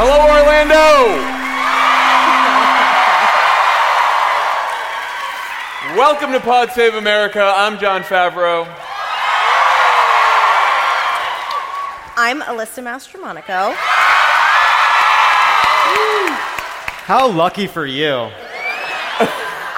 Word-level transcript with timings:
Hello, 0.00 0.14
Orlando! 0.14 1.18
Welcome 5.98 6.30
to 6.30 6.38
Pod 6.38 6.70
Save 6.70 6.94
America. 6.94 7.42
I'm 7.42 7.80
Jon 7.80 8.04
Favreau. 8.04 8.62
I'm 12.16 12.42
Alyssa 12.42 12.80
Mastromonaco. 12.80 13.74
How 17.02 17.28
lucky 17.28 17.66
for 17.66 17.84
you. 17.84 18.30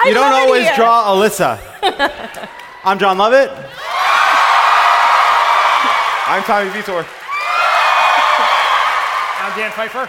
You 0.04 0.12
don't 0.12 0.34
always 0.34 0.64
here. 0.64 0.76
draw 0.76 1.14
Alyssa. 1.14 1.58
I'm 2.84 2.98
Jon 2.98 3.16
Lovett. 3.16 3.48
I'm 6.26 6.42
Tommy 6.42 6.68
Vietor. 6.72 7.06
I'm 9.50 9.58
Dan 9.58 9.72
Pfeiffer. 9.72 10.06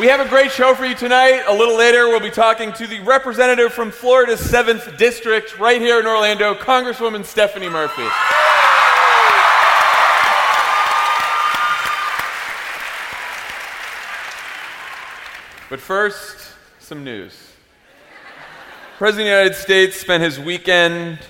We 0.00 0.08
have 0.08 0.18
a 0.18 0.28
great 0.28 0.50
show 0.50 0.74
for 0.74 0.84
you 0.84 0.96
tonight. 0.96 1.44
A 1.46 1.54
little 1.54 1.78
later, 1.78 2.08
we'll 2.08 2.18
be 2.18 2.30
talking 2.30 2.72
to 2.72 2.88
the 2.88 2.98
representative 3.00 3.72
from 3.72 3.92
Florida's 3.92 4.40
7th 4.40 4.98
District, 4.98 5.56
right 5.60 5.80
here 5.80 6.00
in 6.00 6.06
Orlando, 6.06 6.54
Congresswoman 6.54 7.24
Stephanie 7.24 7.68
Murphy. 7.68 8.02
But 15.68 15.78
first, 15.78 16.54
some 16.80 17.04
news. 17.04 17.52
President 18.98 19.28
of 19.28 19.32
the 19.32 19.42
United 19.42 19.54
States 19.54 19.96
spent 19.96 20.24
his 20.24 20.40
weekend 20.40 21.20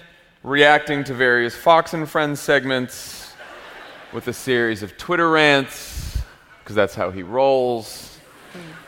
reacting 0.43 1.05
to 1.05 1.13
various 1.13 1.55
Fox 1.55 1.93
and 1.93 2.09
Friends 2.09 2.41
segments 2.41 3.20
with 4.13 4.27
a 4.29 4.33
series 4.33 4.83
of 4.83 4.97
Twitter 4.97 5.31
rants, 5.31 6.21
because 6.63 6.75
that's 6.77 6.95
how 6.95 7.11
he 7.11 7.23
rolls. 7.23 8.19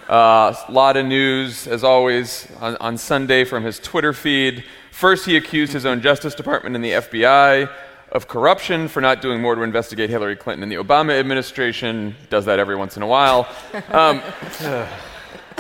A 0.08 0.56
lot 0.68 0.96
of 0.96 1.06
news, 1.06 1.66
as 1.66 1.84
always, 1.84 2.48
on, 2.60 2.76
on 2.76 2.98
Sunday 2.98 3.44
from 3.44 3.62
his 3.62 3.78
Twitter 3.78 4.12
feed. 4.12 4.64
First, 4.90 5.24
he 5.24 5.36
accused 5.36 5.72
his 5.72 5.86
own 5.86 6.00
Justice 6.00 6.34
Department 6.34 6.74
and 6.74 6.84
the 6.84 6.90
FBI 6.90 7.70
of 8.10 8.28
corruption 8.28 8.88
for 8.88 9.00
not 9.00 9.22
doing 9.22 9.40
more 9.40 9.54
to 9.54 9.62
investigate 9.62 10.10
Hillary 10.10 10.36
Clinton 10.36 10.62
and 10.62 10.70
the 10.70 10.76
Obama 10.76 11.18
administration. 11.18 12.14
Does 12.28 12.44
that 12.44 12.58
every 12.58 12.76
once 12.76 12.96
in 12.96 13.02
a 13.02 13.06
while. 13.06 13.48
Um, 13.90 14.22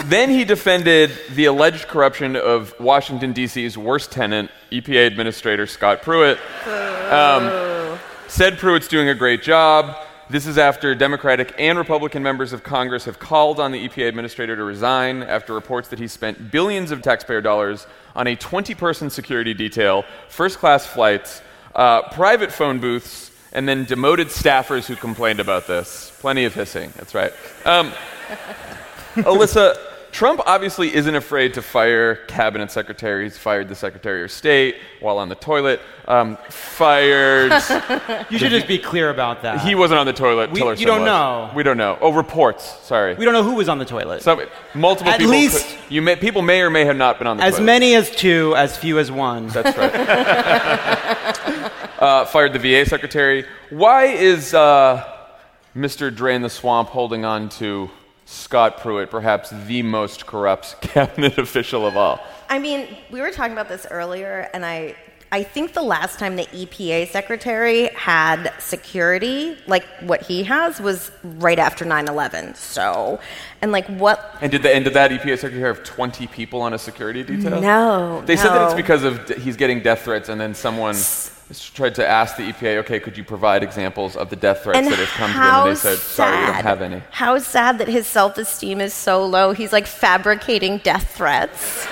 then 0.06 0.30
he 0.30 0.44
defended 0.44 1.12
the 1.34 1.44
alleged 1.44 1.86
corruption 1.86 2.34
of 2.34 2.74
Washington, 2.80 3.32
D.C.'s 3.32 3.76
worst 3.76 4.10
tenant, 4.10 4.50
EPA 4.70 5.06
Administrator 5.06 5.66
Scott 5.66 6.02
Pruitt. 6.02 6.38
Um, 6.66 7.98
said 8.32 8.58
Pruitt's 8.58 8.88
doing 8.88 9.10
a 9.10 9.14
great 9.14 9.42
job. 9.42 9.94
This 10.30 10.46
is 10.46 10.56
after 10.56 10.94
Democratic 10.94 11.54
and 11.58 11.76
Republican 11.76 12.22
members 12.22 12.54
of 12.54 12.62
Congress 12.62 13.04
have 13.04 13.18
called 13.18 13.60
on 13.60 13.72
the 13.72 13.86
EPA 13.86 14.08
administrator 14.08 14.56
to 14.56 14.64
resign 14.64 15.22
after 15.22 15.52
reports 15.52 15.88
that 15.88 15.98
he 15.98 16.08
spent 16.08 16.50
billions 16.50 16.92
of 16.92 17.02
taxpayer 17.02 17.42
dollars 17.42 17.86
on 18.16 18.26
a 18.26 18.34
20 18.34 18.74
person 18.74 19.10
security 19.10 19.52
detail, 19.52 20.06
first 20.30 20.58
class 20.58 20.86
flights, 20.86 21.42
uh, 21.74 22.08
private 22.08 22.50
phone 22.50 22.80
booths, 22.80 23.30
and 23.52 23.68
then 23.68 23.84
demoted 23.84 24.28
staffers 24.28 24.86
who 24.86 24.96
complained 24.96 25.38
about 25.38 25.66
this. 25.66 26.10
Plenty 26.20 26.46
of 26.46 26.54
hissing, 26.54 26.90
that's 26.96 27.14
right. 27.14 27.34
Um, 27.66 27.92
Alyssa, 29.16 29.76
Trump 30.12 30.40
obviously 30.46 30.94
isn't 30.94 31.14
afraid 31.14 31.54
to 31.54 31.62
fire 31.62 32.16
cabinet 32.26 32.70
secretaries. 32.70 33.38
Fired 33.38 33.68
the 33.68 33.74
Secretary 33.74 34.22
of 34.22 34.30
State 34.30 34.76
while 35.00 35.18
on 35.18 35.28
the 35.30 35.34
toilet. 35.34 35.80
Um, 36.06 36.36
fired. 36.48 37.52
You 38.30 38.38
should 38.38 38.50
just 38.50 38.66
be 38.66 38.78
clear 38.78 39.10
about 39.10 39.42
that. 39.42 39.60
he 39.62 39.74
wasn't 39.74 40.00
on 40.00 40.06
the 40.06 40.12
toilet. 40.12 40.50
We- 40.52 40.60
you 40.60 40.86
don't 40.86 41.00
was. 41.00 41.06
know. 41.06 41.50
We 41.54 41.62
don't 41.62 41.76
know. 41.76 41.98
Oh, 42.00 42.12
reports. 42.12 42.64
Sorry. 42.84 43.14
we 43.14 43.24
don't 43.24 43.34
know 43.34 43.42
who 43.42 43.54
was 43.54 43.68
on 43.68 43.78
the 43.78 43.84
toilet. 43.84 44.22
So 44.22 44.46
multiple 44.74 45.12
At 45.12 45.18
people. 45.18 45.32
least- 45.32 45.66
could- 45.66 45.78
you 45.92 46.02
may, 46.02 46.16
people 46.16 46.42
may 46.42 46.60
or 46.62 46.70
may 46.70 46.84
have 46.84 46.96
not 46.96 47.18
been 47.18 47.26
on 47.26 47.36
the 47.38 47.42
as 47.44 47.54
toilet. 47.54 47.62
As 47.62 47.66
many 47.66 47.94
as 47.94 48.10
two, 48.10 48.54
as 48.56 48.76
few 48.76 48.98
as 48.98 49.10
one. 49.10 49.48
That's 49.48 49.76
right. 49.76 49.94
uh, 52.00 52.24
fired 52.26 52.52
the 52.52 52.58
VA 52.58 52.88
secretary. 52.88 53.44
Why 53.70 54.04
is 54.06 54.54
uh, 54.54 55.04
Mr. 55.76 56.14
Drain 56.14 56.42
the 56.42 56.50
Swamp 56.50 56.88
holding 56.90 57.24
on 57.24 57.48
to 57.50 57.90
Scott 58.32 58.78
Pruitt, 58.78 59.10
perhaps 59.10 59.50
the 59.66 59.82
most 59.82 60.26
corrupt 60.26 60.80
cabinet 60.80 61.36
official 61.38 61.86
of 61.86 61.96
all? 61.96 62.18
I 62.48 62.58
mean, 62.58 62.88
we 63.10 63.20
were 63.20 63.30
talking 63.30 63.52
about 63.52 63.68
this 63.68 63.86
earlier, 63.90 64.48
and 64.54 64.64
I, 64.64 64.94
I 65.30 65.42
think 65.42 65.72
the 65.74 65.82
last 65.82 66.18
time 66.18 66.36
the 66.36 66.44
EPA 66.46 67.08
secretary 67.08 67.88
had 67.94 68.52
security, 68.58 69.56
like 69.66 69.84
what 70.00 70.22
he 70.22 70.42
has, 70.44 70.80
was 70.80 71.10
right 71.22 71.58
after 71.58 71.84
9 71.84 72.08
11. 72.08 72.54
So, 72.54 73.20
and 73.60 73.70
like 73.72 73.86
what. 73.86 74.36
And 74.40 74.50
did, 74.50 74.62
the, 74.62 74.74
and 74.74 74.84
did 74.84 74.94
that 74.94 75.10
EPA 75.10 75.38
secretary 75.38 75.62
have 75.62 75.82
20 75.84 76.26
people 76.28 76.60
on 76.62 76.72
a 76.74 76.78
security 76.78 77.22
detail? 77.22 77.60
No. 77.60 78.22
They 78.26 78.36
said 78.36 78.50
that 78.50 78.64
it's 78.66 78.74
because 78.74 79.04
of 79.04 79.26
d- 79.26 79.34
he's 79.38 79.56
getting 79.56 79.80
death 79.80 80.02
threats, 80.02 80.28
and 80.28 80.40
then 80.40 80.54
someone 80.54 80.90
s- 80.94 81.31
tried 81.74 81.94
to 81.96 82.06
ask 82.06 82.36
the 82.36 82.50
EPA, 82.52 82.78
okay, 82.78 83.00
could 83.00 83.16
you 83.16 83.24
provide 83.24 83.62
examples 83.62 84.16
of 84.16 84.30
the 84.30 84.36
death 84.36 84.64
threats 84.64 84.78
And 84.78 84.86
that 84.86 84.98
have 84.98 85.08
come 85.08 85.30
to 85.30 85.36
him? 85.36 85.42
And 85.42 85.70
they 85.70 85.74
said, 85.74 85.98
sorry, 85.98 86.38
we 86.38 86.46
don't 86.46 86.62
have 86.62 86.82
any. 86.82 87.02
How 87.10 87.38
sad 87.38 87.78
that 87.78 87.88
his 87.88 88.06
self 88.06 88.38
esteem 88.38 88.80
is 88.80 88.94
so 88.94 89.24
low. 89.26 89.52
He's 89.52 89.72
like 89.72 89.86
fabricating 89.86 90.78
death 90.78 91.14
threats. 91.16 91.86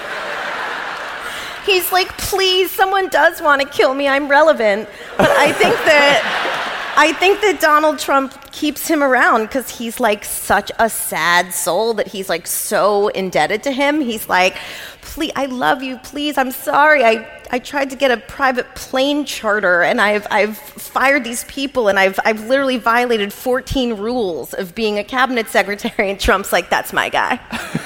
He's 1.66 1.92
like, 1.92 2.16
please, 2.16 2.70
someone 2.70 3.08
does 3.08 3.42
want 3.42 3.60
to 3.60 3.68
kill 3.68 3.94
me. 3.94 4.08
I'm 4.08 4.28
relevant. 4.28 4.88
But 5.18 5.30
I 5.30 5.52
think 5.52 5.74
that 5.74 6.69
I 7.00 7.14
think 7.14 7.40
that 7.40 7.62
Donald 7.62 7.98
Trump 7.98 8.52
keeps 8.52 8.86
him 8.86 9.02
around 9.02 9.46
because 9.46 9.70
he's 9.70 10.00
like 10.00 10.22
such 10.22 10.70
a 10.78 10.90
sad 10.90 11.54
soul 11.54 11.94
that 11.94 12.08
he's 12.08 12.28
like 12.28 12.46
so 12.46 13.08
indebted 13.08 13.62
to 13.62 13.72
him. 13.72 14.02
He's 14.02 14.28
like, 14.28 14.54
please, 15.00 15.32
I 15.34 15.46
love 15.46 15.82
you. 15.82 15.96
Please, 15.96 16.36
I'm 16.36 16.50
sorry. 16.50 17.02
I, 17.02 17.26
I 17.50 17.58
tried 17.58 17.88
to 17.88 17.96
get 17.96 18.10
a 18.10 18.18
private 18.18 18.74
plane 18.74 19.24
charter 19.24 19.82
and 19.82 19.98
I've, 19.98 20.26
I've 20.30 20.58
fired 20.58 21.24
these 21.24 21.44
people 21.44 21.88
and 21.88 21.98
I've, 21.98 22.20
I've 22.22 22.46
literally 22.48 22.76
violated 22.76 23.32
14 23.32 23.94
rules 23.94 24.52
of 24.52 24.74
being 24.74 24.98
a 24.98 25.04
cabinet 25.04 25.48
secretary. 25.48 26.10
And 26.10 26.20
Trump's 26.20 26.52
like, 26.52 26.68
that's 26.68 26.92
my 26.92 27.08
guy. 27.08 27.36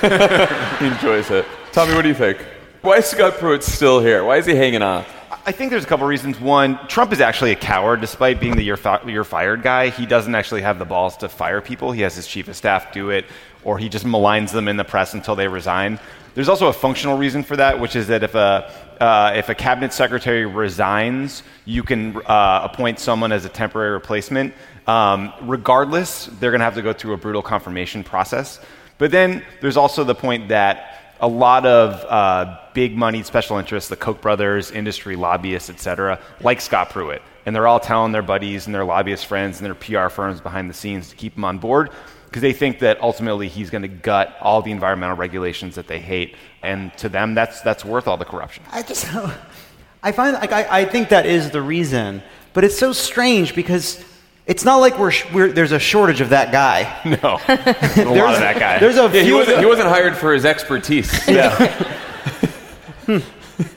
He 0.81 0.87
enjoys 0.87 1.31
it. 1.31 1.47
Tommy, 1.71 1.95
what 1.95 2.03
do 2.03 2.09
you 2.09 2.17
think? 2.17 2.45
Why 2.83 2.97
is 2.97 3.07
Scott 3.07 3.35
Pruitt 3.35 3.63
still 3.63 4.01
here? 4.01 4.25
Why 4.25 4.39
is 4.39 4.47
he 4.47 4.57
hanging 4.57 4.83
on? 4.83 5.05
I 5.47 5.53
think 5.53 5.71
there's 5.71 5.85
a 5.85 5.87
couple 5.87 6.07
reasons. 6.07 6.41
One, 6.41 6.79
Trump 6.89 7.13
is 7.13 7.21
actually 7.21 7.53
a 7.53 7.57
coward, 7.57 8.01
despite 8.01 8.41
being 8.41 8.57
the 8.57 8.65
you're, 8.65 8.79
fi- 8.79 9.03
you're 9.07 9.25
fired 9.25 9.63
guy. 9.63 9.91
He 9.91 10.07
doesn't 10.07 10.35
actually 10.35 10.63
have 10.63 10.79
the 10.79 10.87
balls 10.87 11.19
to 11.19 11.29
fire 11.29 11.61
people. 11.61 11.93
He 11.93 12.01
has 12.01 12.15
his 12.15 12.27
chief 12.27 12.49
of 12.49 12.57
staff 12.57 12.95
do 12.95 13.11
it, 13.11 13.27
or 13.63 13.77
he 13.77 13.91
just 13.91 14.07
maligns 14.07 14.53
them 14.53 14.69
in 14.69 14.79
the 14.79 14.85
press 14.85 15.13
until 15.13 15.37
they 15.37 15.47
resign. 15.47 16.01
There's 16.35 16.49
also 16.49 16.69
a 16.69 16.73
functional 16.73 17.19
reason 17.19 17.43
for 17.43 17.57
that, 17.57 17.79
which 17.79 17.95
is 17.95 18.07
that 18.07 18.23
if 18.23 18.35
a 18.35 18.73
uh, 19.01 19.33
if 19.37 19.51
a 19.51 19.55
cabinet 19.55 19.93
secretary 19.93 20.47
resigns, 20.47 21.43
you 21.67 21.83
can 21.83 22.17
uh, 22.25 22.61
appoint 22.73 22.99
someone 22.99 23.31
as 23.31 23.45
a 23.45 23.51
temporary 23.51 23.91
replacement. 23.91 24.55
Um, 24.87 25.33
regardless, 25.43 26.27
they're 26.41 26.53
going 26.53 26.61
to 26.61 26.65
have 26.65 26.77
to 26.77 26.83
go 26.83 26.95
through 26.95 27.13
a 27.13 27.19
brutal 27.19 27.43
confirmation 27.43 28.03
process. 28.03 28.61
But 28.97 29.11
then 29.11 29.45
there's 29.61 29.77
also 29.77 30.05
the 30.05 30.15
point 30.15 30.49
that 30.49 31.04
a 31.21 31.29
lot 31.29 31.65
of 31.67 32.05
uh, 32.09 32.59
big 32.75 32.97
money 32.97 33.23
special 33.23 33.59
interests, 33.59 33.89
the 33.89 33.97
Koch 33.97 34.21
brothers, 34.21 34.71
industry 34.71 35.17
lobbyists, 35.17 35.71
et 35.71 35.81
cetera, 35.81 36.21
like 36.41 36.61
Scott 36.61 36.91
Pruitt. 36.91 37.23
And 37.47 37.55
they're 37.55 37.67
all 37.67 37.81
telling 37.81 38.13
their 38.13 38.23
buddies 38.23 38.67
and 38.67 38.75
their 38.75 38.85
lobbyist 38.85 39.27
friends 39.27 39.61
and 39.61 39.67
their 39.67 39.75
PR 39.75 40.09
firms 40.09 40.41
behind 40.41 40.69
the 40.69 40.75
scenes 40.75 41.11
to 41.11 41.17
keep 41.17 41.37
him 41.37 41.45
on 41.45 41.59
board 41.59 41.91
because 42.27 42.43
they 42.43 42.53
think 42.53 42.81
that 42.81 43.01
ultimately 43.01 43.49
he's 43.49 43.71
going 43.71 43.83
to 43.83 43.89
gut 43.89 44.37
all 44.41 44.61
the 44.61 44.73
environmental 44.73 45.17
regulations 45.17 45.77
that 45.77 45.87
they 45.87 46.01
hate. 46.01 46.35
And 46.63 46.97
to 46.99 47.09
them, 47.09 47.35
that's, 47.35 47.61
that's 47.61 47.85
worth 47.85 48.09
all 48.09 48.17
the 48.17 48.25
corruption. 48.25 48.65
I 48.73 48.83
just, 48.83 49.07
I 50.03 50.11
find, 50.11 50.35
like, 50.35 50.51
I, 50.51 50.81
I 50.81 50.85
think 50.85 51.11
that 51.11 51.27
is 51.27 51.51
the 51.51 51.63
reason. 51.63 52.23
But 52.53 52.65
it's 52.65 52.77
so 52.77 52.93
strange 52.93 53.55
because 53.55 54.05
It's 54.47 54.65
not 54.65 54.77
like 54.77 54.99
we're, 54.99 55.13
we're 55.33 55.53
there's 55.53 55.73
a 55.73 55.79
shortage 55.79 56.21
of 56.21 56.31
that 56.31 56.53
guy. 56.53 57.01
No, 57.05 57.39
a 57.49 58.05
lot 58.05 58.35
of 58.35 58.41
that 58.41 58.57
guy. 58.59 58.79
There's 58.79 58.97
a 58.97 59.09
Yeah, 59.13 59.23
he 59.23 59.33
wasn't, 59.33 59.59
he 59.59 59.67
wasn't 59.67 59.89
hired 59.89 60.17
for 60.17 60.33
his 60.35 60.45
expertise. 60.45 61.27
yeah. 61.29 61.57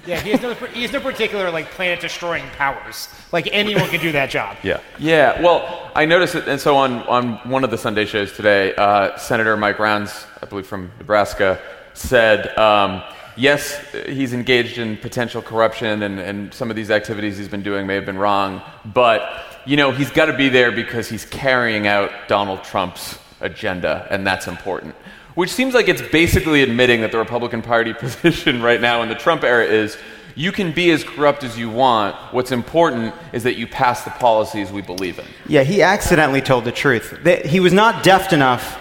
Yeah, 0.08 0.20
he 0.22 0.32
has 0.32 0.42
no, 0.42 0.54
he 0.54 0.82
has 0.84 0.92
no 0.92 1.00
particular 1.00 1.52
like 1.52 1.70
planet 1.72 2.00
destroying 2.00 2.46
powers. 2.58 3.10
Like 3.32 3.48
anyone 3.52 3.88
can 3.90 4.00
do 4.00 4.12
that 4.14 4.30
job. 4.30 4.58
yeah. 4.64 4.80
Yeah, 4.98 5.42
well, 5.42 5.92
I 5.94 6.06
noticed 6.06 6.36
it, 6.36 6.48
and 6.48 6.60
so 6.60 6.76
on, 6.78 7.04
on 7.04 7.36
one 7.50 7.64
of 7.64 7.72
the 7.72 7.78
Sunday 7.78 8.06
shows 8.06 8.34
today, 8.34 8.74
uh, 8.76 9.18
Senator 9.18 9.56
Mike 9.58 9.80
Rounds, 9.80 10.26
I 10.42 10.46
believe 10.46 10.66
from 10.66 10.92
Nebraska, 10.98 11.60
said, 11.94 12.58
um, 12.58 13.04
yes, 13.36 13.80
he's 14.08 14.34
engaged 14.34 14.78
in 14.78 14.98
potential 14.98 15.42
corruption, 15.42 16.02
and, 16.04 16.20
and 16.20 16.54
some 16.54 16.70
of 16.70 16.76
these 16.76 16.90
activities 16.90 17.38
he's 17.38 17.50
been 17.50 17.64
doing 17.64 17.86
may 17.86 17.96
have 17.96 18.06
been 18.06 18.18
wrong, 18.18 18.62
but, 18.86 19.44
you 19.68 19.78
know, 19.78 19.92
he's 19.92 20.10
got 20.10 20.26
to 20.26 20.34
be 20.38 20.50
there 20.50 20.72
because 20.72 21.10
he's 21.10 21.26
carrying 21.26 21.88
out 21.88 22.10
Donald 22.28 22.64
Trump's 22.64 23.20
agenda, 23.42 24.08
and 24.10 24.26
that's 24.26 24.48
important. 24.48 24.96
Which 25.36 25.52
seems 25.52 25.74
like 25.76 25.88
it's 25.88 26.02
basically 26.02 26.64
admitting 26.64 27.02
that 27.02 27.12
the 27.12 27.18
Republican 27.20 27.62
Party 27.62 27.94
position 28.06 28.62
right 28.64 28.82
now 28.82 29.04
in 29.04 29.10
the 29.10 29.16
Trump 29.16 29.44
era 29.44 29.66
is 29.66 29.98
you 30.36 30.52
can 30.52 30.72
be 30.72 30.90
as 30.92 31.04
corrupt 31.04 31.44
as 31.44 31.58
you 31.58 31.70
want. 31.70 32.16
What's 32.34 32.52
important 32.52 33.14
is 33.34 33.44
that 33.44 33.56
you 33.58 33.68
pass 33.68 34.04
the 34.04 34.12
policies 34.12 34.72
we 34.72 34.82
believe 34.82 35.20
in. 35.20 35.26
Yeah, 35.48 35.64
he 35.64 35.82
accidentally 35.82 36.42
told 36.42 36.64
the 36.64 36.72
truth. 36.72 37.20
That 37.24 37.46
he 37.46 37.60
was 37.60 37.74
not 37.74 38.04
deft 38.04 38.34
enough. 38.34 38.76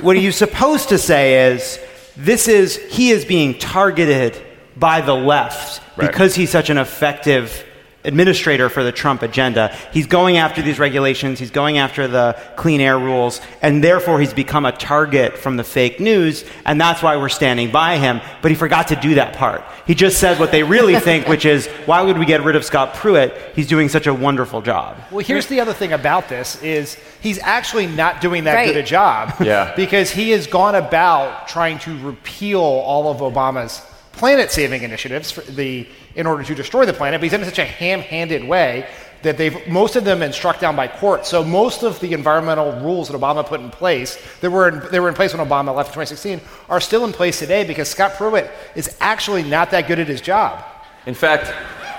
What 0.00 0.16
he's 0.16 0.36
supposed 0.36 0.90
to 0.90 0.98
say 0.98 1.52
is, 1.52 1.80
this 2.16 2.48
is, 2.48 2.76
he 2.90 3.10
is 3.10 3.24
being 3.24 3.58
targeted 3.58 4.40
by 4.76 5.00
the 5.00 5.14
left 5.14 5.82
Right. 5.96 6.10
because 6.10 6.34
he's 6.34 6.50
such 6.50 6.68
an 6.68 6.76
effective 6.76 7.64
administrator 8.06 8.68
for 8.68 8.82
the 8.82 8.92
Trump 8.92 9.22
agenda. 9.22 9.76
He's 9.92 10.06
going 10.06 10.36
after 10.38 10.62
these 10.62 10.78
regulations, 10.78 11.38
he's 11.38 11.50
going 11.50 11.78
after 11.78 12.08
the 12.08 12.40
clean 12.56 12.80
air 12.80 12.98
rules, 12.98 13.40
and 13.60 13.82
therefore 13.84 14.20
he's 14.20 14.32
become 14.32 14.64
a 14.64 14.72
target 14.72 15.36
from 15.36 15.56
the 15.56 15.64
fake 15.64 16.00
news, 16.00 16.44
and 16.64 16.80
that's 16.80 17.02
why 17.02 17.16
we're 17.16 17.28
standing 17.28 17.70
by 17.70 17.98
him. 17.98 18.20
But 18.42 18.50
he 18.50 18.56
forgot 18.56 18.88
to 18.88 18.96
do 18.96 19.16
that 19.16 19.34
part. 19.36 19.62
He 19.86 19.94
just 19.94 20.18
said 20.18 20.38
what 20.40 20.50
they 20.52 20.62
really 20.62 20.98
think, 21.00 21.28
which 21.28 21.44
is, 21.44 21.66
why 21.86 22.02
would 22.02 22.18
we 22.18 22.24
get 22.24 22.42
rid 22.42 22.56
of 22.56 22.64
Scott 22.64 22.94
Pruitt? 22.94 23.34
He's 23.54 23.66
doing 23.66 23.88
such 23.88 24.06
a 24.06 24.14
wonderful 24.14 24.62
job. 24.62 24.96
Well, 25.10 25.24
here's 25.24 25.46
the 25.46 25.60
other 25.60 25.72
thing 25.72 25.92
about 25.92 26.28
this 26.28 26.62
is 26.62 26.96
he's 27.20 27.38
actually 27.40 27.86
not 27.86 28.20
doing 28.20 28.44
that 28.44 28.54
Right. 28.54 28.66
good 28.66 28.76
a 28.76 28.82
job. 28.82 29.34
Yeah. 29.46 29.74
Because 29.76 30.10
he 30.10 30.30
has 30.30 30.46
gone 30.46 30.74
about 30.74 31.46
trying 31.46 31.78
to 31.80 31.96
repeal 32.04 32.60
all 32.60 33.10
of 33.10 33.18
Obama's 33.18 33.80
planet-saving 34.12 34.82
initiatives 34.82 35.30
for 35.30 35.42
the 35.42 35.86
in 36.16 36.26
order 36.26 36.42
to 36.42 36.54
destroy 36.54 36.84
the 36.84 36.92
planet, 36.92 37.20
but 37.20 37.24
he's 37.24 37.32
done 37.32 37.42
it 37.42 37.44
in 37.44 37.50
such 37.50 37.58
a 37.60 37.64
ham-handed 37.64 38.42
way 38.42 38.88
that 39.22 39.38
they've 39.38 39.66
most 39.66 39.96
of 39.96 40.04
them 40.04 40.20
been 40.20 40.32
struck 40.32 40.60
down 40.60 40.76
by 40.76 40.88
court. 40.88 41.26
So 41.26 41.44
most 41.44 41.82
of 41.82 42.00
the 42.00 42.12
environmental 42.12 42.72
rules 42.80 43.08
that 43.08 43.18
Obama 43.18 43.44
put 43.44 43.60
in 43.60 43.70
place 43.70 44.18
that 44.40 44.50
were 44.50 44.68
in, 44.68 44.82
they 44.90 45.00
were 45.00 45.08
in 45.08 45.14
place 45.14 45.34
when 45.34 45.46
Obama 45.46 45.74
left 45.74 45.90
in 45.90 45.94
2016 45.94 46.40
are 46.68 46.80
still 46.80 47.04
in 47.04 47.12
place 47.12 47.38
today 47.38 47.64
because 47.64 47.88
Scott 47.88 48.14
Pruitt 48.14 48.50
is 48.74 48.96
actually 49.00 49.42
not 49.42 49.70
that 49.70 49.88
good 49.88 49.98
at 49.98 50.08
his 50.08 50.20
job. 50.20 50.64
In 51.06 51.14
fact, 51.14 51.52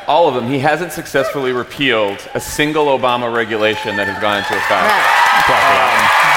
all 0.08 0.28
of 0.28 0.36
them, 0.36 0.48
he 0.48 0.60
hasn't 0.60 0.94
successfully 0.94 1.52
repealed 1.52 2.18
a 2.34 2.40
single 2.40 2.86
Obama 2.86 3.34
regulation 3.34 3.98
that 3.98 4.08
has 4.08 4.22
gone 4.22 4.38
into 4.38 4.56
effect. 4.56 4.88
Um, 5.52 6.28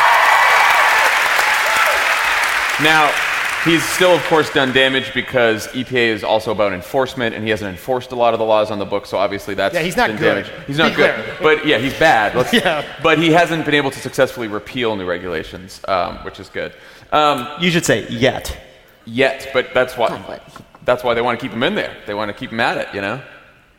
now, 2.82 3.29
he's 3.64 3.82
still, 3.84 4.14
of 4.14 4.22
course, 4.24 4.52
done 4.52 4.72
damage 4.72 5.12
because 5.14 5.66
EPA 5.68 6.08
is 6.08 6.24
also 6.24 6.50
about 6.52 6.72
enforcement, 6.72 7.34
and 7.34 7.44
he 7.44 7.50
hasn't 7.50 7.70
enforced 7.70 8.12
a 8.12 8.14
lot 8.16 8.32
of 8.34 8.38
the 8.38 8.44
laws 8.46 8.70
on 8.70 8.78
the 8.78 8.84
book. 8.84 9.06
So 9.06 9.18
obviously, 9.18 9.54
that's 9.54 9.74
Yeah, 9.74 9.82
he's 9.82 9.96
not 9.96 10.08
been 10.08 10.16
good. 10.16 10.44
damage. 10.44 10.66
He's 10.66 10.78
not 10.78 10.90
Be 10.92 10.96
good, 10.96 11.14
clear. 11.14 11.36
but 11.56 11.66
yeah, 11.66 11.78
he's 11.78 11.94
bad. 11.98 12.34
Let's- 12.34 12.52
Yeah. 12.64 12.84
But 13.02 13.18
he 13.18 13.32
hasn't 13.32 13.64
been 13.64 13.74
able 13.74 13.90
to 13.90 13.98
successfully 13.98 14.48
repeal 14.48 14.96
new 14.96 15.06
regulations, 15.06 15.80
um, 15.88 16.16
which 16.24 16.40
is 16.40 16.48
good. 16.48 16.72
Um, 17.12 17.46
You 17.60 17.70
should 17.70 17.84
say 17.84 18.06
yet. 18.08 18.56
yet, 19.04 19.48
but 19.52 19.74
that's 19.74 19.96
why. 19.96 20.08
but- 20.26 20.42
That's 20.84 21.04
why 21.04 21.14
they 21.14 21.20
want 21.20 21.38
to 21.38 21.44
keep 21.44 21.52
him 21.52 21.62
in 21.62 21.74
there. 21.74 21.94
They 22.06 22.14
want 22.14 22.28
to 22.30 22.32
keep 22.34 22.50
him 22.50 22.60
at 22.60 22.78
it, 22.78 22.88
you 22.94 23.00
know, 23.02 23.20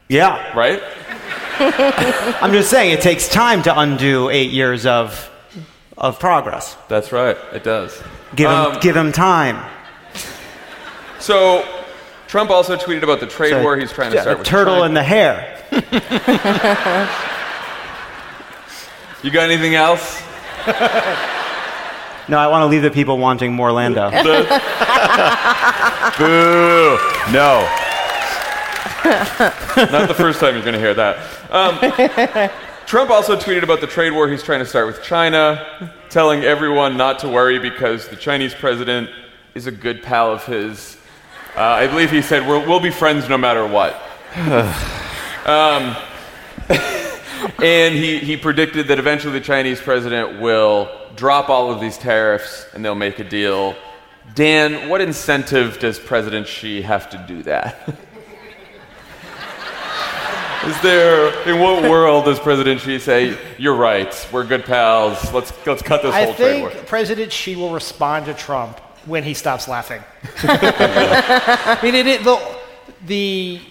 Yeah. 0.07 0.56
right? 0.57 0.81
I'm 1.60 2.51
just 2.54 2.69
saying 2.69 2.92
it 2.92 3.01
takes 3.01 3.27
time 3.27 3.62
to 3.63 3.80
undo 3.80 4.30
eight 4.30 4.51
years 4.51 4.86
of, 4.86 5.30
of 5.97 6.19
progress. 6.19 6.75
That's 6.88 7.11
right. 7.11 7.38
It 7.53 7.63
does. 7.63 8.01
Give 8.35 8.49
him, 8.49 8.55
Um, 8.57 8.79
give 8.79 8.95
him 8.95 9.11
time. 9.11 9.59
So, 11.19 11.63
Trump 12.27 12.49
also 12.49 12.75
tweeted 12.77 13.03
about 13.03 13.19
the 13.19 13.27
trade 13.27 13.51
So, 13.51 13.61
war 13.61 13.77
he's 13.77 13.91
trying 13.91 14.09
to 14.11 14.15
yeah, 14.15 14.21
start 14.23 14.38
the 14.38 14.41
with 14.41 14.47
turtle 14.47 14.73
China. 14.75 14.85
and 14.85 14.97
the 14.97 15.03
hare. 15.03 15.57
You 19.23 19.29
got 19.29 19.51
anything 19.51 19.75
else? 19.75 20.19
No, 22.27 22.39
I 22.39 22.47
want 22.47 22.63
to 22.63 22.65
leave 22.65 22.81
the 22.81 22.89
people 22.89 23.19
wanting 23.19 23.53
more 23.53 23.71
Lando. 23.71 24.09
Boo. 26.17 26.97
No. 27.31 27.61
Not 29.91 30.07
the 30.07 30.15
first 30.17 30.39
time 30.39 30.55
you're 30.55 30.63
going 30.63 30.73
to 30.73 30.79
hear 30.79 30.95
that. 30.95 31.17
Um, 31.51 31.77
Trump 32.91 33.09
also 33.09 33.38
tweeted 33.38 33.63
about 33.63 33.79
the 33.79 33.88
trade 33.88 34.11
war 34.11 34.27
he's 34.27 34.43
trying 34.43 34.59
to 34.59 34.65
start 34.65 34.85
with 34.85 35.01
China, 35.01 35.93
telling 36.09 36.43
everyone 36.43 36.97
not 36.97 37.19
to 37.19 37.29
worry 37.29 37.57
because 37.57 38.09
the 38.09 38.17
Chinese 38.17 38.53
president 38.53 39.09
is 39.55 39.65
a 39.65 39.71
good 39.71 40.03
pal 40.03 40.33
of 40.33 40.45
his. 40.45 40.97
Uh, 41.55 41.61
I 41.61 41.88
believe 41.88 42.11
he 42.11 42.21
said, 42.21 42.45
we'll, 42.45 42.67
we'll 42.67 42.81
be 42.81 42.91
friends 42.91 43.29
no 43.29 43.38
matter 43.38 43.65
what. 43.65 43.93
um, 45.45 45.95
and 47.63 47.95
he, 47.95 48.19
he 48.19 48.35
predicted 48.35 48.89
that 48.89 48.99
eventually 48.99 49.31
the 49.31 49.45
Chinese 49.45 49.79
president 49.79 50.41
will 50.41 50.91
drop 51.15 51.47
all 51.47 51.71
of 51.71 51.79
these 51.79 51.97
tariffs 51.97 52.65
and 52.73 52.83
they'll 52.83 52.93
make 52.93 53.19
a 53.19 53.23
deal. 53.23 53.73
Dan, 54.35 54.89
what 54.89 54.99
incentive 54.99 55.79
does 55.79 55.97
President 55.97 56.45
Xi 56.45 56.81
have 56.81 57.09
to 57.11 57.25
do 57.25 57.41
that? 57.43 57.97
Is 60.66 60.80
there, 60.81 61.50
in 61.50 61.60
what 61.60 61.90
world 61.90 62.25
does 62.25 62.40
President 62.40 62.81
Xi 62.81 63.00
say, 63.00 63.36
you're 63.58 63.75
right, 63.75 64.30
we're 64.31 64.46
good 64.46 64.63
pals, 64.63 65.34
let's, 65.34 65.52
let's 65.66 65.81
cut 65.81 66.04
this 66.04 66.13
I 66.13 66.25
whole 66.25 66.36
trade 66.36 66.60
war? 66.60 66.69
I 66.69 66.74
think 66.74 66.86
President 66.86 67.31
Xi 67.31 67.56
will 67.56 67.74
respond 67.74 68.28
to 68.28 68.36
Trump 68.36 68.80
when 69.08 69.24
he 69.24 69.34
stops 69.34 69.68
laughing. 69.68 70.04
I 70.44 71.80
mean, 71.81 71.96
it, 71.96 72.06
it, 72.06 72.24
the, 72.24 72.58
the 73.08 73.62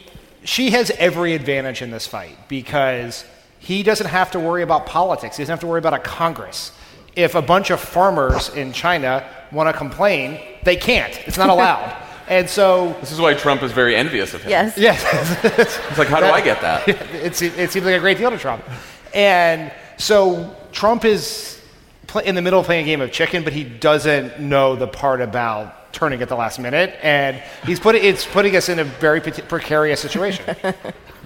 Xi 0.42 0.70
has 0.70 0.90
every 0.92 1.34
advantage 1.34 1.80
in 1.80 1.92
this 1.92 2.08
fight 2.08 2.36
because 2.48 3.24
he 3.60 3.84
doesn't 3.84 4.08
have 4.08 4.32
to 4.32 4.40
worry 4.40 4.64
about 4.64 4.86
politics. 4.86 5.36
He 5.36 5.44
doesn't 5.44 5.52
have 5.52 5.60
to 5.60 5.68
worry 5.68 5.78
about 5.78 5.94
a 5.94 6.00
Congress. 6.00 6.72
If 7.14 7.36
a 7.36 7.42
bunch 7.42 7.70
of 7.70 7.78
farmers 7.78 8.48
in 8.48 8.72
China 8.72 9.24
want 9.52 9.68
to 9.68 9.72
complain, 9.72 10.40
they 10.64 10.74
can't. 10.74 11.16
It's 11.28 11.38
not 11.38 11.50
allowed. 11.50 11.96
and 12.30 12.48
so, 12.48 12.96
This 13.00 13.12
is 13.12 13.20
why 13.20 13.34
Trump 13.34 13.62
is 13.62 13.72
very 13.72 13.94
envious 13.94 14.32
of 14.32 14.42
him. 14.42 14.50
Yes. 14.50 14.78
yes, 14.78 15.04
It's 15.44 15.98
like, 15.98 16.08
how 16.08 16.20
do 16.20 16.26
I 16.26 16.40
get 16.40 16.60
that? 16.62 16.88
it, 16.88 17.36
se- 17.36 17.52
it 17.58 17.70
seems 17.70 17.84
like 17.84 17.96
a 17.96 18.00
great 18.00 18.16
deal 18.16 18.30
to 18.30 18.38
Trump. 18.38 18.64
And 19.12 19.72
so 19.98 20.56
Trump 20.72 21.04
is 21.04 21.60
pl- 22.06 22.22
in 22.22 22.34
the 22.36 22.42
middle 22.42 22.60
of 22.60 22.66
playing 22.66 22.84
a 22.84 22.86
game 22.86 23.00
of 23.02 23.12
chicken, 23.12 23.44
but 23.44 23.52
he 23.52 23.64
doesn't 23.64 24.40
know 24.40 24.76
the 24.76 24.86
part 24.86 25.20
about 25.20 25.92
turning 25.92 26.22
at 26.22 26.28
the 26.28 26.36
last 26.36 26.58
minute, 26.60 26.96
and 27.02 27.42
he's 27.66 27.80
putting 27.80 28.04
it's 28.04 28.24
putting 28.24 28.54
us 28.54 28.68
in 28.68 28.78
a 28.78 28.84
very 28.84 29.20
precarious 29.20 30.00
situation. 30.00 30.56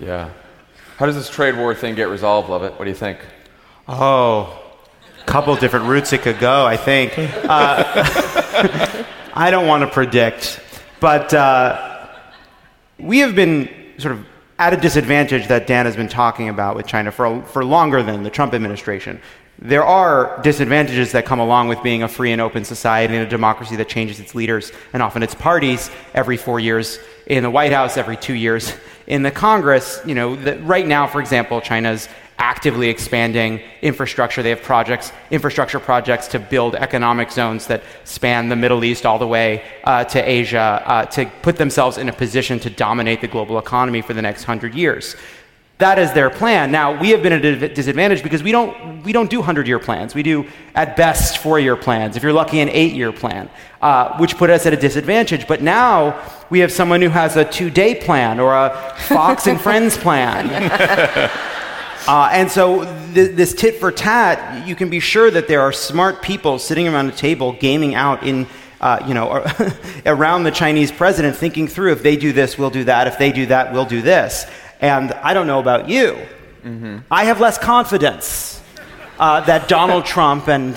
Yeah. 0.01 0.31
How 0.97 1.07
does 1.07 1.15
this 1.15 1.29
trade 1.31 1.57
war 1.57 1.73
thing 1.75 1.95
get 1.95 2.09
resolved, 2.09 2.49
Lovett? 2.49 2.73
What 2.79 2.85
do 2.85 2.91
you 2.91 2.97
think? 2.97 3.19
Oh, 3.87 4.61
a 5.21 5.25
couple 5.25 5.55
different 5.55 5.87
routes 5.87 6.13
it 6.13 6.23
could 6.23 6.41
go, 6.41 6.67
I 6.67 6.77
think. 6.77 7.13
Uh, 7.17 7.85
I 9.35 9.51
don't 9.53 9.67
want 9.69 9.83
to 9.83 9.87
predict, 9.89 10.61
but 11.05 11.35
uh, 11.35 12.09
we 12.99 13.19
have 13.19 13.35
been 13.37 13.69
sort 13.99 14.15
of 14.15 14.25
at 14.59 14.73
a 14.73 14.77
disadvantage 14.79 15.49
that 15.49 15.67
Dan 15.67 15.85
has 15.85 15.97
been 15.97 16.09
talking 16.09 16.49
about 16.49 16.77
with 16.77 16.87
China 16.87 17.13
for, 17.13 17.43
for 17.43 17.63
longer 17.63 18.03
than 18.03 18.23
the 18.23 18.31
Trump 18.31 18.55
administration. 18.55 19.21
There 19.59 19.85
are 19.85 20.41
disadvantages 20.41 21.13
that 21.13 21.27
come 21.27 21.41
along 21.41 21.69
with 21.69 21.83
being 21.83 22.05
a 22.05 22.09
free 22.09 22.33
and 22.33 22.41
open 22.41 22.65
society 22.65 23.17
and 23.17 23.27
a 23.27 23.29
democracy 23.29 23.77
that 23.77 23.87
changes 23.87 24.19
its 24.19 24.35
leaders 24.35 24.73
and 24.95 25.03
often 25.03 25.23
its 25.23 25.35
parties 25.35 25.91
every 26.15 26.39
four 26.39 26.59
years 26.59 26.99
in 27.27 27.43
the 27.43 27.51
White 27.51 27.73
House, 27.73 27.99
every 27.99 28.17
two 28.17 28.33
years 28.33 28.73
in 29.07 29.23
the 29.23 29.31
Congress. 29.31 30.01
You 30.07 30.15
know, 30.15 30.37
the, 30.37 30.59
right 30.61 30.87
now, 30.87 31.07
for 31.07 31.21
example, 31.21 31.61
China's 31.61 32.09
actively 32.39 32.89
expanding 32.89 33.61
infrastructure. 33.83 34.43
They 34.43 34.51
have 34.51 34.63
projects, 34.63 35.13
infrastructure 35.31 35.79
projects 35.79 36.29
to 36.29 36.39
build 36.39 36.75
economic 36.75 37.31
zones 37.31 37.67
that 37.69 37.83
span 38.05 38.49
the 38.49 38.57
Middle 38.57 38.85
East 38.85 39.07
all 39.07 39.19
the 39.19 39.27
way 39.27 39.63
uh, 39.85 40.05
to 40.05 40.19
Asia 40.21 40.83
uh, 40.85 41.05
to 41.07 41.27
put 41.43 41.57
themselves 41.57 41.99
in 41.99 42.09
a 42.09 42.13
position 42.13 42.59
to 42.61 42.71
dominate 42.71 43.21
the 43.21 43.29
global 43.29 43.59
economy 43.59 44.03
for 44.03 44.15
the 44.15 44.23
next 44.23 44.45
hundred 44.45 44.75
years. 44.75 45.17
That 45.79 45.99
is 45.99 46.13
their 46.13 46.31
plan. 46.31 46.71
Now, 46.71 47.01
we 47.01 47.11
have 47.11 47.23
been 47.23 47.33
at 47.33 47.45
a 47.45 47.69
disadvantage 47.69 48.23
because 48.23 48.45
we 48.45 48.53
don't, 48.53 49.03
we 49.03 49.13
don't 49.13 49.29
do 49.29 49.39
100 49.39 49.67
year 49.67 49.81
plans. 49.81 50.15
We 50.15 50.23
do, 50.23 50.47
at 50.77 50.97
best, 50.97 51.39
four 51.39 51.59
year 51.59 51.75
plans. 51.75 52.17
If 52.17 52.23
you're 52.23 52.33
lucky, 52.33 52.61
an 52.61 52.69
eight 52.69 52.93
year 52.93 53.11
plan, 53.11 53.51
uh, 53.83 54.17
which 54.19 54.37
put 54.37 54.51
us 54.51 54.67
at 54.67 54.73
a 54.73 54.77
disadvantage. 54.77 55.49
But 55.49 55.63
now 55.63 56.23
we 56.49 56.61
have 56.61 56.71
someone 56.71 57.03
who 57.03 57.09
has 57.09 57.37
a 57.37 57.45
two 57.45 57.71
day 57.71 57.97
plan 57.97 58.39
or 58.39 58.55
a 58.55 58.95
Fox 59.09 59.49
and 59.49 59.61
Friends 59.61 59.99
plan. 59.99 60.49
Uh, 62.07 62.29
and 62.33 62.51
so 62.51 62.85
th- 63.15 63.35
this 63.35 63.55
tit 63.55 63.77
for 63.77 63.91
tat, 63.91 64.67
you 64.67 64.77
can 64.77 64.91
be 64.91 65.01
sure 65.01 65.31
that 65.31 65.49
there 65.49 65.61
are 65.61 65.73
smart 65.73 66.23
people 66.23 66.59
sitting 66.59 66.87
around 66.87 67.09
a 67.09 67.13
table 67.13 67.53
gaming 67.53 67.95
out 67.95 68.23
in. 68.23 68.47
Uh, 68.81 69.03
you 69.09 69.15
know, 69.15 69.43
around 70.05 70.43
the 70.43 70.51
Chinese 70.51 70.93
president, 70.93 71.35
thinking 71.35 71.67
through 71.67 71.91
if 71.93 72.03
they 72.03 72.17
do 72.17 72.35
this, 72.35 72.59
we'll 72.59 72.69
do 72.69 72.85
that. 72.85 73.07
If 73.07 73.17
they 73.17 73.33
do 73.33 73.47
that, 73.47 73.73
we'll 73.73 73.87
do 73.87 74.03
this. 74.03 74.45
And 74.79 75.11
I 75.13 75.33
don't 75.33 75.47
know 75.47 75.59
about 75.59 75.89
you. 75.89 76.19
Mm-hmm. 76.63 76.99
I 77.11 77.25
have 77.25 77.41
less 77.41 77.57
confidence 77.57 78.61
uh, 79.19 79.41
that 79.43 79.69
Donald 79.69 80.05
Trump 80.05 80.49
and 80.49 80.77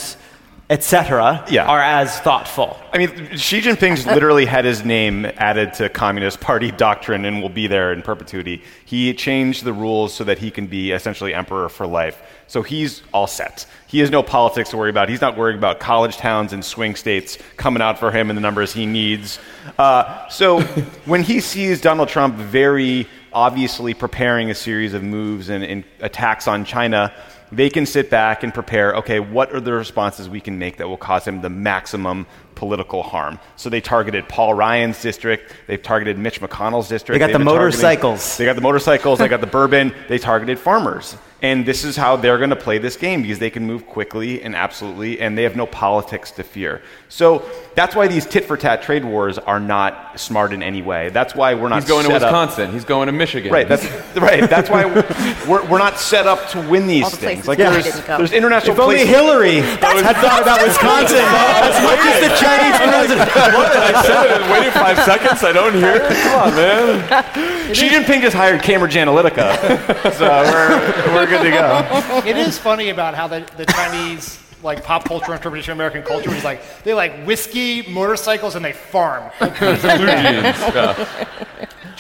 etc. 0.69 1.45
Yeah. 1.49 1.65
are 1.65 1.81
as 1.81 2.19
thoughtful. 2.19 2.77
I 2.91 2.97
mean, 2.97 3.37
Xi 3.37 3.61
Jinping's 3.61 4.05
literally 4.05 4.45
had 4.45 4.65
his 4.65 4.83
name 4.83 5.25
added 5.37 5.73
to 5.75 5.87
Communist 5.87 6.41
Party 6.41 6.71
doctrine 6.71 7.23
and 7.23 7.41
will 7.41 7.49
be 7.49 7.67
there 7.67 7.93
in 7.93 8.01
perpetuity. 8.01 8.61
He 8.85 9.13
changed 9.13 9.63
the 9.63 9.71
rules 9.71 10.13
so 10.13 10.25
that 10.25 10.39
he 10.39 10.51
can 10.51 10.67
be 10.67 10.91
essentially 10.91 11.33
emperor 11.33 11.69
for 11.69 11.87
life. 11.87 12.21
So 12.47 12.61
he's 12.61 13.01
all 13.13 13.27
set. 13.27 13.65
He 13.87 13.99
has 13.99 14.11
no 14.11 14.23
politics 14.23 14.69
to 14.71 14.77
worry 14.77 14.89
about. 14.89 15.09
He's 15.09 15.21
not 15.21 15.37
worried 15.37 15.57
about 15.57 15.79
college 15.79 16.17
towns 16.17 16.51
and 16.51 16.63
swing 16.63 16.95
states 16.95 17.37
coming 17.55 17.81
out 17.81 17.97
for 17.97 18.11
him 18.11 18.29
in 18.29 18.35
the 18.35 18.41
numbers 18.41 18.73
he 18.73 18.85
needs. 18.85 19.39
Uh, 19.77 20.27
so 20.27 20.61
when 21.05 21.23
he 21.23 21.39
sees 21.39 21.79
Donald 21.79 22.09
Trump 22.09 22.35
very 22.35 23.07
obviously 23.31 23.93
preparing 23.93 24.49
a 24.49 24.55
series 24.55 24.93
of 24.93 25.03
moves 25.03 25.49
and, 25.49 25.63
and 25.63 25.83
attacks 25.99 26.47
on 26.47 26.65
China, 26.65 27.13
they 27.51 27.69
can 27.69 27.85
sit 27.85 28.09
back 28.09 28.43
and 28.43 28.53
prepare 28.53 28.95
okay, 28.95 29.19
what 29.19 29.53
are 29.53 29.59
the 29.59 29.73
responses 29.73 30.29
we 30.29 30.41
can 30.41 30.59
make 30.59 30.77
that 30.77 30.87
will 30.87 30.97
cause 30.97 31.25
him 31.25 31.41
the 31.41 31.49
maximum 31.49 32.25
political 32.55 33.03
harm? 33.03 33.39
So 33.55 33.69
they 33.69 33.81
targeted 33.81 34.27
Paul 34.27 34.53
Ryan's 34.53 35.01
district, 35.01 35.53
they've 35.67 35.81
targeted 35.81 36.17
Mitch 36.17 36.41
McConnell's 36.41 36.89
district. 36.89 37.15
They 37.15 37.19
got 37.19 37.27
they've 37.27 37.37
the 37.37 37.45
motorcycles. 37.45 38.37
They 38.37 38.45
got 38.45 38.55
the 38.55 38.61
motorcycles, 38.61 39.19
they 39.19 39.27
got 39.27 39.41
the 39.41 39.47
bourbon, 39.47 39.93
they 40.07 40.17
targeted 40.17 40.59
farmers. 40.59 41.15
And 41.41 41.67
this 41.67 41.83
is 41.83 41.95
how 41.95 42.15
they're 42.15 42.39
going 42.39 42.49
to 42.49 42.55
play 42.55 42.79
this 42.79 42.97
game 42.97 43.21
because 43.21 43.37
they 43.37 43.51
can 43.51 43.65
move 43.65 43.85
quickly 43.85 44.41
and 44.41 44.55
absolutely, 44.55 45.21
and 45.21 45.37
they 45.37 45.43
have 45.43 45.55
no 45.55 45.67
politics 45.67 46.31
to 46.31 46.43
fear. 46.43 46.81
So 47.09 47.45
that's 47.73 47.95
why 47.95 48.07
these 48.07 48.25
tit 48.25 48.43
for 48.45 48.57
tat 48.57 48.81
trade 48.81 49.05
wars 49.05 49.37
are 49.37 49.59
not 49.61 50.19
smart 50.19 50.51
in 50.51 50.61
any 50.61 50.81
way. 50.81 51.07
That's 51.09 51.33
why 51.33 51.53
we're 51.53 51.69
not 51.69 51.83
He's 51.83 51.89
going 51.89 52.05
to 52.05 52.11
set 52.11 52.21
up- 52.23 52.31
Wisconsin. 52.31 52.71
He's 52.73 52.83
going 52.83 53.05
to 53.05 53.13
Michigan. 53.13 53.51
Right. 53.51 53.67
That's 53.67 53.85
right. 54.17 54.49
That's 54.49 54.69
why 54.69 54.85
we're, 55.47 55.65
we're 55.69 55.77
not 55.77 55.99
set 55.99 56.27
up 56.27 56.49
to 56.49 56.59
win 56.69 56.85
these 56.87 57.05
All 57.05 57.09
the 57.11 57.17
things. 57.17 57.45
places 57.45 57.47
Like 57.47 57.57
we 57.59 57.63
there's, 57.63 58.05
there's 58.05 58.31
international 58.33 58.73
If 58.73 58.79
only 58.81 58.95
places. 58.97 59.15
Hillary 59.15 59.55
had 59.61 60.15
thought 60.17 60.41
about 60.41 60.61
Wisconsin 60.67 61.23
as 61.23 61.83
much 61.83 61.99
as 62.03 62.19
the 62.27 62.35
Chinese 62.35 62.77
president. 62.89 63.29
what? 63.55 63.71
I 63.77 64.03
said 64.03 64.25
it. 64.25 64.41
and 64.41 64.51
Waited 64.51 64.73
five 64.73 64.97
seconds. 65.05 65.43
I 65.43 65.53
don't 65.53 65.73
hear 65.75 65.95
it. 65.95 66.01
Come 66.23 66.41
on, 66.41 66.55
man. 66.55 67.73
Xi 67.73 67.87
Jinping 67.89 68.21
just 68.21 68.35
hired 68.35 68.61
Cambridge 68.63 68.95
Analytica, 68.95 70.11
so 70.13 70.27
we're, 70.27 71.13
we're 71.13 71.25
good 71.27 71.43
to 71.43 71.51
go. 71.51 72.21
it 72.27 72.35
is 72.37 72.57
funny 72.57 72.89
about 72.89 73.13
how 73.15 73.27
the, 73.27 73.47
the 73.55 73.65
Chinese 73.65 74.39
like 74.67 74.83
pop 74.83 75.05
culture 75.05 75.33
interpretation 75.33 75.71
of 75.71 75.77
American 75.77 76.03
culture 76.03 76.31
is 76.31 76.43
like 76.43 76.61
they 76.83 76.93
like 76.93 77.25
whiskey, 77.25 77.81
motorcycles, 77.89 78.55
and 78.55 78.63
they 78.63 78.73
farm. 78.73 79.31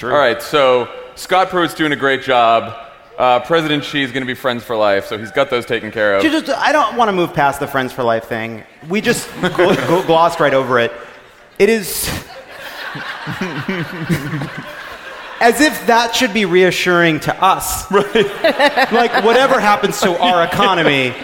All 0.03 0.09
right. 0.09 0.39
So 0.39 0.87
Scott 1.15 1.49
Pruitt's 1.49 1.73
doing 1.73 1.93
a 1.93 1.95
great 1.95 2.21
job. 2.21 2.83
Uh, 3.17 3.39
President 3.39 3.83
Xi 3.83 4.03
is 4.03 4.11
going 4.11 4.21
to 4.21 4.27
be 4.27 4.35
friends 4.35 4.63
for 4.63 4.75
life, 4.75 5.07
so 5.07 5.17
he's 5.17 5.31
got 5.31 5.49
those 5.49 5.65
taken 5.65 5.91
care 5.91 6.15
of. 6.15 6.21
Just, 6.21 6.49
I 6.49 6.71
don't 6.71 6.95
want 6.95 7.07
to 7.09 7.13
move 7.13 7.33
past 7.33 7.59
the 7.59 7.65
Friends 7.65 7.91
for 7.91 8.03
Life 8.03 8.25
thing. 8.25 8.63
We 8.87 9.01
just 9.01 9.27
gl- 9.29 9.73
gl- 9.73 10.05
glossed 10.05 10.39
right 10.39 10.53
over 10.53 10.77
it. 10.77 10.91
It 11.57 11.69
is 11.69 12.07
as 15.41 15.61
if 15.61 15.87
that 15.87 16.11
should 16.13 16.31
be 16.31 16.45
reassuring 16.45 17.19
to 17.21 17.43
us. 17.43 17.91
Right. 17.91 18.91
like, 18.91 19.23
whatever 19.23 19.59
happens 19.59 19.99
to 20.01 20.15
our 20.21 20.43
economy, 20.51 21.15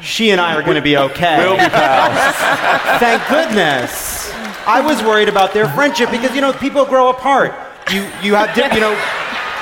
she 0.00 0.30
and 0.30 0.40
I 0.40 0.54
are 0.54 0.62
going 0.62 0.76
to 0.76 0.82
be 0.82 0.96
okay. 0.96 1.38
We'll 1.38 1.56
be 1.56 1.68
pals. 1.68 2.34
Thank 3.00 3.28
goodness. 3.28 4.30
I 4.66 4.80
was 4.80 5.02
worried 5.02 5.28
about 5.28 5.52
their 5.54 5.68
friendship 5.68 6.10
because 6.10 6.34
you 6.34 6.40
know 6.40 6.52
people 6.52 6.84
grow 6.84 7.08
apart. 7.10 7.54
You 7.92 8.02
you 8.22 8.34
have 8.34 8.54
di- 8.54 8.74
you 8.74 8.80
know, 8.80 8.92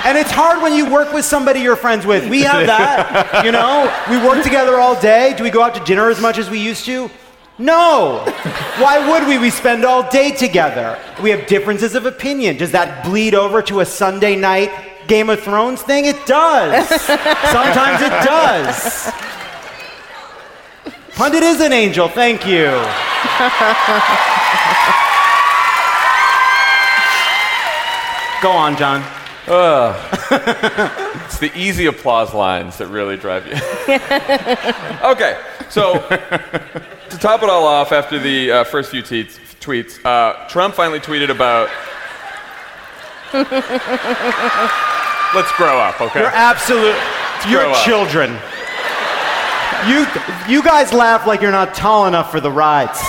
and 0.04 0.18
it's 0.18 0.30
hard 0.30 0.62
when 0.62 0.74
you 0.74 0.90
work 0.90 1.12
with 1.12 1.24
somebody 1.24 1.60
you're 1.60 1.76
friends 1.76 2.04
with. 2.04 2.28
We 2.28 2.42
have 2.42 2.66
that. 2.76 3.44
You 3.44 3.52
know, 3.52 3.90
we 4.10 4.18
work 4.26 4.42
together 4.42 4.76
all 4.80 5.00
day. 5.00 5.34
Do 5.36 5.44
we 5.44 5.50
go 5.50 5.62
out 5.62 5.74
to 5.76 5.84
dinner 5.84 6.10
as 6.10 6.20
much 6.20 6.38
as 6.38 6.50
we 6.50 6.58
used 6.58 6.84
to? 6.86 7.08
No. 7.58 8.18
Why 8.78 9.08
would 9.10 9.26
we? 9.28 9.38
We 9.38 9.48
spend 9.50 9.84
all 9.84 10.08
day 10.10 10.32
together. 10.32 10.98
We 11.22 11.30
have 11.30 11.46
differences 11.46 11.94
of 11.94 12.04
opinion. 12.04 12.56
Does 12.58 12.72
that 12.72 13.04
bleed 13.04 13.34
over 13.34 13.62
to 13.62 13.80
a 13.80 13.86
Sunday 13.86 14.36
night 14.36 14.70
Game 15.06 15.30
of 15.30 15.40
Thrones 15.40 15.80
thing? 15.82 16.04
It 16.04 16.26
does. 16.26 16.86
Sometimes 16.88 18.02
it 18.02 18.12
does. 18.26 19.10
Pundit 21.16 21.42
is 21.42 21.62
an 21.62 21.72
angel. 21.72 22.08
Thank 22.08 22.46
you. 22.46 22.66
Go 28.42 28.50
on, 28.50 28.76
John. 28.76 29.02
It's 31.24 31.38
the 31.38 31.50
easy 31.56 31.86
applause 31.86 32.34
lines 32.34 32.76
that 32.76 32.88
really 32.88 33.16
drive 33.16 33.46
you. 33.46 33.54
okay, 35.10 35.40
so 35.70 35.94
to 37.08 37.18
top 37.18 37.42
it 37.42 37.48
all 37.48 37.64
off, 37.64 37.92
after 37.92 38.18
the 38.18 38.50
uh, 38.50 38.64
first 38.64 38.90
few 38.90 39.02
tweets, 39.02 39.38
tweets 39.58 40.04
uh, 40.04 40.46
Trump 40.48 40.74
finally 40.74 41.00
tweeted 41.00 41.30
about. 41.30 41.70
Let's 45.34 45.50
grow 45.52 45.78
up, 45.78 45.98
okay? 45.98 46.20
You're 46.20 46.28
absolute. 46.28 46.94
You're 47.48 47.74
children. 47.76 48.32
up. 48.32 48.55
You, 49.88 50.06
you 50.48 50.62
guys 50.62 50.92
laugh 50.92 51.26
like 51.26 51.40
you're 51.40 51.52
not 51.52 51.74
tall 51.74 52.06
enough 52.06 52.30
for 52.30 52.40
the 52.40 52.50
rides. 52.50 52.98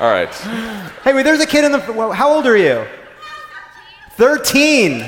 all 0.00 0.10
right. 0.10 0.32
Hey, 1.02 1.12
wait, 1.12 1.24
there's 1.24 1.40
a 1.40 1.46
kid 1.46 1.64
in 1.64 1.72
the. 1.72 1.80
How 2.12 2.32
old 2.32 2.46
are 2.46 2.56
you? 2.56 2.86
13. 4.12 4.92
you 4.92 4.98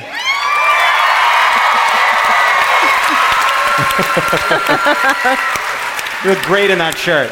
look 6.30 6.38
great 6.42 6.70
in 6.70 6.78
that 6.78 6.96
shirt. 6.99 7.30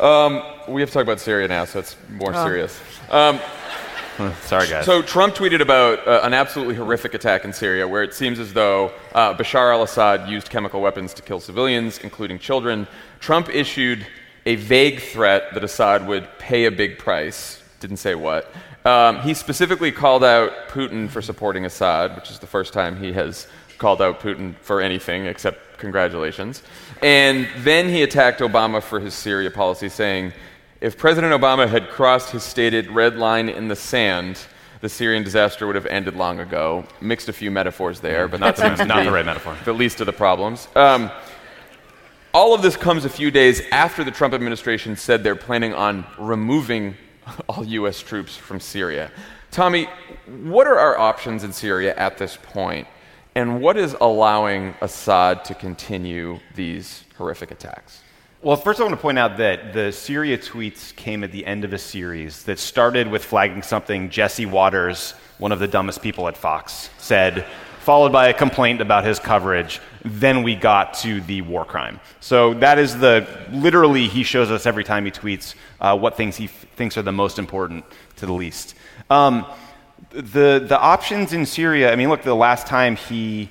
Um, 0.00 0.42
We 0.66 0.80
have 0.80 0.88
to 0.88 0.94
talk 0.94 1.02
about 1.02 1.20
Syria 1.20 1.46
now, 1.46 1.66
so 1.66 1.78
it's 1.80 1.94
more 2.10 2.32
serious. 2.32 2.80
Um, 3.10 3.38
Sorry, 4.42 4.68
guys. 4.68 4.84
So 4.84 5.02
Trump 5.02 5.34
tweeted 5.34 5.60
about 5.60 6.06
uh, 6.06 6.20
an 6.22 6.34
absolutely 6.34 6.76
horrific 6.76 7.14
attack 7.14 7.44
in 7.44 7.52
Syria, 7.52 7.88
where 7.88 8.02
it 8.02 8.14
seems 8.14 8.38
as 8.38 8.52
though 8.52 8.92
uh, 9.14 9.34
Bashar 9.34 9.72
al-Assad 9.72 10.28
used 10.28 10.50
chemical 10.50 10.80
weapons 10.80 11.14
to 11.14 11.22
kill 11.22 11.40
civilians, 11.40 11.98
including 11.98 12.38
children. 12.38 12.86
Trump 13.18 13.48
issued 13.48 14.06
a 14.46 14.56
vague 14.56 15.00
threat 15.00 15.52
that 15.54 15.64
Assad 15.64 16.06
would 16.06 16.28
pay 16.38 16.66
a 16.66 16.70
big 16.70 16.98
price. 16.98 17.62
Didn't 17.80 17.96
say 17.96 18.14
what. 18.14 18.50
Um, 18.84 19.20
he 19.20 19.34
specifically 19.34 19.90
called 19.90 20.22
out 20.22 20.68
Putin 20.68 21.08
for 21.08 21.22
supporting 21.22 21.64
Assad, 21.64 22.14
which 22.14 22.30
is 22.30 22.38
the 22.38 22.46
first 22.46 22.72
time 22.72 22.96
he 22.96 23.12
has 23.14 23.48
called 23.78 24.00
out 24.00 24.20
Putin 24.20 24.54
for 24.60 24.80
anything 24.80 25.26
except 25.26 25.78
congratulations. 25.78 26.62
And 27.02 27.48
then 27.58 27.88
he 27.88 28.02
attacked 28.02 28.40
Obama 28.40 28.82
for 28.82 29.00
his 29.00 29.14
Syria 29.14 29.50
policy, 29.50 29.88
saying, 29.88 30.32
if 30.84 30.98
President 30.98 31.32
Obama 31.32 31.66
had 31.66 31.88
crossed 31.88 32.28
his 32.30 32.42
stated 32.42 32.90
red 32.90 33.16
line 33.16 33.48
in 33.48 33.68
the 33.68 33.74
sand, 33.74 34.38
the 34.82 34.88
Syrian 34.90 35.22
disaster 35.24 35.66
would 35.66 35.76
have 35.76 35.86
ended 35.86 36.14
long 36.14 36.40
ago. 36.40 36.84
Mixed 37.00 37.30
a 37.30 37.32
few 37.32 37.50
metaphors 37.50 38.00
there, 38.00 38.28
but 38.28 38.38
Not 38.38 38.56
the- 38.56 38.84
not 38.84 39.02
the 39.02 39.10
right 39.10 39.24
metaphor. 39.24 39.56
The 39.64 39.72
least 39.72 40.00
of 40.02 40.06
the 40.06 40.12
problems. 40.12 40.68
Um, 40.76 41.10
all 42.34 42.52
of 42.52 42.60
this 42.60 42.76
comes 42.76 43.06
a 43.06 43.08
few 43.08 43.30
days 43.30 43.62
after 43.72 44.04
the 44.04 44.10
Trump 44.10 44.34
administration 44.34 44.94
said 44.94 45.24
they're 45.24 45.34
planning 45.34 45.72
on 45.72 46.04
removing 46.18 46.96
all 47.48 47.64
U.S. 47.64 48.02
troops 48.02 48.36
from 48.36 48.60
Syria. 48.60 49.10
Tommy, 49.50 49.88
what 50.42 50.66
are 50.66 50.78
our 50.78 50.98
options 50.98 51.44
in 51.44 51.52
Syria 51.54 51.94
at 51.96 52.18
this 52.18 52.36
point, 52.36 52.86
and 53.34 53.62
what 53.62 53.78
is 53.78 53.96
allowing 54.02 54.74
Assad 54.82 55.46
to 55.46 55.54
continue 55.54 56.40
these 56.54 57.04
horrific 57.16 57.50
attacks? 57.50 58.03
Well, 58.44 58.56
first, 58.56 58.78
I 58.78 58.82
want 58.82 58.92
to 58.92 59.00
point 59.00 59.18
out 59.18 59.38
that 59.38 59.72
the 59.72 59.90
Syria 59.90 60.36
tweets 60.36 60.94
came 60.96 61.24
at 61.24 61.32
the 61.32 61.46
end 61.46 61.64
of 61.64 61.72
a 61.72 61.78
series 61.78 62.42
that 62.42 62.58
started 62.58 63.08
with 63.08 63.24
flagging 63.24 63.62
something 63.62 64.10
Jesse 64.10 64.44
Watters, 64.44 65.14
one 65.38 65.50
of 65.50 65.60
the 65.60 65.66
dumbest 65.66 66.02
people 66.02 66.28
at 66.28 66.36
Fox, 66.36 66.90
said, 66.98 67.46
followed 67.80 68.12
by 68.12 68.28
a 68.28 68.34
complaint 68.34 68.82
about 68.82 69.02
his 69.02 69.18
coverage. 69.18 69.80
Then 70.04 70.42
we 70.42 70.56
got 70.56 70.92
to 70.96 71.22
the 71.22 71.40
war 71.40 71.64
crime. 71.64 72.00
So 72.20 72.52
that 72.52 72.78
is 72.78 72.98
the 72.98 73.26
literally 73.50 74.08
he 74.08 74.22
shows 74.22 74.50
us 74.50 74.66
every 74.66 74.84
time 74.84 75.06
he 75.06 75.10
tweets 75.10 75.54
uh, 75.80 75.96
what 75.96 76.14
things 76.14 76.36
he 76.36 76.44
f- 76.44 76.66
thinks 76.76 76.98
are 76.98 77.02
the 77.02 77.12
most 77.12 77.38
important 77.38 77.82
to 78.16 78.26
the 78.26 78.34
least. 78.34 78.74
Um, 79.08 79.46
the 80.10 80.62
the 80.68 80.78
options 80.78 81.32
in 81.32 81.46
Syria. 81.46 81.90
I 81.90 81.96
mean, 81.96 82.10
look, 82.10 82.22
the 82.22 82.34
last 82.34 82.66
time 82.66 82.96
he 82.96 83.48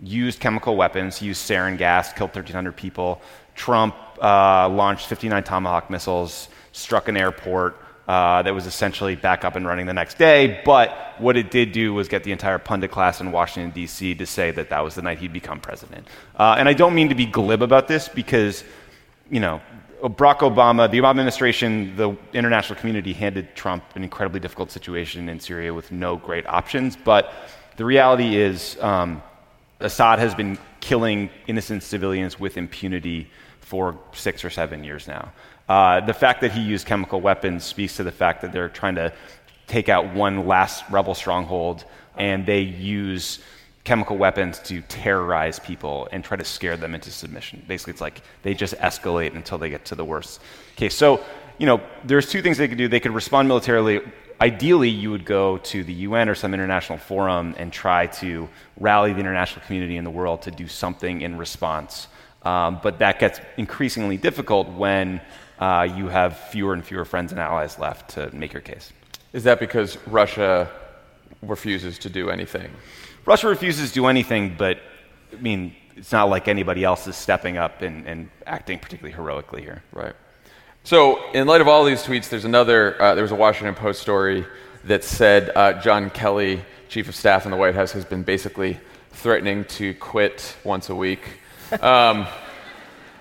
used 0.00 0.38
chemical 0.38 0.76
weapons, 0.76 1.16
he 1.16 1.26
used 1.26 1.42
sarin 1.42 1.76
gas, 1.76 2.12
killed 2.12 2.30
1,300 2.30 2.76
people. 2.76 3.20
Trump 3.56 3.96
uh, 4.20 4.68
launched 4.68 5.06
59 5.06 5.44
Tomahawk 5.44 5.90
missiles, 5.90 6.48
struck 6.72 7.08
an 7.08 7.16
airport, 7.16 7.80
uh, 8.08 8.42
that 8.42 8.54
was 8.54 8.66
essentially 8.66 9.16
back 9.16 9.44
up 9.44 9.56
and 9.56 9.66
running 9.66 9.86
the 9.86 9.92
next 9.92 10.16
day. 10.16 10.60
But 10.64 10.96
what 11.18 11.36
it 11.36 11.50
did 11.50 11.72
do 11.72 11.92
was 11.92 12.08
get 12.08 12.22
the 12.22 12.32
entire 12.32 12.58
pundit 12.58 12.90
class 12.90 13.20
in 13.20 13.32
Washington, 13.32 13.70
D.C. 13.70 14.14
to 14.14 14.26
say 14.26 14.50
that 14.52 14.70
that 14.70 14.80
was 14.80 14.94
the 14.94 15.02
night 15.02 15.18
he'd 15.18 15.32
become 15.32 15.60
president. 15.60 16.06
Uh, 16.36 16.56
and 16.58 16.68
I 16.68 16.72
don't 16.72 16.94
mean 16.94 17.08
to 17.08 17.14
be 17.14 17.26
glib 17.26 17.62
about 17.62 17.88
this 17.88 18.08
because, 18.08 18.62
you 19.30 19.40
know, 19.40 19.60
Barack 20.02 20.38
Obama, 20.38 20.90
the 20.90 20.98
Obama 20.98 21.10
administration, 21.10 21.96
the 21.96 22.16
international 22.32 22.78
community 22.78 23.12
handed 23.12 23.56
Trump 23.56 23.82
an 23.94 24.04
incredibly 24.04 24.38
difficult 24.40 24.70
situation 24.70 25.28
in 25.28 25.40
Syria 25.40 25.72
with 25.74 25.90
no 25.90 26.16
great 26.16 26.46
options. 26.46 26.96
But 26.96 27.32
the 27.76 27.84
reality 27.84 28.36
is, 28.36 28.78
um, 28.80 29.22
Assad 29.80 30.18
has 30.18 30.34
been 30.34 30.58
killing 30.80 31.28
innocent 31.46 31.82
civilians 31.82 32.38
with 32.38 32.56
impunity 32.56 33.28
for 33.66 33.98
six 34.12 34.44
or 34.44 34.50
seven 34.50 34.84
years 34.84 35.08
now. 35.08 35.32
Uh, 35.68 36.00
the 36.00 36.14
fact 36.14 36.40
that 36.40 36.52
he 36.52 36.60
used 36.60 36.86
chemical 36.86 37.20
weapons 37.20 37.64
speaks 37.64 37.96
to 37.96 38.04
the 38.04 38.12
fact 38.12 38.40
that 38.40 38.52
they're 38.52 38.68
trying 38.68 38.94
to 38.94 39.12
take 39.66 39.88
out 39.88 40.14
one 40.14 40.46
last 40.46 40.84
rebel 40.88 41.14
stronghold, 41.14 41.84
and 42.16 42.46
they 42.46 42.60
use 42.60 43.40
chemical 43.82 44.16
weapons 44.16 44.60
to 44.60 44.82
terrorize 44.82 45.58
people 45.58 46.08
and 46.12 46.22
try 46.22 46.36
to 46.36 46.44
scare 46.44 46.76
them 46.76 46.94
into 46.94 47.10
submission. 47.10 47.60
Basically, 47.66 47.90
it's 47.90 48.00
like 48.00 48.22
they 48.44 48.54
just 48.54 48.74
escalate 48.76 49.34
until 49.34 49.58
they 49.58 49.68
get 49.68 49.84
to 49.86 49.96
the 49.96 50.04
worst 50.04 50.40
case. 50.76 50.94
So, 50.94 51.24
you 51.58 51.66
know, 51.66 51.80
there's 52.04 52.30
two 52.30 52.42
things 52.42 52.58
they 52.58 52.68
could 52.68 52.78
do. 52.78 52.86
They 52.86 53.00
could 53.00 53.14
respond 53.14 53.48
militarily. 53.48 54.00
Ideally, 54.40 54.90
you 54.90 55.10
would 55.10 55.24
go 55.24 55.58
to 55.58 55.82
the 55.82 55.92
UN 55.92 56.28
or 56.28 56.36
some 56.36 56.54
international 56.54 56.98
forum 56.98 57.56
and 57.58 57.72
try 57.72 58.06
to 58.22 58.48
rally 58.78 59.12
the 59.12 59.18
international 59.18 59.66
community 59.66 59.96
in 59.96 60.04
the 60.04 60.10
world 60.10 60.42
to 60.42 60.52
do 60.52 60.68
something 60.68 61.22
in 61.22 61.36
response. 61.36 62.06
Um, 62.46 62.78
but 62.80 63.00
that 63.00 63.18
gets 63.18 63.40
increasingly 63.56 64.16
difficult 64.16 64.68
when 64.68 65.20
uh, 65.58 65.88
you 65.96 66.06
have 66.06 66.38
fewer 66.38 66.74
and 66.74 66.84
fewer 66.84 67.04
friends 67.04 67.32
and 67.32 67.40
allies 67.40 67.76
left 67.76 68.10
to 68.10 68.30
make 68.32 68.52
your 68.52 68.62
case. 68.62 68.92
Is 69.32 69.42
that 69.44 69.58
because 69.58 69.98
Russia 70.06 70.70
refuses 71.42 71.98
to 71.98 72.08
do 72.08 72.30
anything? 72.30 72.70
Russia 73.24 73.48
refuses 73.48 73.88
to 73.88 73.94
do 73.94 74.06
anything, 74.06 74.54
but 74.56 74.78
I 75.32 75.40
mean, 75.42 75.74
it's 75.96 76.12
not 76.12 76.28
like 76.28 76.46
anybody 76.46 76.84
else 76.84 77.08
is 77.08 77.16
stepping 77.16 77.56
up 77.56 77.82
and, 77.82 78.06
and 78.06 78.30
acting 78.46 78.78
particularly 78.78 79.12
heroically 79.12 79.62
here. 79.62 79.82
Right. 79.92 80.14
So, 80.84 81.32
in 81.32 81.48
light 81.48 81.60
of 81.60 81.66
all 81.66 81.84
these 81.84 82.04
tweets, 82.04 82.28
there's 82.28 82.44
another, 82.44 83.00
uh, 83.02 83.16
there 83.16 83.24
was 83.24 83.32
a 83.32 83.36
Washington 83.36 83.74
Post 83.74 84.00
story 84.00 84.46
that 84.84 85.02
said 85.02 85.50
uh, 85.56 85.72
John 85.80 86.10
Kelly, 86.10 86.64
chief 86.88 87.08
of 87.08 87.16
staff 87.16 87.44
in 87.44 87.50
the 87.50 87.56
White 87.56 87.74
House, 87.74 87.90
has 87.90 88.04
been 88.04 88.22
basically 88.22 88.78
threatening 89.10 89.64
to 89.64 89.94
quit 89.94 90.56
once 90.62 90.90
a 90.90 90.94
week. 90.94 91.40
Um, 91.80 92.26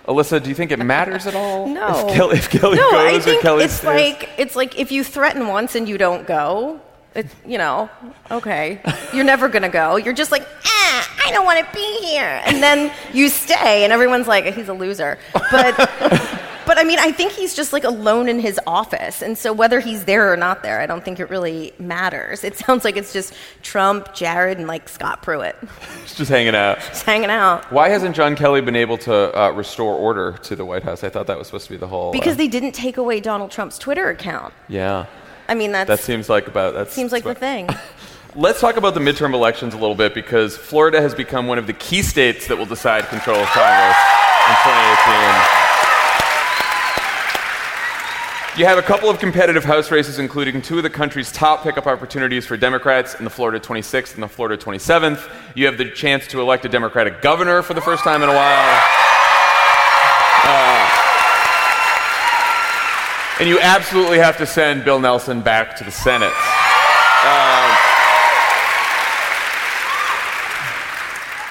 Alyssa, 0.07 0.41
do 0.41 0.49
you 0.49 0.55
think 0.55 0.71
it 0.71 0.79
matters 0.79 1.25
at 1.25 1.35
all? 1.35 1.67
No. 1.67 2.07
If 2.07 2.15
Kelly, 2.15 2.37
if 2.37 2.49
Kelly 2.49 2.77
no, 2.77 2.89
I 2.91 3.19
think 3.19 3.39
or 3.39 3.41
Kelly 3.41 3.63
it's 3.65 3.73
stays? 3.75 3.85
like 3.85 4.29
it's 4.37 4.55
like 4.55 4.77
if 4.79 4.91
you 4.91 5.03
threaten 5.03 5.47
once 5.47 5.73
and 5.75 5.89
you 5.89 5.97
don't 5.97 6.27
go, 6.27 6.79
it, 7.15 7.27
you 7.45 7.57
know, 7.57 7.89
okay, 8.29 8.81
you're 9.13 9.23
never 9.23 9.47
gonna 9.47 9.69
go. 9.69 9.95
You're 9.95 10.13
just 10.13 10.31
like, 10.31 10.45
ah, 10.65 11.15
I 11.25 11.31
don't 11.31 11.45
want 11.45 11.65
to 11.65 11.73
be 11.73 11.97
here, 12.05 12.41
and 12.45 12.61
then 12.61 12.91
you 13.13 13.29
stay, 13.29 13.83
and 13.83 13.91
everyone's 13.91 14.27
like, 14.27 14.45
he's 14.53 14.69
a 14.69 14.73
loser. 14.73 15.17
But, 15.33 15.75
but 16.75 16.82
I 16.82 16.88
mean, 16.88 17.00
I 17.00 17.13
think 17.13 17.32
he's 17.32 17.55
just 17.55 17.72
like 17.72 17.86
alone 17.86 18.27
in 18.27 18.38
his 18.38 18.60
office, 18.67 19.22
and 19.22 19.38
so 19.38 19.53
whether 19.53 19.79
he's 19.79 20.03
there 20.03 20.32
or 20.32 20.36
not 20.36 20.62
there, 20.62 20.82
I 20.82 20.86
don't 20.86 21.05
think 21.05 21.22
it 21.22 21.29
really 21.29 21.72
matters. 21.79 22.44
It 22.44 22.58
sounds 22.58 22.84
like 22.84 22.98
it's 22.98 23.13
just 23.13 23.34
Trump, 23.62 24.13
Jared, 24.13 24.58
and 24.58 24.67
like 24.67 24.89
Scott 24.89 25.22
Pruitt 25.22 25.55
He's 26.01 26.15
just 26.15 26.29
hanging 26.29 26.53
out. 26.53 26.79
just 26.79 27.03
hanging 27.03 27.29
out. 27.29 27.72
Why 27.72 27.88
hasn't 27.88 28.13
John 28.13 28.36
Kelly 28.36 28.60
been 28.60 28.75
able 28.75 28.98
to 29.00 29.39
uh, 29.39 29.51
restore 29.51 29.96
order 29.96 30.34
to 30.44 30.55
the 30.58 30.65
White 30.65 30.84
House? 30.84 31.01
I 31.05 31.10
thought 31.10 31.27
that 31.27 31.38
was 31.38 31.48
supposed 31.48 31.67
to 31.67 31.72
be 31.72 31.77
the 31.77 31.88
whole. 31.88 32.12
Because 32.12 32.34
uh, 32.34 32.39
they 32.39 32.50
didn't 32.50 32.74
take 32.74 32.98
away 32.98 33.22
Donald 33.22 33.51
Trump's 33.51 33.79
Twitter 33.79 34.10
account. 34.10 34.53
yeah, 34.67 35.05
I 35.48 35.55
mean, 35.55 35.72
that's 35.72 35.88
that 35.88 36.00
seems 36.01 36.27
like 36.27 36.48
about 36.48 36.74
that 36.74 36.91
seems 36.91 37.13
like 37.13 37.24
the 37.24 37.36
thing. 37.36 37.70
Let's 38.36 38.60
talk 38.60 38.75
about 38.75 38.96
the 38.96 39.00
midterm 39.00 39.34
elections 39.34 39.74
a 39.74 39.77
little 39.77 39.96
bit 39.96 40.13
because 40.13 40.58
Florida 40.58 41.00
has 41.00 41.15
become 41.15 41.48
one 41.48 41.58
of 41.58 41.67
the 41.67 41.74
key 41.74 42.01
states 42.01 42.48
that 42.48 42.58
will 42.58 42.65
decide 42.65 43.05
control 43.08 43.38
of 43.38 43.48
Congress 43.48 43.96
in 44.50 44.55
2018. 44.60 45.64
You 48.57 48.63
have 48.63 48.77
a 48.77 48.81
couple 48.81 49.09
of 49.09 49.19
competitive 49.19 49.65
House 49.65 49.91
races, 49.91 50.17
including 50.17 50.62
two 50.62 50.77
of 50.77 50.84
the 50.84 50.89
country's 50.89 51.30
top 51.30 51.62
pickup 51.62 51.88
opportunities 51.88 52.45
for 52.45 52.56
Democrats 52.56 53.15
in 53.15 53.25
the 53.25 53.30
Florida 53.30 53.60
26th 53.60 54.13
and 54.13 54.23
the 54.23 54.30
Florida 54.30 54.56
27th. 54.56 55.30
You 55.56 55.65
have 55.65 55.77
the 55.77 55.91
chance 55.91 56.25
to 56.27 56.39
elect 56.39 56.63
a 56.63 56.69
Democratic 56.69 57.21
governor 57.21 57.62
for 57.62 57.73
the 57.73 57.82
first 57.82 58.06
time 58.06 58.23
in 58.23 58.30
a 58.30 58.34
while. 58.34 58.82
Uh, 60.45 60.89
and 63.41 63.49
you 63.49 63.60
absolutely 63.60 64.19
have 64.19 64.38
to 64.38 64.45
send 64.45 64.86
Bill 64.86 65.01
Nelson 65.01 65.41
back 65.41 65.75
to 65.75 65.84
the 65.84 65.91
Senate. 65.91 66.32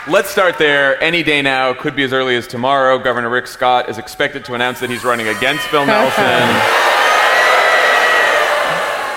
Let's 0.06 0.28
start 0.28 0.58
there. 0.58 1.02
Any 1.02 1.22
day 1.22 1.40
now, 1.40 1.72
could 1.72 1.96
be 1.96 2.02
as 2.02 2.12
early 2.12 2.36
as 2.36 2.46
tomorrow. 2.46 2.98
Governor 2.98 3.30
Rick 3.30 3.46
Scott 3.46 3.88
is 3.88 3.96
expected 3.96 4.44
to 4.44 4.52
announce 4.52 4.80
that 4.80 4.90
he's 4.90 5.02
running 5.02 5.28
against 5.28 5.70
Bill 5.70 5.86
Nelson. 5.86 6.22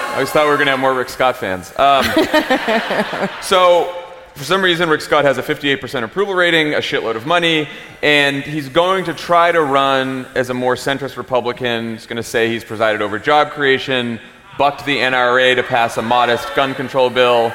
I 0.08 0.14
always 0.14 0.30
thought 0.30 0.46
we 0.46 0.52
were 0.52 0.56
going 0.56 0.68
to 0.68 0.72
have 0.72 0.80
more 0.80 0.94
Rick 0.94 1.10
Scott 1.10 1.36
fans. 1.36 1.78
Um, 1.78 2.06
so, 3.42 3.94
for 4.36 4.46
some 4.46 4.62
reason, 4.64 4.88
Rick 4.88 5.02
Scott 5.02 5.26
has 5.26 5.38
a 5.38 5.44
58% 5.44 6.04
approval 6.04 6.36
rating, 6.36 6.74
a 6.74 6.78
shitload 6.78 7.18
of 7.18 7.26
money, 7.26 7.68
and 8.02 8.42
he's 8.42 8.70
going 8.70 9.04
to 9.06 9.14
try 9.14 9.52
to 9.52 9.62
run 9.62 10.26
as 10.36 10.50
a 10.50 10.54
more 10.54 10.76
centrist 10.76 11.18
Republican. 11.18 11.96
He's 11.96 12.06
going 12.06 12.16
to 12.16 12.24
say 12.24 12.48
he's 12.48 12.64
presided 12.64 13.02
over 13.02 13.20
job 13.20 13.52
creation, 13.52 14.22
bucked 14.58 14.86
the 14.86 15.00
NRA 15.00 15.54
to 15.56 15.64
pass 15.64 15.98
a 15.98 16.02
modest 16.02 16.56
gun 16.56 16.74
control 16.76 17.10
bill. 17.10 17.52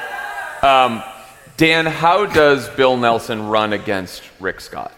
Um, 0.61 1.01
Dan, 1.63 1.85
how 1.85 2.25
does 2.25 2.67
Bill 2.71 2.97
Nelson 2.97 3.47
run 3.47 3.71
against 3.71 4.21
Rick 4.41 4.59
Scott? 4.59 4.91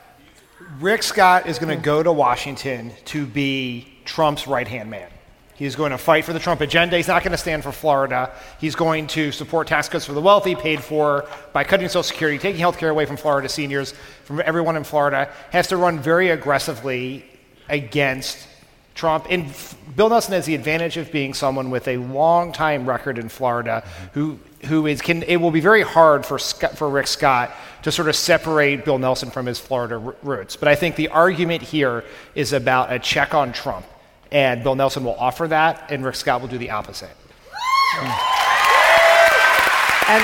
Rick 0.80 1.04
Scott 1.04 1.45
is 1.45 1.60
going 1.60 1.78
to 1.78 1.80
go 1.80 2.01
to 2.01 2.12
Washington 2.12 2.91
to 3.06 3.28
be 3.28 3.93
Trump's 4.04 4.47
right 4.47 4.67
hand 4.67 4.89
man. 4.89 5.12
He's 5.54 5.75
going 5.75 5.91
to 5.91 5.99
fight 5.99 6.25
for 6.25 6.34
the 6.34 6.39
Trump 6.39 6.62
agenda. 6.62 6.97
He's 6.97 7.08
not 7.08 7.21
going 7.21 7.34
to 7.34 7.38
stand 7.38 7.62
for 7.62 7.71
Florida. 7.71 8.32
He's 8.60 8.73
going 8.73 9.06
to 9.10 9.32
support 9.32 9.67
tax 9.67 9.89
cuts 9.89 10.06
for 10.06 10.13
the 10.13 10.21
wealthy, 10.21 10.56
paid 10.56 10.84
for 10.84 11.30
by 11.54 11.63
cutting 11.63 11.88
Social 11.88 12.01
Security, 12.01 12.39
taking 12.39 12.60
health 12.60 12.80
care 12.80 12.89
away 12.89 13.06
from 13.06 13.17
Florida 13.17 13.47
seniors, 13.47 13.93
from 14.23 14.41
everyone 14.43 14.75
in 14.75 14.84
Florida. 14.84 15.32
Has 15.51 15.67
to 15.67 15.78
run 15.78 15.99
very 15.99 16.30
aggressively 16.30 17.28
against 17.69 18.39
Trump. 18.95 19.28
And 19.30 19.54
Bill 19.95 20.10
Nelson 20.10 20.34
has 20.34 20.45
the 20.45 20.56
advantage 20.56 20.97
of 20.97 21.12
being 21.12 21.34
someone 21.36 21.69
with 21.69 21.88
a 21.88 21.97
long 21.97 22.54
time 22.54 22.89
record 22.89 23.19
in 23.19 23.30
Florida 23.30 23.88
who, 24.13 24.39
who 24.65 24.88
is, 24.88 25.01
can, 25.01 25.23
it 25.23 25.38
will 25.38 25.51
be 25.51 25.60
very 25.60 25.82
hard 25.82 26.25
for, 26.25 26.39
Scott, 26.39 26.78
for 26.78 26.89
Rick 26.89 27.08
Scott 27.08 27.51
to 27.84 27.91
sort 27.91 28.08
of 28.08 28.15
separate 28.15 28.84
Bill 28.86 28.97
Nelson 28.97 29.30
from 29.30 29.45
his 29.45 29.60
Florida 29.60 29.95
r- 29.95 30.15
roots. 30.23 30.56
But 30.56 30.67
I 30.67 30.75
think 30.75 30.95
the 30.95 31.10
argument 31.10 31.62
here 31.62 32.04
is 32.34 32.54
about 32.54 32.91
a 32.91 32.99
check 32.99 33.34
on 33.34 33.54
Trump. 33.54 33.86
And 34.32 34.63
Bill 34.63 34.75
Nelson 34.75 35.04
will 35.04 35.15
offer 35.15 35.47
that, 35.47 35.91
and 35.91 36.04
Rick 36.04 36.15
Scott 36.15 36.41
will 36.41 36.47
do 36.47 36.58
the 36.58 36.71
opposite. 36.71 37.15
And, 40.08 40.23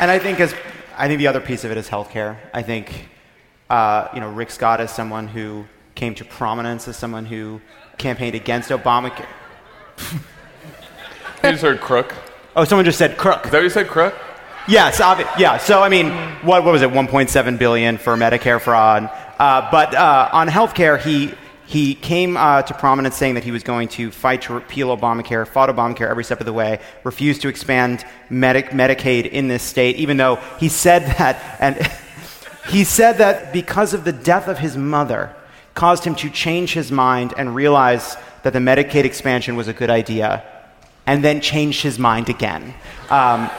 and 0.00 0.10
I 0.10 0.18
think 0.18 0.40
as 0.40 0.54
I 0.96 1.08
think 1.08 1.18
the 1.18 1.26
other 1.26 1.40
piece 1.40 1.64
of 1.64 1.70
it 1.70 1.76
is 1.76 1.88
healthcare. 1.88 2.38
I 2.54 2.62
think 2.62 3.08
uh, 3.68 4.08
you 4.14 4.20
know 4.20 4.30
Rick 4.30 4.50
Scott 4.50 4.80
is 4.80 4.90
someone 4.90 5.28
who 5.28 5.64
came 5.94 6.14
to 6.14 6.24
prominence 6.24 6.88
as 6.88 6.96
someone 6.96 7.26
who 7.26 7.60
campaigned 7.98 8.34
against 8.34 8.70
Obamacare. 8.70 9.26
You 11.52 11.56
just 11.56 11.64
heard 11.64 11.82
crook. 11.82 12.14
Oh, 12.56 12.64
someone 12.64 12.86
just 12.86 12.96
said 12.96 13.18
crook. 13.18 13.44
Is 13.44 13.50
that 13.50 13.58
what 13.58 13.64
you 13.64 13.68
said, 13.68 13.86
crook? 13.86 14.14
Yes, 14.66 15.02
obvi- 15.02 15.28
yeah. 15.38 15.58
So 15.58 15.82
I 15.82 15.90
mean, 15.90 16.10
what, 16.40 16.64
what 16.64 16.72
was 16.72 16.80
it? 16.80 16.88
1.7 16.88 17.58
billion 17.58 17.98
for 17.98 18.16
Medicare 18.16 18.58
fraud. 18.58 19.10
Uh, 19.38 19.68
but 19.70 19.94
uh, 19.94 20.30
on 20.32 20.48
healthcare, 20.48 20.98
he 20.98 21.34
he 21.66 21.94
came 21.94 22.38
uh, 22.38 22.62
to 22.62 22.72
prominence 22.72 23.18
saying 23.18 23.34
that 23.34 23.44
he 23.44 23.50
was 23.50 23.62
going 23.62 23.88
to 23.88 24.10
fight 24.10 24.40
to 24.42 24.54
repeal 24.54 24.96
Obamacare, 24.96 25.46
fought 25.46 25.68
Obamacare 25.68 26.08
every 26.08 26.24
step 26.24 26.40
of 26.40 26.46
the 26.46 26.54
way, 26.54 26.80
refused 27.04 27.42
to 27.42 27.48
expand 27.48 28.02
Medi- 28.30 28.62
Medicaid 28.62 29.30
in 29.30 29.48
this 29.48 29.62
state, 29.62 29.96
even 29.96 30.16
though 30.16 30.36
he 30.58 30.70
said 30.70 31.02
that 31.18 31.36
and 31.60 31.76
he 32.70 32.82
said 32.82 33.18
that 33.18 33.52
because 33.52 33.92
of 33.92 34.04
the 34.04 34.12
death 34.12 34.48
of 34.48 34.58
his 34.58 34.74
mother 34.74 35.36
caused 35.74 36.04
him 36.04 36.14
to 36.14 36.30
change 36.30 36.72
his 36.72 36.90
mind 36.90 37.34
and 37.36 37.54
realize 37.54 38.16
that 38.42 38.54
the 38.54 38.58
Medicaid 38.58 39.04
expansion 39.04 39.54
was 39.54 39.68
a 39.68 39.74
good 39.74 39.90
idea, 39.90 40.42
and 41.06 41.24
then 41.24 41.40
changed 41.40 41.82
his 41.82 41.98
mind 41.98 42.28
again. 42.28 42.74
Um, 43.10 43.50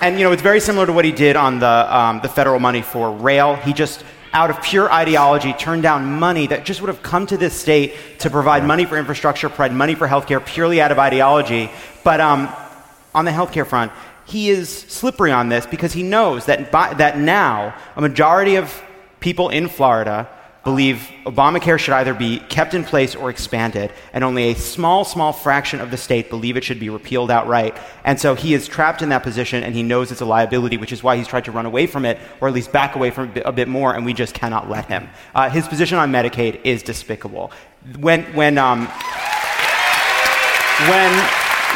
and 0.00 0.18
you 0.18 0.24
know, 0.24 0.32
it's 0.32 0.42
very 0.42 0.60
similar 0.60 0.86
to 0.86 0.92
what 0.92 1.04
he 1.04 1.12
did 1.12 1.36
on 1.36 1.58
the, 1.58 1.96
um, 1.96 2.20
the 2.20 2.28
federal 2.28 2.60
money 2.60 2.82
for 2.82 3.10
rail. 3.10 3.56
He 3.56 3.72
just, 3.72 4.04
out 4.32 4.50
of 4.50 4.62
pure 4.62 4.92
ideology, 4.92 5.52
turned 5.54 5.82
down 5.82 6.04
money 6.04 6.46
that 6.48 6.64
just 6.64 6.80
would 6.80 6.88
have 6.88 7.02
come 7.02 7.26
to 7.26 7.36
this 7.36 7.58
state 7.58 7.94
to 8.20 8.30
provide 8.30 8.64
money 8.64 8.84
for 8.84 8.98
infrastructure, 8.98 9.48
provide 9.48 9.72
money 9.72 9.94
for 9.94 10.06
healthcare, 10.06 10.44
purely 10.44 10.80
out 10.80 10.92
of 10.92 10.98
ideology. 10.98 11.70
But 12.04 12.20
um, 12.20 12.48
on 13.14 13.24
the 13.24 13.30
healthcare 13.30 13.66
front, 13.66 13.92
he 14.26 14.50
is 14.50 14.68
slippery 14.68 15.32
on 15.32 15.48
this 15.48 15.66
because 15.66 15.92
he 15.92 16.02
knows 16.02 16.46
that, 16.46 16.70
by, 16.70 16.92
that 16.94 17.18
now 17.18 17.74
a 17.94 18.00
majority 18.00 18.56
of 18.56 18.82
people 19.20 19.48
in 19.48 19.68
Florida 19.68 20.28
believe 20.66 21.12
Obamacare 21.24 21.78
should 21.78 21.94
either 21.94 22.12
be 22.12 22.40
kept 22.40 22.74
in 22.74 22.82
place 22.82 23.14
or 23.14 23.30
expanded, 23.30 23.92
and 24.12 24.24
only 24.24 24.50
a 24.50 24.54
small, 24.56 25.04
small 25.04 25.32
fraction 25.32 25.80
of 25.80 25.92
the 25.92 25.96
state 25.96 26.28
believe 26.28 26.56
it 26.56 26.64
should 26.64 26.80
be 26.80 26.90
repealed 26.90 27.30
outright. 27.30 27.78
And 28.04 28.18
so 28.18 28.34
he 28.34 28.52
is 28.52 28.66
trapped 28.66 29.00
in 29.00 29.10
that 29.10 29.22
position, 29.22 29.62
and 29.62 29.76
he 29.76 29.84
knows 29.84 30.10
it's 30.10 30.22
a 30.22 30.24
liability, 30.24 30.76
which 30.76 30.90
is 30.90 31.04
why 31.04 31.18
he's 31.18 31.28
tried 31.28 31.44
to 31.44 31.52
run 31.52 31.66
away 31.66 31.86
from 31.86 32.04
it, 32.04 32.18
or 32.40 32.48
at 32.48 32.54
least 32.54 32.72
back 32.72 32.96
away 32.96 33.12
from 33.12 33.30
it 33.36 33.44
a 33.46 33.52
bit 33.52 33.68
more, 33.68 33.94
and 33.94 34.04
we 34.04 34.12
just 34.12 34.34
cannot 34.34 34.68
let 34.68 34.86
him. 34.86 35.08
Uh, 35.36 35.48
his 35.48 35.68
position 35.68 35.98
on 35.98 36.10
Medicaid 36.10 36.60
is 36.64 36.82
despicable. 36.82 37.52
When, 38.00 38.24
when, 38.34 38.58
um, 38.58 38.86
when, 40.90 41.12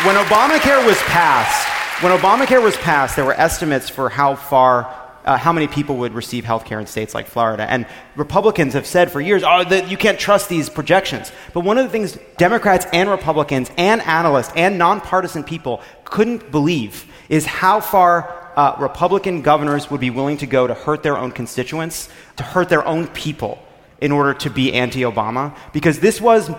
when 0.05 0.17
Obamacare 0.17 0.85
was 0.85 0.99
passed, 1.03 1.69
when 2.03 2.19
Obamacare 2.19 2.61
was 2.61 2.77
passed, 2.79 3.15
there 3.15 3.25
were 3.25 3.35
estimates 3.35 3.89
for 3.89 4.09
how 4.09 4.35
far 4.35 5.00
uh, 5.25 5.37
how 5.37 5.53
many 5.53 5.67
people 5.67 5.97
would 5.99 6.15
receive 6.15 6.45
health 6.45 6.65
care 6.65 6.81
in 6.81 6.87
states 6.87 7.15
like 7.15 7.27
Florida. 7.27 7.71
And 7.71 7.87
Republicans 8.17 8.75
have 8.75 8.87
said 8.87 9.11
for 9.11 9.21
years, 9.21 9.43
oh, 9.45 9.61
you 9.61 9.97
can't 9.97 10.19
trust 10.19 10.49
these 10.49 10.69
projections. 10.69 11.31
But 11.53 11.61
one 11.61 11.79
of 11.79 11.85
the 11.85 11.91
things 11.91 12.19
Democrats 12.37 12.87
and 12.93 13.09
Republicans 13.11 13.71
and 13.77 14.01
analysts 14.03 14.53
and 14.57 14.79
nonpartisan 14.79 15.45
people 15.45 15.83
couldn't 16.05 16.51
believe 16.51 17.07
is 17.29 17.47
how 17.47 17.81
far 17.81 18.53
uh, 18.57 18.77
Republican 18.79 19.43
governors 19.43 19.91
would 19.91 20.01
be 20.01 20.11
willing 20.11 20.39
to 20.39 20.47
go 20.47 20.67
to 20.67 20.75
hurt 20.75 21.03
their 21.03 21.17
own 21.17 21.31
constituents, 21.31 22.09
to 22.37 22.43
hurt 22.43 22.69
their 22.69 22.85
own 22.87 23.07
people 23.09 23.63
in 24.01 24.13
order 24.13 24.35
to 24.35 24.51
be 24.51 24.73
anti 24.73 25.03
Obama. 25.03 25.57
Because 25.73 26.01
this 26.01 26.21
was 26.21 26.51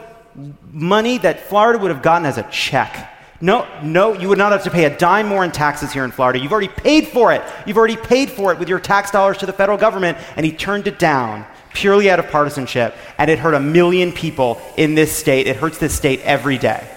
money 0.72 1.18
that 1.18 1.42
Florida 1.42 1.80
would 1.80 1.92
have 1.92 2.02
gotten 2.02 2.26
as 2.26 2.38
a 2.38 2.44
check 2.50 3.10
no, 3.42 3.68
no, 3.82 4.14
you 4.14 4.30
would 4.30 4.38
not 4.38 4.52
have 4.52 4.64
to 4.64 4.72
pay 4.72 4.86
a 4.86 4.96
dime 4.96 5.28
more 5.28 5.44
in 5.44 5.52
taxes 5.52 5.92
here 5.92 6.06
in 6.06 6.12
Florida. 6.12 6.40
You've 6.40 6.52
already 6.52 6.68
paid 6.68 7.08
for 7.08 7.34
it. 7.34 7.42
You've 7.66 7.78
already 7.78 7.98
paid 7.98 8.30
for 8.30 8.52
it 8.52 8.60
with 8.60 8.70
your 8.70 8.80
tax 8.80 9.10
dollars 9.10 9.38
to 9.40 9.48
the 9.48 9.54
federal 9.54 9.78
government, 9.78 10.18
and 10.36 10.46
he 10.46 10.52
turned 10.52 10.88
it 10.88 11.00
down 11.00 11.46
purely 11.74 12.10
out 12.10 12.20
of 12.20 12.28
partisanship, 12.30 12.96
and 13.18 13.32
it 13.32 13.40
hurt 13.40 13.54
a 13.54 13.60
million 13.60 14.12
people 14.12 14.62
in 14.78 14.94
this 14.94 15.12
state. 15.12 15.48
It 15.48 15.56
hurts 15.56 15.78
this 15.80 15.96
state 15.96 16.20
every 16.22 16.58
day. 16.58 16.88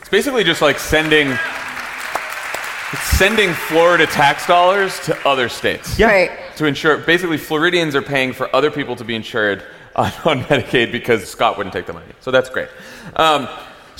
It's 0.00 0.08
basically 0.08 0.42
just 0.42 0.60
like 0.60 0.78
sending 0.78 1.36
sending 3.16 3.52
Florida 3.52 4.04
tax 4.06 4.46
dollars 4.46 4.98
to 5.00 5.16
other 5.28 5.48
states. 5.48 5.96
Yeah. 5.98 6.06
Right. 6.06 6.30
To 6.56 6.66
ensure, 6.66 6.98
basically, 6.98 7.38
Floridians 7.38 7.94
are 7.94 8.02
paying 8.02 8.32
for 8.32 8.54
other 8.54 8.70
people 8.70 8.96
to 8.96 9.04
be 9.04 9.14
insured 9.14 9.62
on, 9.94 10.06
on 10.24 10.42
Medicaid 10.44 10.90
because 10.90 11.28
Scott 11.28 11.56
wouldn't 11.56 11.72
take 11.72 11.86
the 11.86 11.92
money. 11.92 12.06
So 12.20 12.32
that's 12.32 12.50
great. 12.50 12.68
Um, 13.14 13.48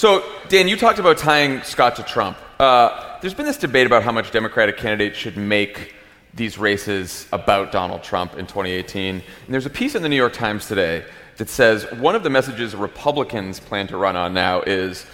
so, 0.01 0.25
Dan, 0.49 0.67
you 0.67 0.79
talked 0.79 0.99
about 0.99 1.19
tying 1.19 1.61
Scott 1.61 1.97
to 1.97 2.03
Trump. 2.03 2.39
Uh, 2.59 3.19
there's 3.21 3.35
been 3.35 3.45
this 3.45 3.59
debate 3.59 3.87
about 3.87 4.03
how 4.03 4.11
much 4.11 4.31
Democratic 4.31 4.79
candidates 4.79 5.19
should 5.19 5.37
make 5.37 5.95
these 6.33 6.57
races 6.57 7.27
about 7.35 7.71
Donald 7.71 8.03
Trump 8.03 8.33
in 8.39 8.47
2018. 8.47 9.17
And 9.17 9.23
there's 9.47 9.67
a 9.67 9.69
piece 9.69 9.95
in 9.95 10.03
the 10.03 10.09
New 10.09 10.17
York 10.17 10.33
Times 10.33 10.67
today 10.67 11.05
that 11.37 11.51
says 11.51 11.85
one 11.99 12.15
of 12.15 12.23
the 12.23 12.31
messages 12.31 12.75
Republicans 12.75 13.61
plan 13.61 13.89
to 13.89 13.99
run 13.99 14.17
on 14.17 14.33
now 14.33 14.63
is 14.63 15.05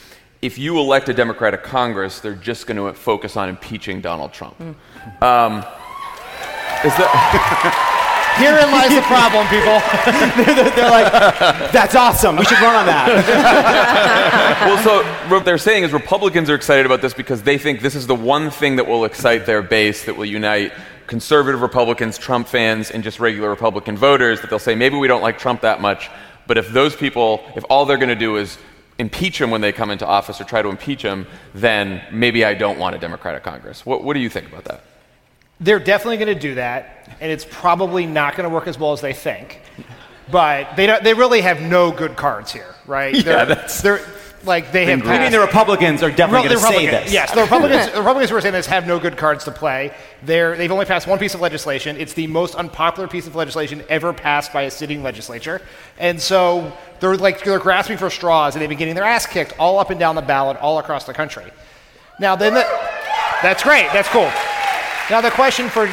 if 0.40 0.56
you 0.56 0.78
elect 0.78 1.08
a 1.08 1.14
Democratic 1.14 1.64
Congress, 1.64 2.20
they're 2.20 2.36
just 2.36 2.68
going 2.68 2.76
to 2.76 2.96
focus 2.96 3.36
on 3.36 3.48
impeaching 3.48 4.00
Donald 4.00 4.32
Trump. 4.32 4.56
Mm. 4.60 5.20
Um, 5.20 5.56
is 6.84 6.96
that. 6.96 7.92
Herein 8.36 8.70
lies 8.70 8.94
the 8.94 9.02
problem, 9.02 9.46
people. 9.48 9.80
they're, 10.44 10.70
they're, 10.70 10.90
like, 10.90 11.12
that's 11.72 11.94
awesome. 11.94 12.36
We 12.36 12.44
should 12.44 12.60
run 12.60 12.76
on 12.76 12.86
that. 12.86 14.64
well, 14.66 14.82
so 14.84 15.04
what 15.30 15.44
they're 15.44 15.58
saying 15.58 15.84
is 15.84 15.92
Republicans 15.92 16.50
are 16.50 16.54
excited 16.54 16.86
about 16.86 17.00
this 17.00 17.14
because 17.14 17.42
they 17.42 17.58
think 17.58 17.80
this 17.80 17.94
is 17.94 18.06
the 18.06 18.14
one 18.14 18.50
thing 18.50 18.76
that 18.76 18.86
will 18.86 19.04
excite 19.04 19.46
their 19.46 19.62
base, 19.62 20.04
that 20.04 20.16
will 20.16 20.26
unite 20.26 20.72
conservative 21.06 21.62
Republicans, 21.62 22.18
Trump 22.18 22.48
fans, 22.48 22.90
and 22.90 23.02
just 23.02 23.20
regular 23.20 23.48
Republican 23.48 23.96
voters. 23.96 24.40
That 24.40 24.50
they'll 24.50 24.58
say 24.58 24.74
maybe 24.74 24.96
we 24.96 25.08
don't 25.08 25.22
like 25.22 25.38
Trump 25.38 25.62
that 25.62 25.80
much, 25.80 26.10
but 26.46 26.58
if 26.58 26.68
those 26.70 26.94
people, 26.94 27.44
if 27.56 27.64
all 27.70 27.86
they're 27.86 27.96
going 27.96 28.08
to 28.08 28.14
do 28.14 28.36
is 28.36 28.58
impeach 28.98 29.40
him 29.40 29.50
when 29.50 29.60
they 29.60 29.72
come 29.72 29.90
into 29.90 30.06
office 30.06 30.40
or 30.40 30.44
try 30.44 30.62
to 30.62 30.68
impeach 30.68 31.02
him, 31.02 31.26
then 31.54 32.02
maybe 32.12 32.44
I 32.44 32.54
don't 32.54 32.78
want 32.78 32.96
a 32.96 32.98
Democratic 32.98 33.42
Congress. 33.42 33.84
What, 33.84 34.02
what 34.02 34.14
do 34.14 34.20
you 34.20 34.30
think 34.30 34.48
about 34.48 34.64
that? 34.64 34.82
They're 35.60 35.78
definitely 35.78 36.18
going 36.18 36.34
to 36.34 36.40
do 36.40 36.54
that, 36.56 37.08
and 37.20 37.32
it's 37.32 37.46
probably 37.48 38.06
not 38.06 38.36
going 38.36 38.48
to 38.48 38.54
work 38.54 38.66
as 38.66 38.78
well 38.78 38.92
as 38.92 39.00
they 39.00 39.12
think. 39.12 39.62
But 40.30 40.76
they, 40.76 40.86
don't, 40.86 41.02
they 41.04 41.14
really 41.14 41.40
have 41.40 41.62
no 41.62 41.92
good 41.92 42.16
cards 42.16 42.52
here, 42.52 42.74
right? 42.86 43.14
Yeah, 43.14 43.22
they're, 43.22 43.46
that's 43.46 43.80
they're 43.80 44.00
like 44.44 44.72
they 44.72 44.86
have. 44.86 45.06
I 45.06 45.18
mean, 45.18 45.32
the 45.32 45.40
Republicans 45.40 46.02
are 46.02 46.10
definitely 46.10 46.48
going 46.48 46.60
to 46.60 46.66
say 46.66 46.86
this. 46.86 47.12
Yes, 47.12 47.32
the 47.32 47.42
Republicans, 47.42 47.92
the 47.92 47.98
Republicans 47.98 48.30
who 48.30 48.36
are 48.36 48.40
saying 48.40 48.54
this 48.54 48.66
have 48.66 48.86
no 48.86 48.98
good 48.98 49.16
cards 49.16 49.44
to 49.44 49.50
play. 49.50 49.94
They're, 50.22 50.56
they've 50.56 50.70
only 50.70 50.84
passed 50.84 51.06
one 51.06 51.18
piece 51.18 51.34
of 51.34 51.40
legislation. 51.40 51.96
It's 51.96 52.12
the 52.12 52.26
most 52.26 52.54
unpopular 52.54 53.08
piece 53.08 53.26
of 53.26 53.34
legislation 53.34 53.82
ever 53.88 54.12
passed 54.12 54.52
by 54.52 54.62
a 54.62 54.70
sitting 54.70 55.02
legislature, 55.02 55.62
and 55.98 56.20
so 56.20 56.72
they're 57.00 57.16
like 57.16 57.44
they're 57.44 57.58
grasping 57.58 57.96
for 57.96 58.10
straws, 58.10 58.54
and 58.54 58.62
they've 58.62 58.68
been 58.68 58.78
getting 58.78 58.94
their 58.94 59.04
ass 59.04 59.26
kicked 59.26 59.58
all 59.58 59.78
up 59.78 59.90
and 59.90 60.00
down 60.00 60.16
the 60.16 60.22
ballot, 60.22 60.56
all 60.58 60.78
across 60.78 61.04
the 61.04 61.14
country. 61.14 61.50
Now, 62.18 62.34
then, 62.34 62.54
the, 62.54 62.66
that's 63.42 63.62
great. 63.62 63.88
That's 63.92 64.08
cool. 64.08 64.30
Now 65.08 65.20
the 65.20 65.30
question 65.30 65.68
for 65.68 65.88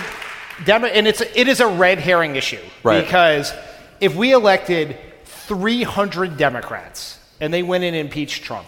Demo- 0.66 0.88
and 0.88 1.08
it's 1.08 1.22
it 1.22 1.48
is 1.48 1.60
a 1.60 1.68
red 1.68 2.00
herring 2.00 2.36
issue 2.36 2.60
right. 2.84 3.04
because 3.04 3.54
if 4.00 4.16
we 4.16 4.34
elected 4.34 4.98
300 5.26 6.38
Democrats 6.38 7.20
and 7.40 7.54
they 7.54 7.64
went 7.64 7.84
in 7.84 7.94
and 7.94 8.08
impeached 8.08 8.44
Trump, 8.44 8.68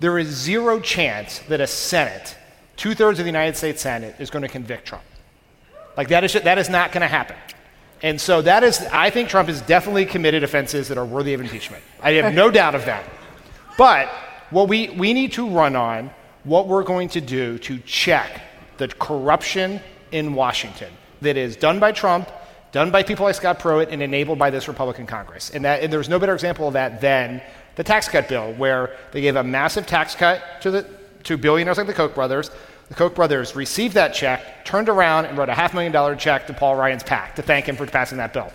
there 0.00 0.18
is 0.18 0.28
zero 0.28 0.80
chance 0.80 1.40
that 1.48 1.60
a 1.60 1.66
Senate, 1.66 2.36
two 2.76 2.94
thirds 2.94 3.18
of 3.18 3.24
the 3.24 3.28
United 3.28 3.56
States 3.56 3.82
Senate, 3.82 4.14
is 4.18 4.30
going 4.30 4.42
to 4.42 4.48
convict 4.48 4.86
Trump. 4.86 5.04
Like 5.96 6.08
that 6.08 6.24
is 6.24 6.32
that 6.34 6.58
is 6.58 6.68
not 6.68 6.92
going 6.92 7.02
to 7.02 7.08
happen. 7.08 7.36
And 8.02 8.20
so 8.20 8.42
that 8.42 8.62
is, 8.62 8.80
I 8.92 9.10
think 9.10 9.28
Trump 9.28 9.48
has 9.48 9.60
definitely 9.62 10.06
committed 10.06 10.44
offenses 10.44 10.88
that 10.88 10.98
are 10.98 11.04
worthy 11.04 11.34
of 11.34 11.40
impeachment. 11.40 11.82
I 12.00 12.12
have 12.12 12.32
no 12.32 12.50
doubt 12.50 12.76
of 12.76 12.84
that. 12.84 13.04
But 13.76 14.08
what 14.50 14.68
we, 14.68 14.90
we 14.90 15.12
need 15.12 15.32
to 15.32 15.48
run 15.48 15.74
on 15.74 16.10
what 16.44 16.68
we're 16.68 16.84
going 16.84 17.08
to 17.10 17.20
do 17.20 17.58
to 17.58 17.78
check 17.80 18.40
the 18.78 18.88
corruption 18.88 19.80
in 20.12 20.34
Washington 20.34 20.92
that 21.20 21.36
is 21.36 21.56
done 21.56 21.78
by 21.80 21.92
Trump, 21.92 22.30
done 22.72 22.90
by 22.90 23.02
people 23.02 23.26
like 23.26 23.34
Scott 23.34 23.58
Pruitt, 23.58 23.90
and 23.90 24.02
enabled 24.02 24.38
by 24.38 24.50
this 24.50 24.68
Republican 24.68 25.06
Congress. 25.06 25.50
And, 25.50 25.64
that, 25.64 25.82
and 25.82 25.92
there's 25.92 26.08
no 26.08 26.18
better 26.18 26.34
example 26.34 26.68
of 26.68 26.74
that 26.74 27.00
than 27.00 27.42
the 27.76 27.84
tax 27.84 28.08
cut 28.08 28.28
bill, 28.28 28.52
where 28.54 28.96
they 29.12 29.20
gave 29.20 29.36
a 29.36 29.44
massive 29.44 29.86
tax 29.86 30.14
cut 30.14 30.42
to, 30.62 30.70
the, 30.70 30.86
to 31.24 31.36
billionaires 31.36 31.78
like 31.78 31.86
the 31.86 31.92
Koch 31.92 32.14
brothers. 32.14 32.50
The 32.88 32.94
Koch 32.94 33.14
brothers 33.14 33.54
received 33.54 33.94
that 33.94 34.14
check, 34.14 34.64
turned 34.64 34.88
around, 34.88 35.26
and 35.26 35.36
wrote 35.36 35.48
a 35.48 35.54
half 35.54 35.74
million 35.74 35.92
dollar 35.92 36.16
check 36.16 36.46
to 36.46 36.54
Paul 36.54 36.76
Ryan's 36.76 37.02
PAC 37.02 37.36
to 37.36 37.42
thank 37.42 37.66
him 37.66 37.76
for 37.76 37.86
passing 37.86 38.18
that 38.18 38.32
bill. 38.32 38.50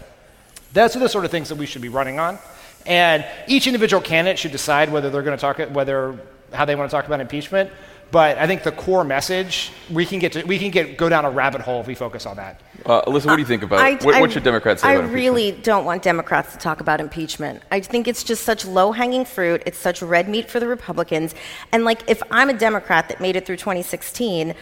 Those 0.74 0.96
are 0.96 1.00
the 1.00 1.10
sort 1.10 1.24
of 1.26 1.32
things 1.32 1.50
that 1.50 1.58
we 1.58 1.68
should 1.68 1.84
be 1.84 1.90
running 1.90 2.20
on. 2.20 2.40
And 2.86 3.26
each 3.48 3.68
individual 3.68 4.02
candidate 4.02 4.40
should 4.40 4.52
decide 4.52 4.92
whether 4.92 5.10
they're 5.10 5.22
going 5.22 5.38
to 5.38 5.42
talk, 5.42 5.60
whether 5.74 6.20
how 6.52 6.66
they 6.66 6.76
want 6.76 6.90
to 6.90 6.96
talk 6.96 7.06
about 7.06 7.20
impeachment. 7.20 7.72
But 8.14 8.38
I 8.38 8.46
think 8.46 8.62
the 8.62 8.72
core 8.72 9.04
message 9.04 9.72
we 9.90 10.06
can 10.06 10.20
get 10.20 10.34
to, 10.34 10.44
we 10.44 10.60
can 10.60 10.70
get 10.70 10.98
go 10.98 11.10
down 11.10 11.26
a 11.26 11.32
rabbit 11.32 11.62
hole 11.62 11.82
if 11.82 11.88
we 11.88 11.96
focus 11.96 12.28
on 12.28 12.36
that. 12.36 12.62
Uh, 12.86 13.02
Alyssa, 13.02 13.26
what 13.26 13.38
do 13.38 13.42
you 13.42 13.48
think 13.48 13.64
about 13.64 13.80
I, 13.80 13.96
what, 14.06 14.22
what 14.22 14.32
should 14.32 14.44
Democrats 14.44 14.84
say? 14.84 14.90
I 14.90 14.94
about 14.94 15.10
really 15.10 15.52
don't 15.52 15.84
want 15.84 16.04
Democrats 16.04 16.52
to 16.52 16.60
talk 16.60 16.80
about 16.80 17.02
impeachment. 17.02 17.64
I 17.72 17.80
think 17.80 18.08
it's 18.08 18.24
just 18.24 18.44
such 18.44 18.66
low 18.66 18.92
hanging 18.92 19.26
fruit. 19.26 19.64
It's 19.66 19.80
such 19.80 20.04
red 20.04 20.30
meat 20.30 20.48
for 20.48 20.60
the 20.60 20.68
Republicans. 20.68 21.34
And 21.72 21.86
like, 21.86 22.08
if 22.08 22.22
I'm 22.30 22.52
a 22.52 22.54
Democrat 22.54 23.10
that 23.10 23.20
made 23.20 23.36
it 23.36 23.48
through 23.48 23.58
2016, 23.58 24.54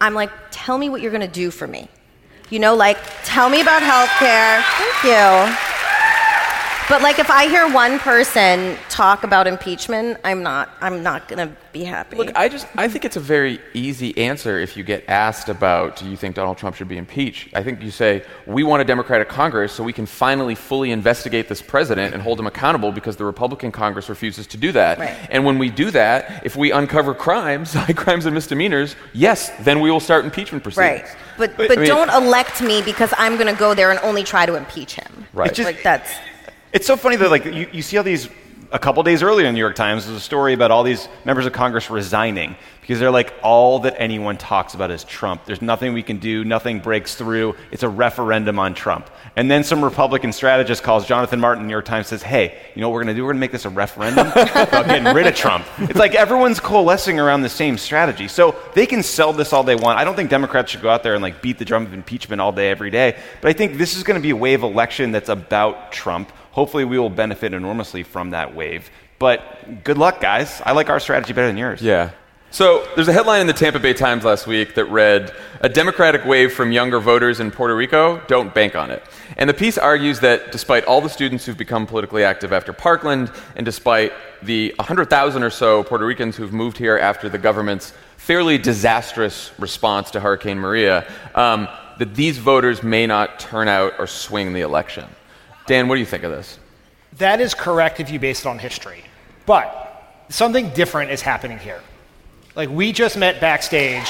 I'm 0.00 0.14
like, 0.14 0.32
tell 0.50 0.76
me 0.76 0.88
what 0.88 1.00
you're 1.00 1.12
going 1.12 1.20
to 1.20 1.28
do 1.28 1.52
for 1.52 1.68
me. 1.68 1.88
You 2.50 2.58
know, 2.58 2.74
like, 2.74 2.98
tell 3.22 3.48
me 3.48 3.60
about 3.60 3.82
health 3.82 4.10
care. 4.18 4.62
Thank 4.62 5.04
you. 5.04 5.85
But 6.88 7.02
like 7.02 7.18
if 7.18 7.30
I 7.30 7.48
hear 7.48 7.68
one 7.72 7.98
person 7.98 8.78
talk 8.88 9.24
about 9.24 9.48
impeachment, 9.48 10.18
I'm 10.22 10.44
not 10.44 10.70
I'm 10.80 11.02
not 11.02 11.26
going 11.26 11.48
to 11.48 11.56
be 11.72 11.82
happy. 11.82 12.16
Look, 12.16 12.30
I 12.36 12.48
just 12.48 12.68
I 12.76 12.86
think 12.86 13.04
it's 13.04 13.16
a 13.16 13.20
very 13.20 13.58
easy 13.74 14.16
answer 14.16 14.60
if 14.60 14.76
you 14.76 14.84
get 14.84 15.04
asked 15.08 15.48
about 15.48 15.96
do 15.96 16.08
you 16.08 16.16
think 16.16 16.36
Donald 16.36 16.58
Trump 16.58 16.76
should 16.76 16.86
be 16.86 16.96
impeached? 16.96 17.48
I 17.56 17.64
think 17.64 17.82
you 17.82 17.90
say 17.90 18.22
we 18.46 18.62
want 18.62 18.82
a 18.82 18.84
democratic 18.84 19.28
Congress 19.28 19.72
so 19.72 19.82
we 19.82 19.92
can 19.92 20.06
finally 20.06 20.54
fully 20.54 20.92
investigate 20.92 21.48
this 21.48 21.60
president 21.60 22.14
and 22.14 22.22
hold 22.22 22.38
him 22.38 22.46
accountable 22.46 22.92
because 22.92 23.16
the 23.16 23.24
Republican 23.24 23.72
Congress 23.72 24.08
refuses 24.08 24.46
to 24.48 24.56
do 24.56 24.70
that. 24.70 24.98
Right. 25.00 25.16
And 25.28 25.44
when 25.44 25.58
we 25.58 25.70
do 25.70 25.90
that, 25.90 26.46
if 26.46 26.54
we 26.54 26.70
uncover 26.70 27.14
crimes, 27.14 27.72
high 27.74 27.94
crimes 27.94 28.26
and 28.26 28.34
misdemeanors, 28.34 28.94
yes, 29.12 29.50
then 29.64 29.80
we 29.80 29.90
will 29.90 29.98
start 29.98 30.24
impeachment 30.24 30.62
proceedings. 30.62 31.02
Right. 31.02 31.16
But 31.36 31.56
but, 31.56 31.66
but 31.66 31.78
I 31.78 31.80
mean, 31.80 31.88
don't 31.88 32.10
elect 32.10 32.62
me 32.62 32.80
because 32.80 33.12
I'm 33.18 33.34
going 33.34 33.52
to 33.52 33.58
go 33.58 33.74
there 33.74 33.90
and 33.90 33.98
only 34.04 34.22
try 34.22 34.46
to 34.46 34.54
impeach 34.54 34.94
him. 34.94 35.26
Right. 35.32 35.52
Just, 35.52 35.66
like 35.66 35.82
that's 35.82 36.12
it's 36.76 36.86
so 36.86 36.94
funny 36.94 37.16
that 37.16 37.30
like 37.30 37.46
you, 37.46 37.66
you 37.72 37.80
see 37.80 37.96
all 37.96 38.04
these 38.04 38.28
a 38.70 38.78
couple 38.78 39.02
days 39.02 39.22
earlier 39.22 39.46
in 39.46 39.54
the 39.54 39.56
New 39.56 39.64
York 39.64 39.76
Times 39.76 40.04
there's 40.04 40.18
a 40.18 40.20
story 40.20 40.52
about 40.52 40.70
all 40.70 40.82
these 40.82 41.08
members 41.24 41.46
of 41.46 41.54
Congress 41.54 41.88
resigning 41.88 42.54
because 42.82 43.00
they're 43.00 43.10
like 43.10 43.32
all 43.42 43.78
that 43.80 43.94
anyone 43.98 44.36
talks 44.36 44.74
about 44.74 44.90
is 44.90 45.02
Trump. 45.02 45.44
There's 45.46 45.62
nothing 45.62 45.94
we 45.94 46.02
can 46.02 46.18
do, 46.18 46.44
nothing 46.44 46.80
breaks 46.80 47.14
through. 47.14 47.56
It's 47.70 47.82
a 47.82 47.88
referendum 47.88 48.58
on 48.58 48.74
Trump. 48.74 49.08
And 49.36 49.50
then 49.50 49.64
some 49.64 49.82
Republican 49.82 50.32
strategist 50.32 50.82
calls 50.82 51.06
Jonathan 51.06 51.40
Martin, 51.40 51.66
New 51.66 51.72
York 51.72 51.86
Times 51.86 52.08
says, 52.08 52.22
"Hey, 52.22 52.58
you 52.74 52.82
know 52.82 52.88
what 52.88 52.94
we're 52.94 53.04
going 53.04 53.14
to 53.14 53.18
do? 53.18 53.24
We're 53.24 53.32
going 53.32 53.38
to 53.38 53.40
make 53.40 53.52
this 53.52 53.64
a 53.64 53.70
referendum 53.70 54.28
about 54.30 54.86
getting 54.86 55.12
rid 55.14 55.26
of 55.26 55.34
Trump." 55.34 55.66
It's 55.78 55.98
like 55.98 56.14
everyone's 56.14 56.60
coalescing 56.60 57.18
around 57.18 57.42
the 57.42 57.48
same 57.48 57.78
strategy. 57.78 58.28
So 58.28 58.54
they 58.74 58.86
can 58.86 59.02
sell 59.02 59.32
this 59.32 59.52
all 59.52 59.64
they 59.64 59.76
want. 59.76 59.98
I 59.98 60.04
don't 60.04 60.14
think 60.14 60.30
Democrats 60.30 60.70
should 60.70 60.82
go 60.82 60.90
out 60.90 61.02
there 61.02 61.14
and 61.14 61.22
like 61.22 61.42
beat 61.42 61.58
the 61.58 61.64
drum 61.64 61.86
of 61.86 61.94
impeachment 61.94 62.40
all 62.40 62.52
day 62.52 62.70
every 62.70 62.90
day, 62.90 63.16
but 63.40 63.48
I 63.48 63.52
think 63.52 63.78
this 63.78 63.96
is 63.96 64.02
going 64.04 64.16
to 64.20 64.22
be 64.22 64.30
a 64.30 64.36
wave 64.36 64.62
election 64.62 65.12
that's 65.12 65.28
about 65.28 65.92
Trump 65.92 66.30
Hopefully, 66.56 66.86
we 66.86 66.98
will 66.98 67.10
benefit 67.10 67.52
enormously 67.52 68.02
from 68.02 68.30
that 68.30 68.54
wave. 68.54 68.90
But 69.18 69.84
good 69.84 69.98
luck, 69.98 70.22
guys. 70.22 70.62
I 70.64 70.72
like 70.72 70.88
our 70.88 70.98
strategy 70.98 71.34
better 71.34 71.48
than 71.48 71.58
yours. 71.58 71.82
Yeah. 71.82 72.12
So 72.50 72.88
there's 72.94 73.08
a 73.08 73.12
headline 73.12 73.42
in 73.42 73.46
the 73.46 73.52
Tampa 73.52 73.78
Bay 73.78 73.92
Times 73.92 74.24
last 74.24 74.46
week 74.46 74.74
that 74.76 74.86
read, 74.86 75.34
A 75.60 75.68
Democratic 75.68 76.24
wave 76.24 76.54
from 76.54 76.72
younger 76.72 76.98
voters 76.98 77.40
in 77.40 77.50
Puerto 77.50 77.76
Rico, 77.76 78.22
don't 78.26 78.54
bank 78.54 78.74
on 78.74 78.90
it. 78.90 79.02
And 79.36 79.50
the 79.50 79.52
piece 79.52 79.76
argues 79.76 80.20
that 80.20 80.50
despite 80.50 80.86
all 80.86 81.02
the 81.02 81.10
students 81.10 81.44
who've 81.44 81.58
become 81.58 81.86
politically 81.86 82.24
active 82.24 82.54
after 82.54 82.72
Parkland, 82.72 83.30
and 83.54 83.66
despite 83.66 84.14
the 84.42 84.72
100,000 84.78 85.42
or 85.42 85.50
so 85.50 85.84
Puerto 85.84 86.06
Ricans 86.06 86.36
who've 86.36 86.54
moved 86.54 86.78
here 86.78 86.96
after 86.96 87.28
the 87.28 87.36
government's 87.36 87.92
fairly 88.16 88.56
disastrous 88.56 89.52
response 89.58 90.10
to 90.12 90.20
Hurricane 90.20 90.58
Maria, 90.58 91.06
um, 91.34 91.68
that 91.98 92.14
these 92.14 92.38
voters 92.38 92.82
may 92.82 93.06
not 93.06 93.38
turn 93.38 93.68
out 93.68 93.92
or 93.98 94.06
swing 94.06 94.54
the 94.54 94.62
election. 94.62 95.04
Dan, 95.66 95.88
what 95.88 95.96
do 95.96 96.00
you 96.00 96.06
think 96.06 96.22
of 96.22 96.30
this? 96.30 96.58
That 97.18 97.40
is 97.40 97.54
correct 97.54 98.00
if 98.00 98.10
you 98.10 98.18
base 98.18 98.40
it 98.40 98.46
on 98.46 98.58
history. 98.58 99.02
But 99.46 100.24
something 100.28 100.70
different 100.70 101.10
is 101.10 101.22
happening 101.22 101.58
here. 101.58 101.80
Like, 102.54 102.70
we 102.70 102.92
just 102.92 103.16
met 103.16 103.40
backstage. 103.40 104.06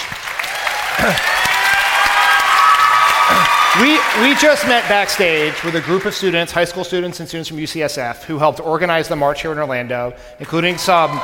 we, 3.81 3.99
we 4.23 4.35
just 4.37 4.66
met 4.66 4.88
backstage 4.88 5.62
with 5.64 5.77
a 5.77 5.81
group 5.81 6.05
of 6.05 6.14
students, 6.14 6.53
high 6.53 6.64
school 6.64 6.85
students 6.85 7.21
and 7.21 7.29
students 7.29 7.49
from 7.49 7.59
UCF, 7.59 8.23
who 8.25 8.38
helped 8.38 8.61
organize 8.61 9.09
the 9.09 9.16
march 9.16 9.42
here 9.42 9.53
in 9.53 9.59
Orlando, 9.59 10.14
including 10.38 10.79
some, 10.79 11.21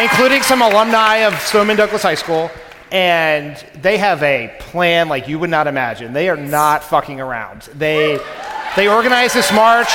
including 0.00 0.42
some 0.42 0.62
alumni 0.62 1.18
of 1.18 1.38
Stoneman 1.40 1.76
Douglas 1.76 2.02
High 2.02 2.14
School. 2.14 2.50
And 2.92 3.56
they 3.80 3.96
have 3.96 4.22
a 4.22 4.54
plan 4.58 5.08
like 5.08 5.26
you 5.26 5.38
would 5.38 5.48
not 5.48 5.66
imagine. 5.66 6.12
They 6.12 6.28
are 6.28 6.36
not 6.36 6.84
fucking 6.84 7.20
around. 7.20 7.62
They, 7.74 8.20
they 8.76 8.86
organized 8.86 9.34
this 9.34 9.50
march. 9.50 9.88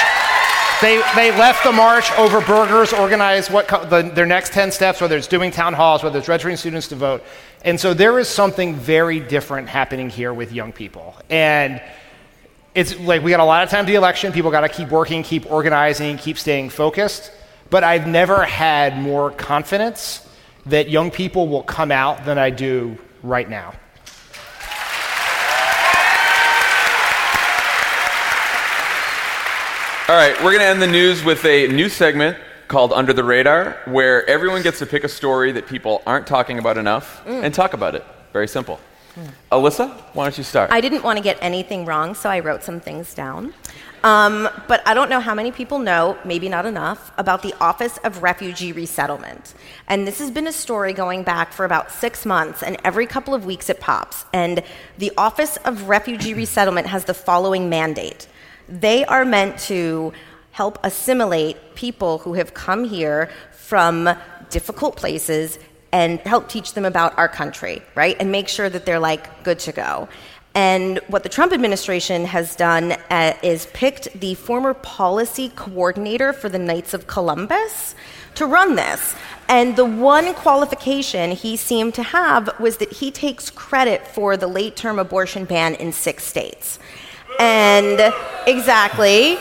They, 0.81 1.01
they 1.15 1.29
left 1.29 1.63
the 1.63 1.71
march 1.71 2.11
over 2.13 2.41
burgers, 2.41 2.93
organized 2.93 3.51
what 3.51 3.67
co- 3.67 3.85
the, 3.85 4.01
their 4.01 4.25
next 4.25 4.51
10 4.51 4.71
steps, 4.71 4.99
whether 4.99 5.15
it's 5.15 5.27
doing 5.27 5.51
town 5.51 5.75
halls, 5.75 6.03
whether 6.03 6.17
it's 6.17 6.27
registering 6.27 6.57
students 6.57 6.87
to 6.87 6.95
vote. 6.95 7.23
And 7.63 7.79
so 7.79 7.93
there 7.93 8.17
is 8.17 8.27
something 8.27 8.75
very 8.75 9.19
different 9.19 9.69
happening 9.69 10.09
here 10.09 10.33
with 10.33 10.51
young 10.51 10.71
people. 10.71 11.15
And 11.29 11.81
it's 12.73 12.99
like 12.99 13.21
we 13.21 13.29
got 13.29 13.39
a 13.39 13.45
lot 13.45 13.63
of 13.63 13.69
time 13.69 13.85
to 13.85 13.91
the 13.91 13.97
election. 13.97 14.33
People 14.33 14.49
got 14.49 14.61
to 14.61 14.69
keep 14.69 14.89
working, 14.89 15.21
keep 15.21 15.51
organizing, 15.51 16.17
keep 16.17 16.39
staying 16.39 16.69
focused. 16.71 17.31
But 17.69 17.83
I've 17.83 18.07
never 18.07 18.43
had 18.43 18.97
more 18.97 19.29
confidence 19.29 20.26
that 20.69 20.89
young 20.89 21.11
people 21.11 21.47
will 21.47 21.63
come 21.63 21.91
out 21.91 22.25
than 22.25 22.37
I 22.37 22.49
do 22.49 22.97
right 23.23 23.49
now. 23.49 23.73
All 30.09 30.15
right, 30.15 30.33
we're 30.37 30.51
going 30.51 30.59
to 30.59 30.65
end 30.65 30.81
the 30.81 30.87
news 30.87 31.23
with 31.23 31.43
a 31.43 31.67
new 31.67 31.89
segment 31.89 32.37
called 32.69 32.93
Under 32.93 33.11
the 33.11 33.23
Radar, 33.23 33.77
where 33.85 34.25
everyone 34.29 34.61
gets 34.61 34.79
to 34.79 34.85
pick 34.85 35.03
a 35.03 35.09
story 35.09 35.51
that 35.51 35.67
people 35.67 36.01
aren't 36.05 36.25
talking 36.25 36.59
about 36.59 36.77
enough 36.77 37.23
mm. 37.25 37.43
and 37.43 37.53
talk 37.53 37.73
about 37.73 37.93
it. 37.93 38.05
Very 38.31 38.47
simple. 38.47 38.79
Mm. 39.15 39.29
Alyssa, 39.51 39.89
why 40.13 40.23
don't 40.23 40.37
you 40.37 40.45
start? 40.45 40.71
I 40.71 40.79
didn't 40.79 41.03
want 41.03 41.17
to 41.17 41.23
get 41.23 41.37
anything 41.41 41.85
wrong, 41.85 42.13
so 42.13 42.29
I 42.29 42.39
wrote 42.39 42.63
some 42.63 42.79
things 42.79 43.13
down. 43.13 43.53
Um, 44.07 44.47
but 44.69 44.81
I 44.85 44.93
don't 44.93 45.09
know 45.09 45.19
how 45.19 45.35
many 45.35 45.51
people 45.51 45.79
know, 45.79 46.17
maybe 46.23 46.47
not 46.47 46.65
enough, 46.65 47.11
about 47.17 47.41
the 47.41 47.53
Office 47.59 47.97
of 48.05 48.23
Refugee 48.23 48.71
Resettlement. 48.71 49.53
And 49.89 50.07
this 50.07 50.19
has 50.19 50.31
been 50.31 50.47
a 50.47 50.53
story 50.53 50.93
going 50.93 51.23
back 51.23 51.51
for 51.51 51.65
about 51.65 51.91
six 51.91 52.25
months, 52.25 52.63
and 52.63 52.77
every 52.85 53.05
couple 53.05 53.33
of 53.33 53.45
weeks 53.45 53.69
it 53.69 53.81
pops. 53.81 54.23
And 54.31 54.63
the 54.97 55.11
Office 55.17 55.57
of 55.65 55.89
Refugee 55.89 56.33
Resettlement 56.33 56.87
has 56.87 57.03
the 57.03 57.13
following 57.13 57.67
mandate 57.69 58.27
they 58.69 59.05
are 59.05 59.23
meant 59.23 59.57
to 59.57 60.11
help 60.51 60.77
assimilate 60.83 61.57
people 61.75 62.17
who 62.19 62.33
have 62.33 62.53
come 62.53 62.83
here 62.83 63.29
from 63.51 64.09
difficult 64.49 64.97
places 64.97 65.57
and 65.91 66.19
help 66.21 66.49
teach 66.49 66.73
them 66.73 66.85
about 66.85 67.17
our 67.17 67.29
country, 67.29 67.81
right? 67.95 68.17
And 68.19 68.31
make 68.31 68.47
sure 68.47 68.69
that 68.69 68.85
they're 68.85 68.99
like 68.99 69.43
good 69.43 69.59
to 69.59 69.71
go. 69.71 70.09
And 70.57 70.99
what 71.05 71.21
the 71.21 71.29
Trump 71.29 71.53
administration 71.53 72.25
has 72.25 72.55
done 72.55 72.93
uh, 73.11 73.33
is 73.43 73.67
picked 73.73 74.19
the 74.19 74.33
former 74.33 74.73
policy 74.73 75.49
coordinator 75.55 76.33
for 76.33 76.49
the 76.49 76.57
Knights 76.57 76.95
of 76.95 77.05
Columbus 77.05 77.93
to 78.33 78.47
run 78.47 78.75
this. 78.75 79.13
And 79.47 79.75
the 79.75 79.85
one 79.85 80.33
qualification 80.33 81.29
he 81.29 81.57
seemed 81.57 81.93
to 81.93 82.01
have 82.01 82.59
was 82.59 82.77
that 82.77 82.91
he 82.91 83.11
takes 83.11 83.51
credit 83.51 84.07
for 84.07 84.35
the 84.35 84.47
late 84.47 84.75
term 84.75 84.97
abortion 84.97 85.45
ban 85.45 85.75
in 85.75 85.91
six 85.91 86.23
states. 86.23 86.79
And 87.39 88.11
exactly, 88.47 89.37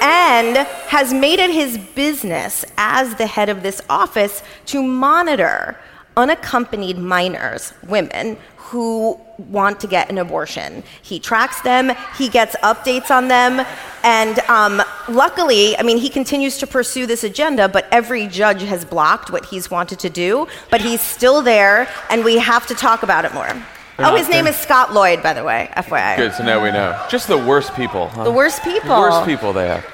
and 0.00 0.56
has 0.86 1.12
made 1.12 1.40
it 1.40 1.50
his 1.50 1.78
business 1.96 2.64
as 2.78 3.16
the 3.16 3.26
head 3.26 3.48
of 3.48 3.64
this 3.64 3.82
office 3.90 4.40
to 4.66 4.84
monitor 4.84 5.76
unaccompanied 6.16 6.96
minors, 6.96 7.72
women, 7.82 8.36
who 8.70 9.18
want 9.50 9.80
to 9.80 9.88
get 9.88 10.08
an 10.10 10.18
abortion. 10.18 10.84
He 11.02 11.18
tracks 11.18 11.60
them, 11.62 11.90
he 12.16 12.28
gets 12.28 12.54
updates 12.56 13.10
on 13.10 13.26
them, 13.26 13.66
and 14.04 14.38
um, 14.48 14.80
luckily, 15.08 15.76
I 15.76 15.82
mean, 15.82 15.98
he 15.98 16.08
continues 16.08 16.56
to 16.58 16.68
pursue 16.68 17.04
this 17.06 17.24
agenda, 17.24 17.68
but 17.68 17.88
every 17.90 18.28
judge 18.28 18.62
has 18.62 18.84
blocked 18.84 19.32
what 19.32 19.44
he's 19.44 19.72
wanted 19.72 19.98
to 19.98 20.08
do, 20.08 20.46
but 20.70 20.80
he's 20.80 21.00
still 21.00 21.42
there, 21.42 21.88
and 22.10 22.24
we 22.24 22.38
have 22.38 22.68
to 22.68 22.74
talk 22.76 23.02
about 23.02 23.24
it 23.24 23.34
more. 23.34 23.50
oh, 23.98 24.14
his 24.14 24.28
name 24.28 24.46
is 24.46 24.54
Scott 24.54 24.94
Lloyd, 24.94 25.20
by 25.20 25.32
the 25.32 25.42
way, 25.42 25.68
FYI. 25.76 26.16
Good, 26.16 26.34
so 26.34 26.44
now 26.44 26.62
we 26.62 26.70
know. 26.70 26.96
Just 27.10 27.26
the 27.26 27.38
worst 27.38 27.74
people. 27.74 28.06
Huh? 28.06 28.22
The 28.22 28.30
worst 28.30 28.62
people. 28.62 28.88
The 28.88 29.00
worst 29.00 29.26
people 29.26 29.52
they 29.52 29.66
have. 29.66 29.84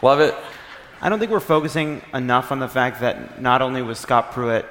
Love 0.00 0.20
it. 0.20 0.34
I 1.02 1.08
don't 1.08 1.18
think 1.18 1.32
we're 1.32 1.40
focusing 1.40 2.02
enough 2.14 2.52
on 2.52 2.60
the 2.60 2.68
fact 2.68 3.00
that 3.00 3.42
not 3.42 3.62
only 3.62 3.82
was 3.82 3.98
Scott 3.98 4.30
Pruitt 4.30 4.64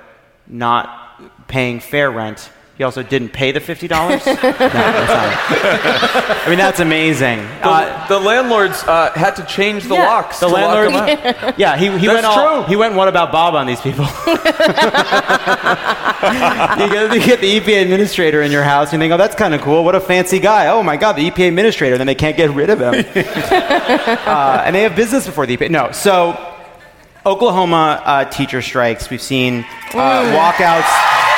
not 0.48 1.48
paying 1.50 1.82
fair 1.82 2.10
rent, 2.10 2.50
he 2.78 2.84
also 2.84 3.04
didn't 3.04 3.30
pay 3.30 3.52
the 3.52 3.60
fifty 3.60 3.88
dollars. 3.88 4.26
no, 4.26 4.34
I 4.42 6.46
mean, 6.50 6.58
that's 6.58 6.80
amazing. 6.80 7.40
The, 7.62 7.70
Uh, 7.70 8.08
the 8.08 8.20
landlords 8.20 8.84
uh, 8.84 9.12
had 9.14 9.36
to 9.36 9.46
change 9.46 9.84
the 9.84 9.94
Yeah. 9.96 10.08
locks. 10.08 10.40
the 10.40 10.48
to 10.48 10.54
lock 10.54 10.76
landlord, 10.76 11.08
them 11.08 11.36
out. 11.44 11.60
yeah, 11.64 11.78
he, 11.78 11.86
he 12.00 12.08
That's 12.08 12.24
went 12.24 12.26
all, 12.26 12.64
true. 12.64 12.70
he 12.70 12.76
went. 12.76 12.96
What 12.96 13.08
about 13.08 13.32
Bob 13.32 13.54
on 13.56 13.68
these 13.68 13.80
people? 13.80 14.06
you, 14.26 14.38
get, 16.90 17.14
you 17.14 17.20
get 17.24 17.42
the 17.42 17.60
EPA 17.60 17.82
administrator 17.84 18.42
in 18.42 18.52
your 18.52 18.64
house, 18.64 18.92
and 18.92 19.02
you 19.02 19.06
think, 19.08 19.14
oh, 19.14 19.18
that's 19.18 19.36
kind 19.36 19.54
of 19.54 19.62
cool. 19.62 19.84
What 19.84 19.94
a 19.96 20.00
fancy 20.00 20.40
guy. 20.40 20.68
Oh 20.68 20.82
my 20.84 20.98
God, 20.98 21.14
the 21.14 21.30
EPA 21.30 21.48
administrator. 21.50 21.98
Then 21.98 22.08
they 22.08 22.16
can't 22.16 22.36
get 22.38 22.50
rid 22.52 22.70
of 22.72 22.80
him, 22.80 22.94
uh, 22.96 24.64
and 24.66 24.76
they 24.76 24.82
have 24.82 24.96
business 24.96 25.26
before 25.28 25.46
the 25.46 25.56
EPA. 25.58 25.70
No, 25.70 25.92
so 25.92 26.36
Oklahoma 27.26 28.02
uh, 28.04 28.26
teacher 28.26 28.62
strikes. 28.62 29.10
We've 29.10 29.22
seen 29.22 29.66
uh, 29.94 30.24
walkouts. 30.34 31.33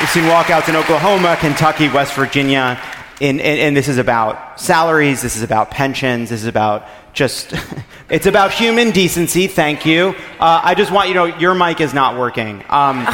We've 0.00 0.08
seen 0.08 0.24
walkouts 0.24 0.68
in 0.70 0.76
Oklahoma, 0.76 1.36
Kentucky, 1.38 1.90
West 1.90 2.14
Virginia. 2.14 2.80
In, 3.20 3.38
and, 3.38 3.60
and 3.60 3.76
this 3.76 3.86
is 3.86 3.98
about 3.98 4.58
salaries, 4.58 5.20
this 5.20 5.36
is 5.36 5.42
about 5.42 5.70
pensions, 5.70 6.30
this 6.30 6.40
is 6.40 6.46
about 6.46 6.86
just, 7.12 7.52
it's 8.08 8.24
about 8.24 8.50
human 8.50 8.92
decency, 8.92 9.46
thank 9.46 9.84
you. 9.84 10.14
Uh, 10.40 10.62
I 10.64 10.74
just 10.74 10.90
want 10.90 11.08
you 11.08 11.14
to 11.14 11.20
know 11.20 11.26
your 11.36 11.54
mic 11.54 11.82
is 11.82 11.92
not 11.92 12.18
working. 12.18 12.64
Um, 12.70 13.04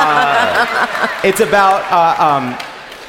uh, 0.00 1.08
it's 1.24 1.40
about, 1.40 1.82
uh, 1.90 2.14
um, 2.24 2.56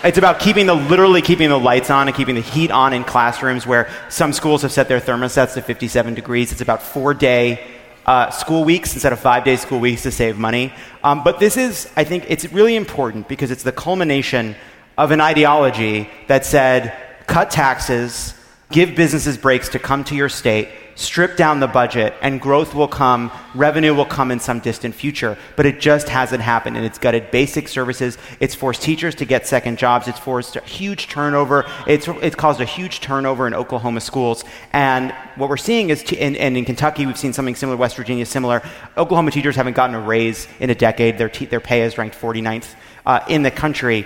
it's 0.04 0.18
about 0.18 0.40
keeping 0.40 0.66
the, 0.66 0.74
literally 0.74 1.22
keeping 1.22 1.50
the 1.50 1.60
lights 1.60 1.92
on 1.92 2.08
and 2.08 2.18
keeping 2.18 2.34
the 2.34 2.42
heat 2.42 2.72
on 2.72 2.92
in 2.92 3.04
classrooms 3.04 3.68
where 3.68 3.88
some 4.10 4.34
schools 4.34 4.64
have 4.64 4.72
set 4.72 4.88
their 4.88 5.00
thermostats 5.00 5.54
to 5.54 5.62
57 5.62 6.16
degrees. 6.16 6.52
It's 6.52 6.62
about 6.62 6.82
four 6.82 7.14
day 7.14 7.75
uh, 8.06 8.30
school 8.30 8.64
weeks 8.64 8.94
instead 8.94 9.14
of 9.14 9.20
five 9.20 9.44
day 9.44 9.56
school 9.56 9.80
weeks 9.80 10.04
to 10.04 10.12
save 10.12 10.38
money. 10.38 10.74
Um, 11.04 11.24
but 11.24 11.40
this 11.40 11.58
is, 11.58 11.90
I 11.96 12.04
think, 12.04 12.26
it's 12.30 12.52
really 12.52 12.76
important 12.76 13.28
because 13.28 13.52
it's 13.52 13.64
the 13.64 13.72
culmination 13.72 14.56
of 14.98 15.12
an 15.12 15.22
ideology 15.22 16.10
that 16.28 16.46
said 16.46 16.96
cut 17.28 17.50
taxes, 17.52 18.34
give 18.72 18.96
businesses 18.96 19.38
breaks 19.38 19.70
to 19.70 19.80
come 19.80 20.04
to 20.06 20.16
your 20.16 20.30
state, 20.30 20.70
strip 20.96 21.36
down 21.36 21.60
the 21.60 21.68
budget, 21.68 22.14
and 22.22 22.40
growth 22.40 22.74
will 22.74 22.88
come, 22.88 23.32
revenue 23.54 23.94
will 23.94 24.06
come 24.06 24.32
in 24.32 24.40
some 24.40 24.60
distant 24.60 24.96
future. 24.96 25.38
But 25.56 25.66
it 25.66 25.80
just 25.80 26.10
hasn't 26.10 26.42
happened, 26.42 26.78
and 26.78 26.86
it's 26.86 26.98
gutted 26.98 27.32
basic 27.32 27.68
services. 27.68 28.18
It's 28.40 28.56
forced 28.56 28.82
teachers 28.82 29.16
to 29.16 29.26
get 29.26 29.46
second 29.46 29.78
jobs. 29.78 30.08
It's 30.08 30.20
forced 30.20 30.56
a 30.56 30.62
huge 30.62 31.08
turnover. 31.08 31.66
It's, 31.86 32.08
it's 32.08 32.36
caused 32.36 32.62
a 32.62 32.66
huge 32.66 33.02
turnover 33.02 33.46
in 33.46 33.54
Oklahoma 33.54 34.02
schools. 34.02 34.44
And 34.72 35.12
what 35.36 35.50
we're 35.50 35.58
seeing 35.58 35.90
is, 35.90 36.02
t- 36.04 36.18
and, 36.20 36.38
and 36.38 36.58
in 36.58 36.66
Kentucky, 36.66 37.06
we've 37.06 37.18
seen 37.18 37.34
something 37.34 37.56
similar, 37.56 37.78
West 37.78 37.98
Virginia 37.98 38.26
similar. 38.26 38.62
Oklahoma 38.98 39.32
teachers 39.32 39.56
haven't 39.56 39.76
gotten 39.76 39.96
a 39.96 40.02
raise 40.02 40.48
in 40.60 40.70
a 40.70 40.76
decade. 40.76 41.18
Their, 41.18 41.30
their 41.30 41.60
pay 41.60 41.82
is 41.82 41.98
ranked 41.98 42.18
49th 42.20 42.74
uh, 43.06 43.20
in 43.28 43.44
the 43.44 43.52
country. 43.52 44.06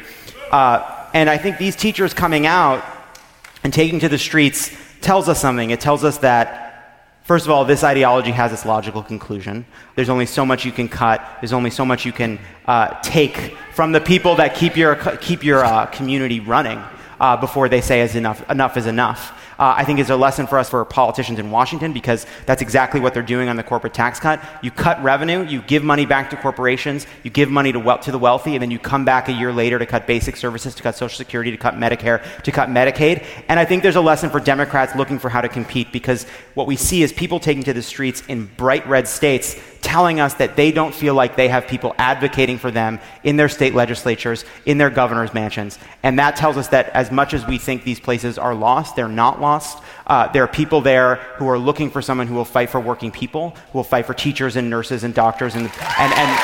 Uh, 0.51 0.95
and 1.13 1.29
I 1.29 1.37
think 1.37 1.57
these 1.57 1.75
teachers 1.75 2.13
coming 2.13 2.45
out 2.45 2.83
and 3.63 3.73
taking 3.73 3.99
to 3.99 4.09
the 4.09 4.17
streets 4.17 4.71
tells 5.01 5.29
us 5.29 5.39
something. 5.39 5.69
It 5.69 5.79
tells 5.79 6.03
us 6.03 6.19
that, 6.19 6.68
first 7.29 7.45
of 7.45 7.51
all, 7.51 7.63
this 7.63 7.83
ideology 7.83 8.31
has 8.31 8.51
its 8.51 8.65
logical 8.65 9.03
conclusion. 9.03 9.63
There's 9.93 10.09
only 10.09 10.25
so 10.25 10.43
much 10.43 10.65
you 10.65 10.71
can 10.71 10.89
cut, 10.89 11.21
there's 11.39 11.53
only 11.53 11.69
so 11.69 11.85
much 11.85 12.03
you 12.03 12.11
can 12.11 12.39
uh, 12.65 12.99
take 13.03 13.55
from 13.71 13.91
the 13.91 14.01
people 14.01 14.33
that 14.37 14.55
keep 14.55 14.75
your, 14.75 14.95
keep 15.17 15.43
your 15.43 15.63
uh, 15.63 15.85
community 15.85 16.39
running. 16.39 16.81
uh, 17.19 17.37
before 17.37 17.69
they 17.69 17.81
say 17.81 18.01
is 18.01 18.15
enough, 18.15 18.49
enough 18.49 18.77
is 18.77 18.87
enough. 18.87 19.33
Uh, 19.59 19.75
I 19.75 19.83
think 19.83 19.99
is 19.99 20.09
a 20.09 20.15
lesson 20.15 20.47
for 20.47 20.57
us 20.57 20.69
for 20.69 20.85
politicians 20.85 21.37
in 21.37 21.51
Washington 21.51 21.91
because 21.91 22.25
that's 22.45 22.61
exactly 22.61 23.01
what 23.01 23.13
they're 23.13 23.21
doing 23.21 23.49
on 23.49 23.57
the 23.57 23.63
corporate 23.63 23.93
tax 23.93 24.17
cut. 24.17 24.41
You 24.63 24.71
cut 24.71 25.03
revenue, 25.03 25.43
you 25.43 25.61
give 25.61 25.83
money 25.83 26.05
back 26.05 26.29
to 26.29 26.37
corporations, 26.37 27.05
you 27.23 27.29
give 27.29 27.49
money 27.49 27.73
to, 27.73 27.79
we- 27.79 27.97
to 27.97 28.11
the 28.11 28.17
wealthy, 28.17 28.55
and 28.55 28.61
then 28.61 28.71
you 28.71 28.79
come 28.79 29.03
back 29.03 29.27
a 29.27 29.33
year 29.33 29.51
later 29.51 29.77
to 29.77 29.85
cut 29.85 30.07
basic 30.07 30.37
services, 30.37 30.75
to 30.75 30.83
cut 30.83 30.95
Social 30.95 31.17
Security, 31.17 31.51
to 31.51 31.57
cut 31.57 31.73
Medicare, 31.73 32.23
to 32.43 32.51
cut 32.53 32.69
Medicaid. 32.69 33.25
And 33.49 33.59
I 33.59 33.65
think 33.65 33.83
there's 33.83 33.97
a 33.97 34.01
lesson 34.01 34.29
for 34.29 34.39
Democrats 34.39 34.95
looking 34.95 35.19
for 35.19 35.27
how 35.27 35.41
to 35.41 35.49
compete 35.49 35.91
because 35.91 36.23
what 36.53 36.65
we 36.65 36.77
see 36.77 37.03
is 37.03 37.11
people 37.11 37.41
taking 37.41 37.63
to 37.63 37.73
the 37.73 37.83
streets 37.83 38.23
in 38.29 38.45
bright 38.55 38.87
red 38.87 39.09
states 39.09 39.57
telling 39.81 40.19
us 40.19 40.33
that 40.35 40.55
they 40.55 40.71
don't 40.71 40.93
feel 40.93 41.13
like 41.13 41.35
they 41.35 41.47
have 41.47 41.67
people 41.67 41.95
advocating 41.97 42.57
for 42.57 42.71
them 42.71 42.99
in 43.23 43.37
their 43.37 43.49
state 43.49 43.73
legislatures, 43.73 44.45
in 44.65 44.77
their 44.77 44.89
governor's 44.89 45.33
mansions. 45.33 45.79
And 46.03 46.19
that 46.19 46.35
tells 46.35 46.57
us 46.57 46.67
that 46.69 46.89
as 46.89 47.11
much 47.11 47.33
as 47.33 47.45
we 47.45 47.57
think 47.57 47.83
these 47.83 47.99
places 47.99 48.37
are 48.37 48.53
lost, 48.53 48.95
they're 48.95 49.07
not 49.07 49.41
lost. 49.41 49.81
Uh, 50.05 50.27
there 50.31 50.43
are 50.43 50.47
people 50.47 50.81
there 50.81 51.15
who 51.37 51.47
are 51.47 51.57
looking 51.57 51.89
for 51.89 52.01
someone 52.01 52.27
who 52.27 52.35
will 52.35 52.45
fight 52.45 52.69
for 52.69 52.79
working 52.79 53.11
people, 53.11 53.51
who 53.71 53.79
will 53.79 53.83
fight 53.83 54.05
for 54.05 54.13
teachers 54.13 54.55
and 54.55 54.69
nurses 54.69 55.03
and 55.03 55.13
doctors 55.13 55.55
and, 55.55 55.65
and, 55.97 56.13
and 56.13 56.39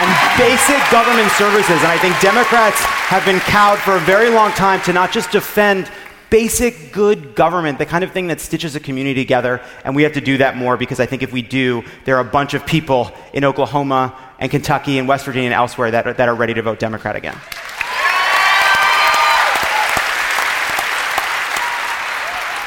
and 0.00 0.38
basic 0.38 0.80
government 0.90 1.30
services. 1.32 1.76
And 1.76 1.92
I 1.92 1.98
think 1.98 2.18
Democrats 2.20 2.80
have 3.12 3.22
been 3.26 3.38
cowed 3.40 3.78
for 3.78 3.96
a 3.96 4.00
very 4.00 4.30
long 4.30 4.50
time 4.52 4.80
to 4.82 4.94
not 4.94 5.12
just 5.12 5.30
defend 5.30 5.90
basic 6.30 6.92
good 6.92 7.34
government, 7.34 7.78
the 7.78 7.86
kind 7.86 8.04
of 8.04 8.12
thing 8.12 8.28
that 8.28 8.40
stitches 8.40 8.76
a 8.76 8.80
community 8.80 9.20
together. 9.20 9.60
And 9.84 9.94
we 9.94 10.04
have 10.04 10.12
to 10.14 10.20
do 10.20 10.38
that 10.38 10.56
more 10.56 10.76
because 10.76 11.00
I 11.00 11.06
think 11.06 11.22
if 11.22 11.32
we 11.32 11.42
do, 11.42 11.84
there 12.04 12.16
are 12.16 12.20
a 12.20 12.30
bunch 12.30 12.54
of 12.54 12.64
people 12.64 13.12
in 13.32 13.44
Oklahoma 13.44 14.16
and 14.38 14.50
Kentucky 14.50 14.98
and 14.98 15.08
West 15.08 15.24
Virginia 15.24 15.48
and 15.48 15.54
elsewhere 15.54 15.90
that 15.90 16.06
are, 16.06 16.12
that 16.14 16.28
are 16.28 16.34
ready 16.34 16.54
to 16.54 16.62
vote 16.62 16.78
Democrat 16.78 17.16
again. 17.16 17.36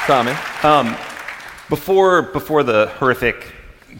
Tommy. 0.05 0.33
Um, 0.63 0.97
before, 1.69 2.23
before 2.23 2.63
the 2.63 2.87
horrific 2.97 3.53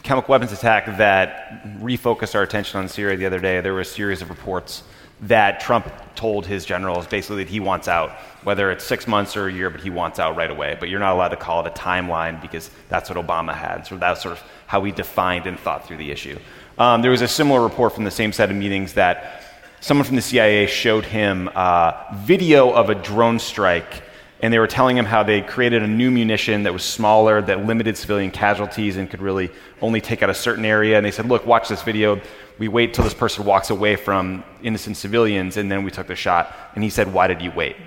chemical 0.04 0.34
weapons 0.34 0.52
attack 0.52 0.98
that 0.98 1.64
refocused 1.80 2.36
our 2.36 2.44
attention 2.44 2.80
on 2.80 2.90
Syria 2.90 3.16
the 3.16 3.26
other 3.26 3.40
day, 3.40 3.62
there 3.62 3.74
were 3.74 3.80
a 3.80 3.86
series 3.86 4.22
of 4.22 4.30
reports 4.30 4.84
that 5.24 5.60
Trump 5.60 5.92
told 6.16 6.46
his 6.46 6.66
generals 6.66 7.08
basically 7.08 7.44
that 7.44 7.50
he 7.50 7.60
wants 7.60 7.88
out, 7.88 8.12
whether 8.44 8.72
it's 8.72 8.84
six 8.84 9.08
months 9.08 9.36
or 9.36 9.48
a 9.48 9.54
year, 9.54 9.70
but 9.70 9.82
he 9.82 9.90
wants 9.90 10.20
out 10.20 10.36
right 10.36 10.52
away. 10.52 10.78
But 10.80 10.90
you're 10.90 11.00
not 11.00 11.14
allowed 11.14 11.30
to 11.30 11.38
call 11.38 11.66
it 11.66 11.68
a 11.68 11.80
timeline 11.80 12.42
because 12.42 12.70
that's 12.90 13.10
what 13.10 13.18
Obama 13.18 13.54
had. 13.54 13.88
So 13.88 13.98
that's 13.98 14.22
sort 14.22 14.38
of 14.38 14.44
how 14.68 14.80
we 14.80 14.92
defined 14.92 15.48
and 15.48 15.60
thought 15.60 15.88
through 15.88 15.98
the 15.98 16.12
issue. 16.12 16.38
Um, 16.78 17.02
there 17.02 17.12
was 17.12 17.22
a 17.22 17.28
similar 17.28 17.62
report 17.62 17.94
from 17.94 18.04
the 18.04 18.12
same 18.12 18.32
set 18.34 18.50
of 18.50 18.58
meetings 18.58 18.94
that 18.94 19.44
someone 19.80 20.06
from 20.06 20.16
the 20.16 20.22
CIA 20.22 20.66
showed 20.68 21.06
him 21.06 21.50
uh, 21.56 21.94
video 22.16 22.72
of 22.72 22.90
a 22.90 22.96
drone 22.96 23.40
strike 23.40 24.04
and 24.44 24.54
they 24.54 24.60
were 24.60 24.68
telling 24.68 24.98
him 24.98 25.06
how 25.06 25.24
they 25.24 25.42
created 25.42 25.84
a 25.84 25.88
new 25.88 26.12
munition 26.12 26.64
that 26.64 26.74
was 26.74 26.84
smaller, 26.84 27.42
that 27.42 27.66
limited 27.66 27.96
civilian 27.96 28.30
casualties, 28.30 28.98
and 28.98 29.10
could 29.10 29.22
really 29.22 29.50
only 29.82 30.02
take 30.02 30.22
out 30.22 30.30
a 30.30 30.34
certain 30.34 30.66
area. 30.66 30.98
And 30.98 31.06
they 31.06 31.12
said, 31.12 31.28
Look, 31.28 31.46
watch 31.46 31.70
this 31.70 31.82
video. 31.82 32.20
We 32.60 32.68
wait 32.68 32.94
till 32.94 33.06
this 33.06 33.14
person 33.14 33.46
walks 33.46 33.70
away 33.70 33.96
from 33.96 34.44
innocent 34.62 34.98
civilians, 34.98 35.56
and 35.56 35.72
then 35.72 35.86
we 35.86 35.92
took 35.92 36.08
the 36.08 36.16
shot. 36.18 36.54
And 36.76 36.84
he 36.84 36.90
said, 36.90 37.14
Why 37.14 37.28
did 37.28 37.42
you 37.42 37.52
wait? 37.52 37.78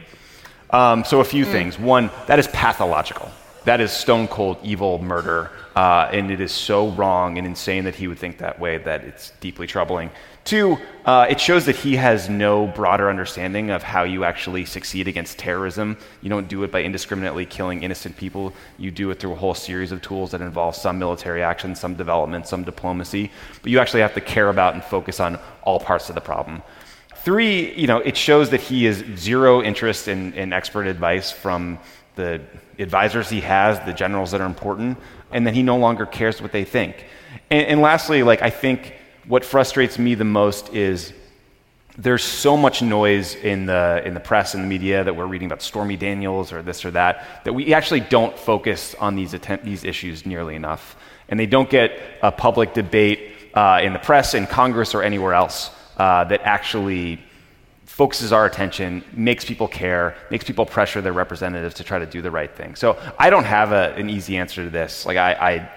Um, 0.71 1.05
so, 1.05 1.21
a 1.21 1.25
few 1.25 1.45
things. 1.45 1.79
One, 1.79 2.11
that 2.27 2.39
is 2.39 2.49
pathological. 2.49 3.31
That 3.67 3.83
is 3.83 3.93
stone 3.93 4.27
cold 4.27 4.57
evil 4.63 4.99
murder. 5.03 5.51
Uh, 5.75 6.09
and 6.11 6.31
it 6.31 6.41
is 6.41 6.53
so 6.53 6.89
wrong 6.93 7.37
and 7.37 7.47
insane 7.47 7.85
that 7.85 7.95
he 7.95 8.09
would 8.09 8.19
think 8.19 8.39
that 8.39 8.59
way 8.59 8.79
that 8.79 9.05
it's 9.05 9.33
deeply 9.41 9.67
troubling. 9.67 10.11
Two, 10.47 10.79
uh, 11.05 11.27
it 11.29 11.41
shows 11.41 11.67
that 11.67 11.75
he 11.75 11.97
has 11.97 12.29
no 12.29 12.69
broader 12.69 13.11
understanding 13.11 13.71
of 13.71 13.83
how 13.83 14.05
you 14.05 14.23
actually 14.23 14.65
succeed 14.65 15.09
against 15.09 15.39
terrorism. 15.39 15.97
You 16.23 16.31
don't 16.31 16.47
do 16.47 16.63
it 16.63 16.71
by 16.71 16.85
indiscriminately 16.85 17.47
killing 17.47 17.83
innocent 17.83 18.17
people. 18.17 18.53
You 18.79 18.93
do 18.93 19.11
it 19.11 19.19
through 19.19 19.33
a 19.33 19.37
whole 19.37 19.55
series 19.55 19.91
of 19.91 20.03
tools 20.03 20.31
that 20.31 20.41
involve 20.41 20.77
some 20.77 21.01
military 21.01 21.43
action, 21.43 21.75
some 21.75 21.97
development, 21.97 22.47
some 22.47 22.63
diplomacy. 22.63 23.33
But 23.61 23.73
you 23.73 23.81
actually 23.81 24.03
have 24.03 24.15
to 24.15 24.21
care 24.21 24.49
about 24.49 24.75
and 24.75 24.85
focus 24.85 25.19
on 25.19 25.41
all 25.63 25.81
parts 25.81 26.11
of 26.11 26.15
the 26.15 26.21
problem. 26.21 26.63
Three, 27.17 27.75
you 27.75 27.89
know, 27.89 27.99
it 27.99 28.17
shows 28.17 28.51
that 28.51 28.61
he 28.61 28.85
has 28.85 29.03
zero 29.17 29.65
interest 29.65 30.07
in, 30.07 30.33
in 30.35 30.53
expert 30.53 30.87
advice 30.87 31.33
from 31.33 31.81
the 32.15 32.41
advisors 32.79 33.29
he 33.29 33.41
has, 33.41 33.81
the 33.85 33.93
generals 33.93 34.31
that 34.31 34.41
are 34.41 34.47
important, 34.47 34.97
and 35.33 35.45
that 35.45 35.55
he 35.55 35.65
no 35.65 35.77
longer 35.77 36.07
cares 36.07 36.41
what 36.41 36.53
they 36.53 36.65
think. 36.65 37.05
And, 37.51 37.67
and 37.67 37.81
lastly, 37.81 38.23
like 38.23 38.43
I 38.43 38.51
think 38.51 38.95
what 39.29 39.45
frustrates 39.45 39.99
me 39.99 40.15
the 40.15 40.25
most 40.25 40.73
is 40.75 41.13
there's 41.99 42.23
so 42.23 42.57
much 42.57 42.83
noise 42.83 43.35
in 43.35 43.67
the 43.67 44.03
in 44.05 44.13
the 44.15 44.21
press 44.21 44.55
and 44.55 44.63
the 44.63 44.69
media 44.69 45.03
that 45.03 45.17
we're 45.17 45.27
reading 45.27 45.47
about 45.47 45.63
Stormy 45.63 45.97
Daniels 45.97 46.53
or 46.53 46.63
this 46.63 46.85
or 46.85 46.91
that 46.91 47.25
that 47.45 47.53
we 47.55 47.73
actually 47.73 48.01
don't 48.01 48.39
focus 48.39 48.95
on 49.01 49.17
these 49.17 49.33
atten- 49.35 49.61
these 49.65 49.83
issues 49.83 50.27
nearly 50.27 50.55
enough, 50.55 50.97
and 51.29 51.41
they 51.41 51.47
don't 51.47 51.71
get 51.71 51.99
a 52.23 52.31
public 52.31 52.75
debate 52.75 53.33
uh, 53.55 53.81
in 53.83 53.93
the 53.95 53.99
press, 53.99 54.35
in 54.35 54.47
Congress, 54.47 54.95
or 54.95 55.03
anywhere 55.03 55.33
else 55.33 55.71
uh, 55.97 56.25
that 56.25 56.43
actually 56.43 57.19
focuses 57.87 58.31
our 58.31 58.45
attention, 58.45 59.03
makes 59.15 59.43
people 59.43 59.67
care, 59.67 60.15
makes 60.31 60.45
people 60.45 60.67
pressure 60.67 61.01
their 61.01 61.15
representatives 61.15 61.77
to 61.77 61.83
try 61.83 61.99
to 61.99 62.05
do 62.05 62.21
the 62.21 62.31
right 62.31 62.55
thing. 62.55 62.75
So 62.75 62.99
I 63.19 63.31
don't 63.31 63.45
have 63.45 63.73
a, 63.73 63.95
an 63.95 64.11
easy 64.11 64.37
answer 64.37 64.65
to 64.65 64.71
this. 64.71 65.07
Like 65.07 65.17
I, 65.17 65.33
I 65.33 65.71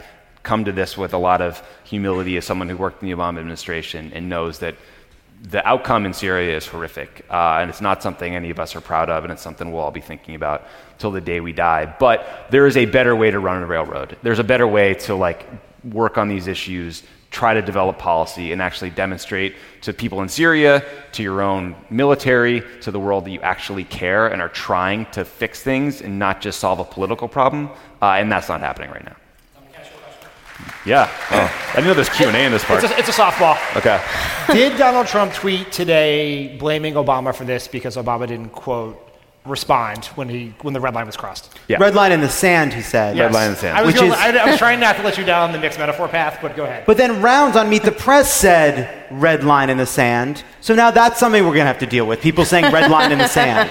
come 0.44 0.66
to 0.66 0.72
this 0.72 0.98
with 0.98 1.14
a 1.14 1.18
lot 1.18 1.42
of 1.42 1.62
humility 1.84 2.38
as 2.38 2.46
someone 2.46 2.70
who 2.70 2.78
worked 2.78 3.02
in 3.04 3.10
the 3.10 3.16
Obama 3.16 3.40
administration 3.40 4.12
and 4.14 4.30
knows 4.30 4.60
that 4.60 4.76
the 5.42 5.66
outcome 5.66 6.06
in 6.06 6.14
Syria 6.14 6.56
is 6.58 6.68
horrific, 6.68 7.26
uh, 7.30 7.60
and 7.62 7.70
it's 7.70 7.82
not 7.82 8.04
something 8.04 8.36
any 8.36 8.50
of 8.50 8.60
us 8.60 8.76
are 8.76 8.82
proud 8.82 9.10
of, 9.10 9.24
and 9.24 9.32
it's 9.32 9.42
something 9.42 9.72
we'll 9.72 9.82
all 9.82 9.92
be 9.92 10.02
thinking 10.02 10.36
about 10.36 10.68
till 10.98 11.12
the 11.12 11.22
day 11.22 11.40
we 11.40 11.54
die. 11.54 11.96
But 12.00 12.48
there 12.50 12.68
is 12.68 12.76
a 12.76 12.86
better 12.86 13.16
way 13.16 13.32
to 13.32 13.40
run 13.40 13.64
a 13.64 13.66
railroad. 13.66 14.18
There's 14.22 14.40
a 14.40 14.44
better 14.44 14.68
way 14.68 14.96
to 14.96 15.16
like 15.16 15.46
work 15.86 16.18
on 16.18 16.28
these 16.28 16.48
issues, 16.48 17.04
try 17.32 17.54
to 17.54 17.62
develop 17.62 17.98
policy, 17.98 18.52
and 18.52 18.62
actually 18.62 18.90
demonstrate 18.90 19.56
to 19.82 19.94
people 19.94 20.22
in 20.22 20.28
Syria, 20.28 20.84
to 21.14 21.24
your 21.24 21.42
own 21.42 21.76
military, 21.90 22.62
to 22.82 22.92
the 22.92 23.00
world 23.00 23.26
that 23.26 23.32
you 23.32 23.42
actually 23.42 23.86
care 23.86 24.28
and 24.28 24.42
are 24.42 24.50
trying 24.50 25.06
to 25.12 25.24
fix 25.24 25.64
things 25.64 26.02
and 26.02 26.20
not 26.20 26.42
just 26.42 26.60
solve 26.60 26.80
a 26.80 26.86
political 26.86 27.30
problem. 27.30 27.70
Uh, 28.02 28.16
and 28.18 28.30
that's 28.30 28.50
not 28.50 28.60
happening 28.60 28.92
right 28.92 29.06
now. 29.06 29.16
Yeah. 30.86 31.10
Oh, 31.32 31.70
I 31.72 31.76
didn't 31.76 31.88
know 31.88 31.94
there's 31.94 32.10
Q 32.10 32.28
and 32.28 32.36
A 32.36 32.46
in 32.46 32.52
this 32.52 32.64
part. 32.64 32.84
It's 32.84 32.92
a, 32.94 32.98
it's 33.00 33.10
a 33.10 33.12
softball. 33.12 33.58
Okay. 33.76 34.02
Did 34.54 34.78
Donald 34.78 35.08
Trump 35.08 35.34
tweet 35.34 35.72
today 35.72 36.56
blaming 36.58 36.94
Obama 36.96 37.36
for 37.36 37.44
this 37.46 37.68
because 37.68 37.96
Obama 37.98 38.28
didn't 38.28 38.50
quote 38.50 39.06
respond 39.46 40.06
when 40.16 40.28
he 40.30 40.54
when 40.62 40.74
the 40.74 40.80
red 40.80 40.94
line 40.94 41.06
was 41.06 41.16
crossed? 41.18 41.58
Yeah. 41.68 41.78
Red 41.80 41.96
line 41.96 42.12
in 42.12 42.22
the 42.22 42.30
sand, 42.30 42.74
he 42.74 42.82
said. 42.82 43.18
Red 43.18 43.34
line 43.34 43.48
in 43.48 43.54
the 43.54 43.60
sand. 43.60 43.78
I 43.78 43.82
was, 43.82 43.94
Which 43.94 44.02
gonna, 44.02 44.14
is- 44.14 44.20
I, 44.20 44.38
I 44.38 44.46
was 44.50 44.58
trying 44.58 44.80
not 44.80 44.96
to 44.98 45.04
let 45.04 45.18
you 45.18 45.24
down 45.26 45.52
the 45.52 45.60
mixed 45.60 45.80
metaphor 45.80 46.08
path, 46.08 46.40
but 46.42 46.56
go 46.56 46.64
ahead. 46.66 46.86
But 46.86 46.98
then 46.98 47.22
Rounds 47.22 47.56
on 47.56 47.70
Meet 47.70 47.84
the 47.84 47.92
Press 47.92 48.32
said 48.34 49.06
red 49.12 49.44
line 49.44 49.70
in 49.70 49.78
the 49.78 49.86
sand. 49.86 50.44
So 50.62 50.76
now 50.76 50.92
that's 50.92 51.20
something 51.20 51.42
we're 51.44 51.50
going 51.54 51.62
to 51.64 51.68
have 51.68 51.80
to 51.80 51.86
deal 51.88 52.06
with. 52.06 52.22
People 52.22 52.46
saying 52.46 52.72
red 52.74 52.90
line 52.92 53.12
in 53.12 53.18
the 53.18 53.28
sand. 53.28 53.70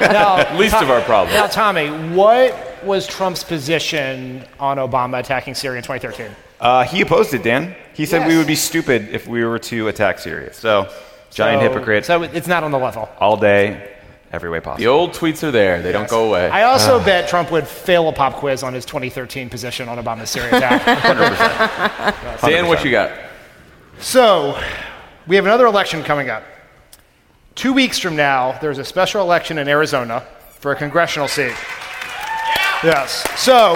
now, 0.00 0.56
Least 0.58 0.74
of 0.76 0.90
our 0.90 1.00
problems. 1.02 1.36
now, 1.36 1.46
Tommy, 1.46 1.88
what 2.14 2.65
was 2.86 3.06
Trump's 3.06 3.44
position 3.44 4.44
on 4.58 4.78
Obama 4.78 5.18
attacking 5.20 5.54
Syria 5.54 5.78
in 5.78 5.82
2013? 5.82 6.34
Uh, 6.60 6.84
he 6.84 7.00
opposed 7.02 7.34
it, 7.34 7.42
Dan. 7.42 7.74
He 7.94 8.06
said 8.06 8.26
we 8.26 8.36
would 8.36 8.46
be 8.46 8.54
stupid 8.54 9.08
if 9.10 9.26
we 9.26 9.44
were 9.44 9.58
to 9.60 9.88
attack 9.88 10.18
Syria. 10.18 10.52
So, 10.54 10.88
giant 11.30 11.60
So- 11.62 11.68
hypocrite. 11.68 12.04
So 12.06 12.22
it's 12.22 12.46
not 12.48 12.64
on 12.64 12.70
the 12.70 12.78
level. 12.78 13.08
all 13.20 13.36
day, 13.36 13.92
every 14.32 14.48
way 14.48 14.60
possible. 14.60 14.78
The 14.78 14.86
old 14.86 15.12
tweets 15.12 15.42
are 15.42 15.50
there. 15.50 15.82
They 15.82 15.92
don't 15.92 16.08
go 16.08 16.28
away. 16.28 16.48
I 16.48 16.62
also 16.64 17.02
bet 17.04 17.28
Trump 17.28 17.50
would 17.52 17.66
fail 17.66 18.08
a 18.08 18.12
pop 18.12 18.34
quiz 18.34 18.62
on 18.62 18.72
his 18.72 18.84
2013 18.86 19.50
position 19.50 19.88
on 19.88 19.98
Obama's 19.98 20.30
Syria 20.30 20.56
attack. 20.56 20.82
100%. 22.40 22.48
Dan, 22.48 22.66
what 22.68 22.84
you 22.84 22.90
got? 22.90 23.10
so, 23.98 24.58
we 25.26 25.36
have 25.36 25.44
another 25.44 25.66
election 25.66 26.02
coming 26.02 26.30
up. 26.30 26.42
Two 27.54 27.72
weeks 27.72 27.98
from 27.98 28.16
now, 28.16 28.58
there's 28.60 28.78
a 28.78 28.84
special 28.84 29.22
election 29.22 29.56
in 29.58 29.66
Arizona 29.68 30.22
for 30.58 30.72
a 30.72 30.76
congressional 30.76 31.26
seat. 31.28 31.54
Yes. 32.86 33.24
So, 33.40 33.74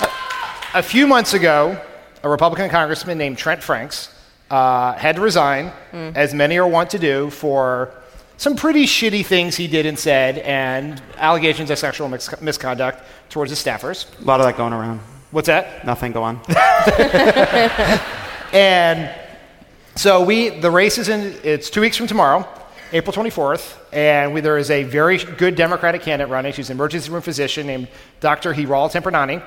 a- 0.00 0.78
a 0.78 0.82
few 0.82 1.06
months 1.08 1.34
ago, 1.34 1.80
a 2.22 2.28
Republican 2.28 2.70
congressman 2.70 3.18
named 3.18 3.36
Trent 3.36 3.60
Franks 3.62 4.08
uh, 4.50 4.92
had 4.92 5.16
to 5.16 5.22
resign, 5.22 5.72
as 5.92 6.32
many 6.32 6.56
are 6.58 6.66
wont 6.68 6.90
to 6.90 6.98
do, 6.98 7.28
for 7.30 7.90
some 8.36 8.54
pretty 8.54 8.84
shitty 8.84 9.26
things 9.26 9.56
he 9.56 9.66
did 9.66 9.84
and 9.86 9.98
said, 9.98 10.38
and 10.38 11.02
allegations 11.16 11.70
of 11.70 11.78
sexual 11.78 12.08
mis- 12.08 12.40
misconduct 12.40 13.02
towards 13.30 13.50
his 13.50 13.58
staffers. 13.62 14.06
A 14.20 14.24
lot 14.24 14.38
of 14.40 14.46
that 14.46 14.56
going 14.56 14.72
around. 14.72 15.00
What's 15.32 15.46
that? 15.48 15.84
Nothing, 15.84 16.12
go 16.12 16.22
on. 16.22 16.40
And 18.52 19.10
so 19.96 20.22
we, 20.22 20.50
the 20.50 20.70
race 20.70 20.98
is 20.98 21.08
in, 21.08 21.34
it's 21.42 21.70
two 21.70 21.80
weeks 21.80 21.96
from 21.96 22.06
tomorrow, 22.06 22.46
April 22.92 23.14
24th, 23.14 23.78
and 23.92 24.32
we, 24.32 24.40
there 24.40 24.58
is 24.58 24.70
a 24.70 24.84
very 24.84 25.18
good 25.18 25.54
Democratic 25.54 26.02
candidate 26.02 26.30
running. 26.30 26.52
She's 26.52 26.70
an 26.70 26.76
emergency 26.76 27.10
room 27.10 27.22
physician 27.22 27.66
named 27.66 27.88
Dr. 28.20 28.54
Hiral 28.54 28.90
Tipirneni. 28.90 29.42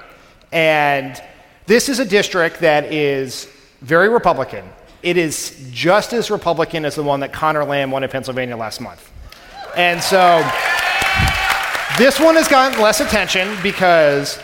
And 0.52 1.22
this 1.66 1.90
is 1.90 2.00
a 2.00 2.06
district 2.06 2.60
that 2.60 2.92
is 2.92 3.50
very 3.82 4.08
Republican. 4.10 4.64
It 5.02 5.18
is 5.18 5.70
just 5.72 6.14
as 6.14 6.32
Republican 6.32 6.86
as 6.86 6.96
the 6.96 7.04
one 7.04 7.20
that 7.22 7.34
Conor 7.34 7.66
Lamb 7.66 7.92
won 7.92 8.04
in 8.04 8.10
Pennsylvania 8.10 8.56
last 8.56 8.82
month. 8.82 9.12
And 9.76 10.02
so 10.02 10.44
This 11.98 12.20
one 12.20 12.36
has 12.36 12.50
gotten 12.50 12.82
less 12.82 13.00
attention 13.00 13.56
because 13.64 14.38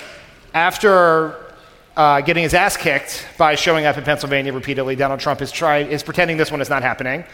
after 0.53 1.53
uh, 1.97 2.21
getting 2.21 2.43
his 2.43 2.53
ass 2.53 2.77
kicked 2.77 3.25
by 3.37 3.55
showing 3.55 3.85
up 3.85 3.97
in 3.97 4.05
Pennsylvania 4.05 4.53
repeatedly, 4.53 4.95
Donald 4.95 5.19
Trump 5.19 5.41
is 5.41 5.51
trying 5.51 5.87
is 5.87 6.01
pretending 6.01 6.37
this 6.37 6.49
one 6.49 6.61
is 6.61 6.69
not 6.69 6.81
happening. 6.81 7.25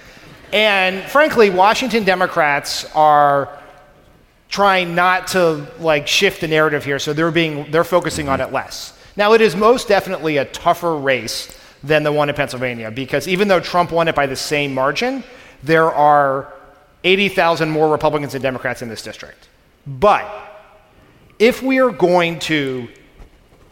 And 0.53 1.03
frankly, 1.09 1.49
Washington 1.49 2.03
Democrats 2.03 2.85
are 2.95 3.57
trying 4.49 4.95
not 4.95 5.27
to 5.27 5.67
like 5.79 6.07
shift 6.07 6.41
the 6.41 6.47
narrative 6.47 6.85
here, 6.85 6.99
so 6.99 7.13
they're 7.13 7.31
being 7.31 7.69
they're 7.71 7.83
focusing 7.83 8.29
on 8.29 8.41
it 8.41 8.51
less. 8.51 8.97
Now, 9.15 9.33
it 9.33 9.41
is 9.41 9.55
most 9.55 9.87
definitely 9.87 10.37
a 10.37 10.45
tougher 10.45 10.95
race 10.95 11.57
than 11.83 12.03
the 12.03 12.11
one 12.11 12.29
in 12.29 12.35
Pennsylvania 12.35 12.91
because 12.91 13.27
even 13.27 13.47
though 13.47 13.59
Trump 13.59 13.91
won 13.91 14.07
it 14.07 14.15
by 14.15 14.27
the 14.27 14.35
same 14.35 14.73
margin, 14.73 15.23
there 15.63 15.91
are 15.91 16.53
80,000 17.03 17.69
more 17.69 17.91
Republicans 17.91 18.33
and 18.35 18.43
Democrats 18.43 18.81
in 18.81 18.89
this 18.89 19.01
district. 19.01 19.49
But 19.85 20.27
if 21.39 21.61
we 21.61 21.79
are 21.79 21.91
going 21.91 22.39
to 22.39 22.87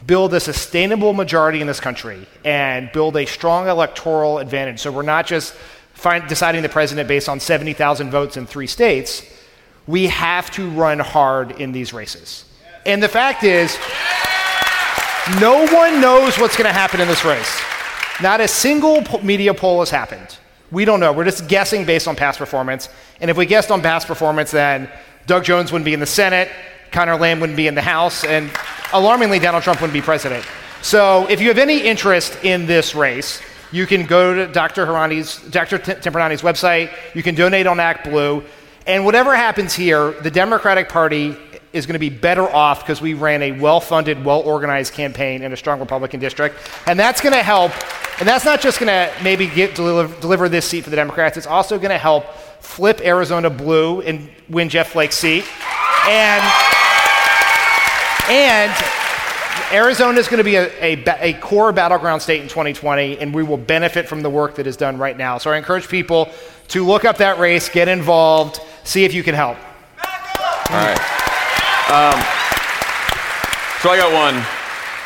build 0.06 0.34
a 0.34 0.40
sustainable 0.40 1.14
majority 1.14 1.62
in 1.62 1.68
this 1.68 1.80
country 1.80 2.28
and 2.44 2.92
build 2.92 3.18
a 3.18 3.26
strong 3.26 3.68
electoral 3.68 4.38
advantage, 4.38 4.80
so 4.80 4.92
we're 4.92 5.02
not 5.02 5.26
just 5.26 5.56
find, 5.96 6.28
deciding 6.28 6.62
the 6.62 6.70
president 6.70 7.08
based 7.08 7.28
on 7.28 7.40
70,000 7.40 8.12
votes 8.12 8.38
in 8.38 8.46
three 8.46 8.68
states, 8.68 9.24
we 9.88 10.08
have 10.08 10.52
to 10.52 10.70
run 10.70 11.00
hard 11.00 11.60
in 11.60 11.72
these 11.72 11.94
races. 11.94 12.46
And 12.86 13.02
the 13.02 13.08
fact 13.08 13.44
is, 13.44 13.76
no 15.42 15.66
one 15.66 16.00
knows 16.00 16.38
what's 16.38 16.56
going 16.56 16.68
to 16.68 16.74
happen 16.74 17.02
in 17.02 17.08
this 17.08 17.26
race. 17.26 17.62
Not 18.22 18.42
a 18.42 18.48
single 18.48 19.04
media 19.24 19.54
poll 19.54 19.80
has 19.80 19.90
happened. 19.90 20.38
We 20.72 20.86
don't 20.86 21.00
know. 21.00 21.12
We're 21.12 21.26
just 21.26 21.48
guessing 21.48 21.86
based 21.86 22.08
on 22.08 22.16
past 22.16 22.38
performance. 22.38 22.90
And 23.20 23.32
if 23.32 23.38
we 23.38 23.46
guessed 23.46 23.72
on 23.72 23.82
past 23.82 24.08
performance, 24.08 24.52
then 24.52 24.90
Doug 25.26 25.44
Jones 25.44 25.72
wouldn't 25.72 25.86
be 25.86 25.94
in 25.94 26.00
the 26.00 26.06
Senate, 26.06 26.50
Conor 26.92 27.18
Lamb 27.18 27.40
wouldn't 27.40 27.58
be 27.58 27.68
in 27.68 27.76
the 27.76 27.82
House, 27.82 28.24
and 28.24 28.52
alarmingly, 28.94 29.40
Donald 29.40 29.64
Trump 29.64 29.82
wouldn't 29.82 29.94
be 29.94 30.02
president. 30.02 30.46
So 30.82 31.28
if 31.28 31.42
you 31.42 31.48
have 31.48 31.58
any 31.58 31.80
interest 31.80 32.38
in 32.44 32.68
this 32.68 32.94
race, 32.94 33.42
you 33.76 33.86
can 33.86 34.06
go 34.06 34.34
to 34.34 34.48
Dr. 34.48 34.86
Hirani's, 34.86 35.38
Dr. 35.50 35.78
Tipirneni's 35.78 36.42
website. 36.42 36.96
You 37.14 37.22
can 37.22 37.36
donate 37.36 37.68
on 37.68 37.82
Act 37.82 38.06
Blue. 38.06 38.42
And 38.88 39.04
whatever 39.04 39.36
happens 39.36 39.74
here, 39.74 40.12
the 40.12 40.32
Democratic 40.32 40.88
Party 40.88 41.36
is 41.74 41.86
going 41.86 41.96
to 41.96 42.00
be 42.00 42.10
better 42.10 42.44
off 42.44 42.84
because 42.84 43.02
we 43.02 43.16
ran 43.16 43.42
a 43.42 43.52
well 43.52 43.82
funded, 43.82 44.24
well 44.24 44.40
organized 44.40 44.94
campaign 44.94 45.44
in 45.44 45.52
a 45.52 45.58
strong 45.58 45.82
Republican 45.82 46.22
district. 46.22 46.56
And 46.88 46.98
that's 46.98 47.20
going 47.20 47.34
to 47.34 47.44
help. 47.44 47.74
And 48.20 48.28
that's 48.28 48.46
not 48.46 48.62
just 48.62 48.80
going 48.80 48.88
to 48.88 49.14
maybe 49.22 49.48
get, 49.48 49.76
deliver, 49.76 50.22
deliver 50.22 50.48
this 50.48 50.66
seat 50.66 50.86
for 50.86 50.90
the 50.90 50.96
Democrats, 50.96 51.36
it's 51.36 51.46
also 51.46 51.78
going 51.78 51.90
to 51.90 51.98
help 51.98 52.34
flip 52.62 53.02
Arizona 53.02 53.50
blue 53.50 54.00
and 54.04 54.30
win 54.48 54.70
Jeff 54.70 54.94
Flake's 54.94 55.18
seat. 55.18 55.44
And, 56.08 56.42
and 58.30 59.05
Arizona 59.72 60.20
is 60.20 60.28
going 60.28 60.38
to 60.38 60.44
be 60.44 60.56
a, 60.56 60.68
a, 60.82 61.04
a, 61.20 61.34
core 61.34 61.72
battleground 61.72 62.22
state 62.22 62.42
in 62.42 62.48
2020, 62.48 63.18
and 63.20 63.34
we 63.34 63.44
will 63.44 63.58
benefit 63.58 64.08
from 64.08 64.22
the 64.22 64.30
work 64.30 64.56
that 64.56 64.68
is 64.68 64.78
done 64.78 64.98
right 64.98 65.18
now. 65.18 65.38
So 65.38 65.52
I 65.52 65.58
encourage 65.58 65.88
people 65.88 66.30
to 66.70 66.86
look 66.86 67.04
up 67.04 67.18
that 67.18 67.40
race, 67.40 67.68
get 67.70 67.88
involved, 67.88 68.60
see 68.84 69.06
if 69.06 69.14
you 69.14 69.24
can 69.24 69.34
help. 69.34 69.58
All 70.70 70.76
right. 70.76 71.00
Um, 71.90 72.20
so 73.82 73.90
I 73.90 73.98
got 73.98 74.14
one. 74.14 74.46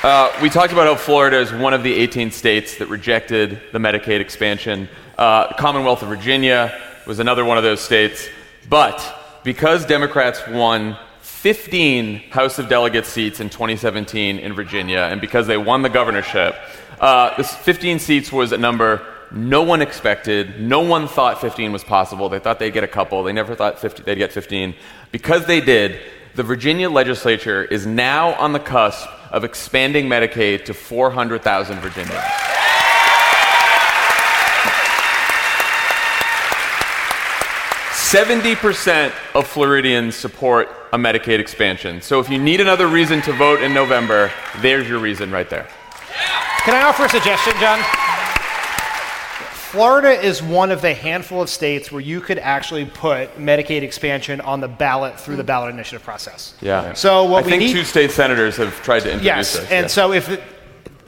Uh, 0.03 0.31
we 0.41 0.49
talked 0.49 0.71
about 0.71 0.87
how 0.87 0.95
Florida 0.95 1.39
is 1.39 1.51
one 1.51 1.73
of 1.73 1.83
the 1.83 1.93
18 1.93 2.31
states 2.31 2.77
that 2.77 2.87
rejected 2.87 3.61
the 3.71 3.79
Medicaid 3.79 4.19
expansion. 4.21 4.87
Uh, 5.17 5.53
Commonwealth 5.53 6.01
of 6.01 6.07
Virginia 6.09 6.79
was 7.05 7.19
another 7.19 7.43
one 7.43 7.57
of 7.57 7.63
those 7.63 7.81
states. 7.81 8.29
But 8.69 9.41
because 9.43 9.85
Democrats 9.85 10.45
won 10.47 10.97
15 11.39 12.31
House 12.31 12.59
of 12.59 12.67
Delegates 12.67 13.07
seats 13.07 13.39
in 13.39 13.49
2017 13.49 14.39
in 14.39 14.53
Virginia, 14.53 15.07
and 15.09 15.21
because 15.21 15.47
they 15.47 15.57
won 15.57 15.81
the 15.81 15.89
governorship, 15.89 16.53
uh, 16.99 17.35
this 17.37 17.55
15 17.55 17.99
seats 17.99 18.29
was 18.29 18.51
a 18.51 18.57
number 18.57 19.05
no 19.31 19.61
one 19.61 19.81
expected. 19.81 20.59
No 20.59 20.81
one 20.81 21.07
thought 21.07 21.39
15 21.39 21.71
was 21.71 21.83
possible. 21.83 22.29
They 22.29 22.39
thought 22.39 22.57
they'd 22.57 22.73
get 22.73 22.83
a 22.83 22.87
couple. 22.87 23.23
They 23.23 23.31
never 23.31 23.55
thought 23.55 23.79
50, 23.79 24.03
they'd 24.03 24.15
get 24.15 24.31
15. 24.33 24.73
Because 25.11 25.45
they 25.45 25.61
did, 25.61 25.99
the 26.35 26.43
Virginia 26.43 26.89
legislature 26.89 27.63
is 27.63 27.85
now 27.85 28.33
on 28.33 28.53
the 28.53 28.59
cusp 28.59 29.07
of 29.31 29.43
expanding 29.43 30.07
Medicaid 30.07 30.65
to 30.65 30.73
400,000 30.73 31.79
Virginians. 31.79 32.48
Seventy 38.09 38.55
percent 38.55 39.13
of 39.35 39.45
Floridians 39.45 40.15
support 40.15 40.67
a 40.91 40.97
Medicaid 40.97 41.37
expansion. 41.37 42.01
So 42.01 42.19
if 42.19 42.27
you 42.27 42.39
need 42.39 42.59
another 42.59 42.87
reason 42.87 43.21
to 43.21 43.33
vote 43.33 43.61
in 43.61 43.71
November, 43.71 44.31
there's 44.61 44.89
your 44.89 44.97
reason 44.97 45.29
right 45.29 45.47
there. 45.47 45.67
Can 46.61 46.73
I 46.73 46.81
offer 46.87 47.05
a 47.05 47.09
suggestion, 47.09 47.53
John? 47.59 47.79
Florida 49.69 50.09
is 50.09 50.41
one 50.41 50.71
of 50.71 50.81
the 50.81 50.95
handful 50.95 51.43
of 51.43 51.51
states 51.51 51.91
where 51.91 52.01
you 52.01 52.19
could 52.19 52.39
actually 52.39 52.85
put 52.85 53.37
Medicaid 53.37 53.83
expansion 53.83 54.41
on 54.41 54.59
the 54.59 54.67
ballot 54.67 55.19
through 55.19 55.35
the 55.35 55.43
ballot 55.43 55.71
initiative 55.71 56.01
process. 56.01 56.55
Yeah. 56.61 56.93
So 56.93 57.25
what 57.25 57.43
I 57.43 57.45
we 57.45 57.51
think 57.51 57.61
need, 57.61 57.73
two 57.73 57.83
state 57.83 58.09
senators 58.09 58.57
have 58.57 58.73
tried 58.81 59.01
to 59.01 59.11
introduce 59.11 59.25
yes, 59.25 59.53
this. 59.53 59.69
and 59.69 59.83
yeah. 59.83 59.87
so 59.87 60.13
if 60.13 60.29
it, 60.29 60.41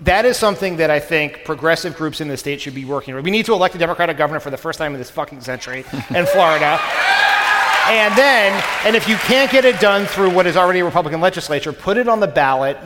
that 0.02 0.26
is 0.26 0.38
something 0.38 0.78
that 0.78 0.90
I 0.90 1.00
think 1.00 1.44
progressive 1.46 1.96
groups 1.96 2.22
in 2.22 2.28
the 2.28 2.38
state 2.38 2.62
should 2.62 2.74
be 2.76 2.86
working 2.86 3.14
on. 3.14 3.24
We 3.24 3.32
need 3.32 3.46
to 3.46 3.54
elect 3.54 3.76
a 3.76 3.78
Democratic 3.78 4.18
governor 4.18 4.40
for 4.40 4.50
the 4.50 4.58
first 4.58 4.80
time 4.80 4.94
in 4.94 5.00
this 5.00 5.10
fucking 5.12 5.42
century 5.42 5.86
in 6.16 6.26
Florida. 6.34 6.80
And 7.88 8.16
then, 8.16 8.64
and 8.86 8.96
if 8.96 9.08
you 9.08 9.16
can't 9.18 9.52
get 9.52 9.66
it 9.66 9.80
done 9.80 10.06
through 10.06 10.32
what 10.32 10.48
is 10.48 10.56
already 10.58 10.80
a 10.80 10.86
Republican 10.86 11.22
legislature, 11.22 11.74
put 11.74 11.98
it 11.98 12.08
on 12.08 12.20
the 12.20 12.28
ballot, 12.28 12.78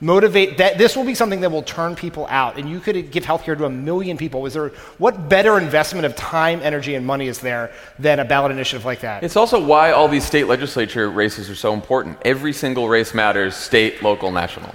motivate 0.00 0.58
that 0.58 0.76
this 0.76 0.96
will 0.96 1.04
be 1.04 1.14
something 1.14 1.40
that 1.40 1.50
will 1.50 1.62
turn 1.62 1.94
people 1.94 2.26
out 2.28 2.58
and 2.58 2.68
you 2.68 2.80
could 2.80 3.10
give 3.10 3.24
healthcare 3.24 3.56
to 3.56 3.64
a 3.64 3.70
million 3.70 4.18
people 4.18 4.44
is 4.44 4.52
there 4.52 4.68
what 4.98 5.26
better 5.28 5.58
investment 5.58 6.04
of 6.04 6.14
time 6.14 6.60
energy 6.62 6.96
and 6.96 7.06
money 7.06 7.28
is 7.28 7.38
there 7.38 7.72
than 7.98 8.18
a 8.18 8.24
ballot 8.24 8.52
initiative 8.52 8.84
like 8.84 9.00
that 9.00 9.22
It's 9.22 9.36
also 9.36 9.58
why 9.58 9.92
all 9.92 10.06
these 10.06 10.24
state 10.24 10.48
legislature 10.48 11.08
races 11.08 11.48
are 11.48 11.54
so 11.54 11.72
important. 11.72 12.18
Every 12.26 12.52
single 12.52 12.90
race 12.90 13.14
matters 13.14 13.56
state, 13.56 14.02
local, 14.02 14.30
national. 14.30 14.74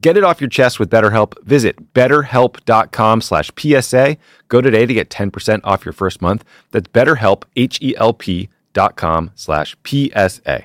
Get 0.00 0.16
it 0.16 0.24
off 0.24 0.40
your 0.40 0.50
chest 0.50 0.78
with 0.78 0.90
BetterHelp. 0.90 1.34
Visit 1.44 1.92
betterhelp.com 1.92 3.20
slash 3.20 3.50
PSA. 3.58 4.16
Go 4.48 4.60
today 4.60 4.86
to 4.86 4.94
get 4.94 5.10
10% 5.10 5.60
off 5.64 5.84
your 5.84 5.92
first 5.92 6.22
month. 6.22 6.44
That's 6.70 6.88
betterhelp, 6.88 7.42
H-E-L-P 7.56 8.48
dot 8.72 8.96
com 8.96 9.32
slash 9.34 9.76
PSA. 9.84 10.64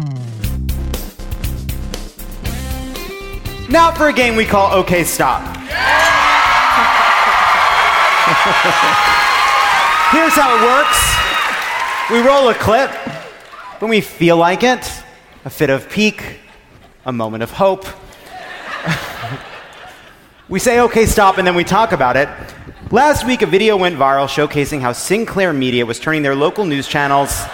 Hmm. 0.00 0.30
Now 3.70 3.92
for 3.92 4.08
a 4.08 4.12
game 4.12 4.34
we 4.34 4.46
call 4.46 4.72
OK 4.72 5.04
Stop. 5.04 5.42
Here's 10.10 10.32
how 10.32 10.56
it 10.56 10.62
works 10.64 11.10
we 12.10 12.20
roll 12.26 12.48
a 12.48 12.54
clip 12.54 12.90
when 13.80 13.90
we 13.90 14.00
feel 14.00 14.36
like 14.38 14.62
it, 14.62 14.90
a 15.44 15.50
fit 15.50 15.68
of 15.70 15.90
pique, 15.90 16.40
a 17.04 17.12
moment 17.12 17.42
of 17.42 17.50
hope. 17.50 17.84
we 20.48 20.58
say 20.58 20.80
OK 20.80 21.04
Stop 21.04 21.36
and 21.36 21.46
then 21.46 21.54
we 21.54 21.64
talk 21.64 21.92
about 21.92 22.16
it. 22.16 22.28
Last 22.90 23.26
week, 23.26 23.42
a 23.42 23.46
video 23.46 23.76
went 23.76 23.96
viral 23.96 24.26
showcasing 24.26 24.80
how 24.80 24.92
Sinclair 24.92 25.52
Media 25.52 25.84
was 25.84 26.00
turning 26.00 26.22
their 26.22 26.34
local 26.34 26.64
news 26.64 26.88
channels 26.88 27.44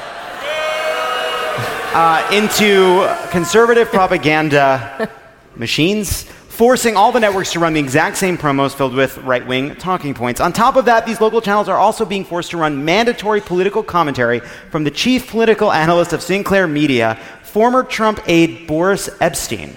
uh, 1.97 2.29
into 2.31 3.09
conservative 3.31 3.89
propaganda 3.89 5.11
machines, 5.57 6.25
forcing 6.25 6.95
all 6.95 7.11
the 7.11 7.19
networks 7.21 7.53
to 7.53 7.59
run 7.59 7.73
the 7.73 7.81
exact 7.81 8.19
same 8.19 8.37
promos 8.37 8.75
filled 8.75 8.93
with 8.95 9.17
right 9.19 9.47
wing 9.47 9.75
talking 9.77 10.13
points. 10.13 10.39
On 10.39 10.53
top 10.53 10.77
of 10.77 10.85
that, 10.85 11.07
these 11.07 11.23
local 11.23 11.41
channels 11.41 11.71
are 11.71 11.79
also 11.79 12.05
being 12.05 12.23
forced 12.23 12.51
to 12.51 12.59
run 12.59 12.85
mandatory 12.85 13.41
political 13.41 13.83
commentary 13.83 14.41
from 14.71 14.85
the 14.85 14.91
chief 14.91 15.31
political 15.31 15.73
analyst 15.73 16.13
of 16.13 16.21
Sinclair 16.21 16.67
Media, 16.67 17.19
former 17.43 17.83
Trump 17.83 18.21
aide 18.27 18.67
Boris 18.67 19.09
Epshteyn. 19.21 19.71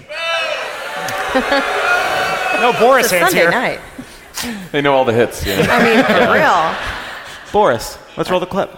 No 2.60 2.74
Boris 2.78 3.06
It's 3.06 3.14
a 3.14 3.20
Sunday 3.20 3.38
here. 3.38 3.50
night. 3.50 3.80
They 4.72 4.82
know 4.82 4.92
all 4.92 5.06
the 5.06 5.14
hits. 5.14 5.46
Yeah. 5.46 5.66
I 5.70 5.82
mean, 5.82 6.04
for 6.04 6.32
real. 6.34 7.50
Boris, 7.52 7.96
let's 8.18 8.30
roll 8.30 8.40
the 8.40 8.46
clip. 8.46 8.76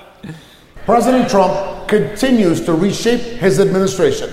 President 0.85 1.31
Trump 1.31 1.89
continues 1.89 2.61
to 2.65 2.75
reshape 2.75 3.21
his 3.21 3.61
administration. 3.61 4.31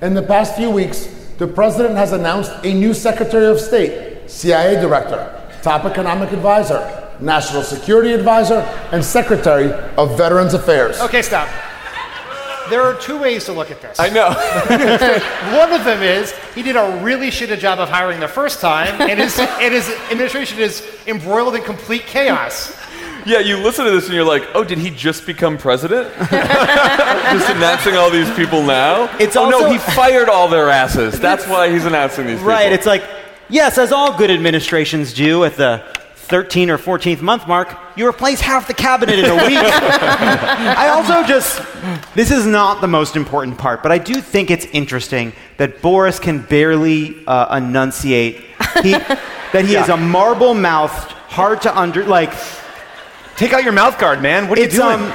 In 0.00 0.14
the 0.14 0.22
past 0.22 0.56
few 0.56 0.70
weeks, 0.70 1.06
the 1.36 1.46
president 1.46 1.96
has 1.96 2.12
announced 2.12 2.50
a 2.64 2.72
new 2.72 2.94
Secretary 2.94 3.46
of 3.46 3.60
State, 3.60 4.30
CIA 4.30 4.80
Director, 4.80 5.48
Top 5.60 5.84
Economic 5.84 6.32
Advisor, 6.32 7.10
National 7.20 7.62
Security 7.62 8.14
Advisor, 8.14 8.60
and 8.90 9.04
Secretary 9.04 9.70
of 9.98 10.16
Veterans 10.16 10.54
Affairs. 10.54 10.98
Okay, 11.00 11.20
stop. 11.20 11.48
There 12.70 12.80
are 12.80 12.94
two 12.94 13.18
ways 13.18 13.44
to 13.44 13.52
look 13.52 13.70
at 13.70 13.80
this. 13.82 14.00
I 14.00 14.08
know. 14.08 14.28
One 15.58 15.72
of 15.72 15.84
them 15.84 16.02
is 16.02 16.32
he 16.54 16.62
did 16.62 16.76
a 16.76 17.00
really 17.02 17.28
shitty 17.28 17.58
job 17.58 17.78
of 17.78 17.90
hiring 17.90 18.18
the 18.18 18.28
first 18.28 18.60
time, 18.60 19.00
and 19.00 19.20
his, 19.20 19.38
and 19.38 19.74
his 19.74 19.88
administration 20.10 20.58
is 20.58 20.86
embroiled 21.06 21.54
in 21.54 21.62
complete 21.62 22.06
chaos. 22.06 22.74
Yeah, 23.26 23.40
you 23.40 23.56
listen 23.56 23.84
to 23.84 23.90
this 23.90 24.04
and 24.04 24.14
you're 24.14 24.24
like, 24.24 24.46
oh, 24.54 24.62
did 24.62 24.78
he 24.78 24.88
just 24.88 25.26
become 25.26 25.58
president? 25.58 26.14
just 26.30 27.50
announcing 27.50 27.96
all 27.96 28.08
these 28.08 28.32
people 28.34 28.62
now? 28.62 29.14
It's 29.18 29.34
oh 29.34 29.50
no, 29.50 29.68
he 29.68 29.78
fired 29.78 30.28
all 30.28 30.46
their 30.46 30.70
asses. 30.70 31.18
That's 31.18 31.44
why 31.44 31.72
he's 31.72 31.84
announcing 31.86 32.28
these 32.28 32.38
Right, 32.38 32.70
it's 32.70 32.86
like, 32.86 33.02
yes, 33.48 33.78
as 33.78 33.90
all 33.90 34.16
good 34.16 34.30
administrations 34.30 35.12
do 35.12 35.42
at 35.42 35.56
the 35.56 35.84
13 36.14 36.70
or 36.70 36.78
14th 36.78 37.20
month 37.20 37.48
mark, 37.48 37.76
you 37.96 38.06
replace 38.06 38.40
half 38.40 38.68
the 38.68 38.74
cabinet 38.74 39.18
in 39.18 39.24
a 39.24 39.34
week. 39.34 39.58
I 39.58 40.88
also 40.88 41.26
just, 41.26 41.60
this 42.14 42.30
is 42.30 42.46
not 42.46 42.80
the 42.80 42.88
most 42.88 43.16
important 43.16 43.58
part, 43.58 43.82
but 43.82 43.90
I 43.90 43.98
do 43.98 44.20
think 44.20 44.52
it's 44.52 44.66
interesting 44.66 45.32
that 45.56 45.82
Boris 45.82 46.20
can 46.20 46.42
barely 46.42 47.26
uh, 47.26 47.56
enunciate. 47.56 48.36
He, 48.84 48.92
that 48.92 49.64
he 49.64 49.74
is 49.76 49.88
a 49.88 49.96
marble 49.96 50.54
mouthed, 50.54 51.10
hard 51.10 51.62
to 51.62 51.76
under, 51.76 52.04
like, 52.04 52.32
Take 53.36 53.52
out 53.52 53.62
your 53.62 53.72
mouth 53.72 53.98
guard, 53.98 54.22
man. 54.22 54.48
What 54.48 54.58
are 54.58 54.62
it's, 54.62 54.74
you 54.74 54.80
doing? 54.80 55.00
um, 55.00 55.12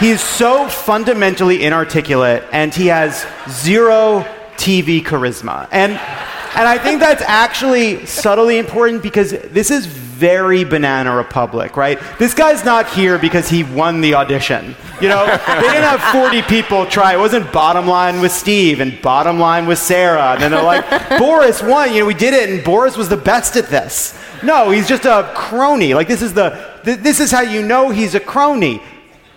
he's 0.00 0.20
so 0.20 0.68
fundamentally 0.68 1.62
inarticulate 1.62 2.42
and 2.50 2.74
he 2.74 2.88
has 2.88 3.24
zero 3.48 4.26
TV 4.56 5.00
charisma. 5.00 5.68
And, 5.70 5.92
and 5.92 6.68
I 6.68 6.76
think 6.76 6.98
that's 6.98 7.22
actually 7.22 8.04
subtly 8.04 8.58
important 8.58 9.02
because 9.02 9.30
this 9.30 9.70
is 9.70 9.86
very 9.86 10.64
Banana 10.64 11.14
Republic, 11.14 11.76
right? 11.76 11.98
This 12.18 12.34
guy's 12.34 12.64
not 12.64 12.90
here 12.90 13.16
because 13.16 13.48
he 13.48 13.62
won 13.62 14.00
the 14.00 14.14
audition. 14.14 14.74
You 15.00 15.08
know, 15.08 15.24
they 15.24 15.62
didn't 15.62 15.84
have 15.84 16.02
40 16.12 16.42
people 16.42 16.84
try. 16.84 17.14
It 17.14 17.18
wasn't 17.18 17.50
bottom 17.52 17.86
line 17.86 18.20
with 18.20 18.32
Steve 18.32 18.80
and 18.80 19.00
bottom 19.00 19.38
line 19.38 19.66
with 19.66 19.78
Sarah. 19.78 20.32
And 20.32 20.42
then 20.42 20.50
they're 20.50 20.62
like, 20.62 21.18
Boris 21.18 21.62
won. 21.62 21.94
You 21.94 22.00
know, 22.00 22.06
we 22.06 22.14
did 22.14 22.34
it 22.34 22.50
and 22.50 22.64
Boris 22.64 22.96
was 22.96 23.08
the 23.08 23.16
best 23.16 23.56
at 23.56 23.68
this. 23.68 24.18
No, 24.42 24.70
he's 24.70 24.88
just 24.88 25.04
a 25.04 25.30
crony. 25.34 25.92
Like, 25.94 26.08
this 26.08 26.22
is, 26.22 26.32
the, 26.34 26.50
th- 26.84 26.98
this 27.00 27.20
is 27.20 27.30
how 27.30 27.42
you 27.42 27.62
know 27.62 27.90
he's 27.90 28.14
a 28.14 28.20
crony. 28.20 28.82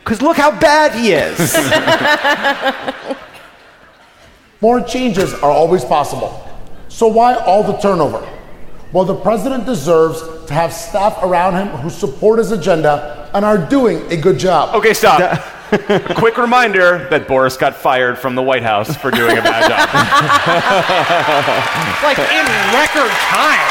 Because 0.04 0.22
look 0.22 0.38
how 0.38 0.58
bad 0.60 0.94
he 0.94 1.12
is. 1.14 1.56
More 4.62 4.82
changes 4.82 5.34
are 5.36 5.52
always 5.52 5.84
possible. 5.86 6.40
So 6.90 7.08
why 7.08 7.36
all 7.36 7.64
the 7.64 7.78
turnover? 7.78 8.28
Well, 8.92 9.06
the 9.06 9.16
president 9.16 9.66
deserves 9.66 10.22
to 10.48 10.54
have 10.54 10.72
staff 10.72 11.18
around 11.24 11.56
him 11.56 11.68
who 11.80 11.90
support 11.90 12.38
his 12.40 12.52
agenda 12.52 13.30
and 13.34 13.44
are 13.44 13.58
doing 13.58 14.06
a 14.12 14.18
good 14.18 14.38
job. 14.38 14.76
Okay, 14.76 14.94
stop. 14.94 15.20
A 15.72 16.14
quick 16.16 16.38
reminder 16.38 17.08
that 17.10 17.28
Boris 17.28 17.58
got 17.58 17.76
fired 17.76 18.20
from 18.20 18.36
the 18.36 18.44
White 18.44 18.62
House 18.62 18.96
for 18.96 19.10
doing 19.10 19.36
a 19.38 19.42
bad 19.42 19.68
job. 19.68 19.90
Like 22.04 22.20
in 22.20 22.46
record 22.76 23.10
time. 23.32 23.64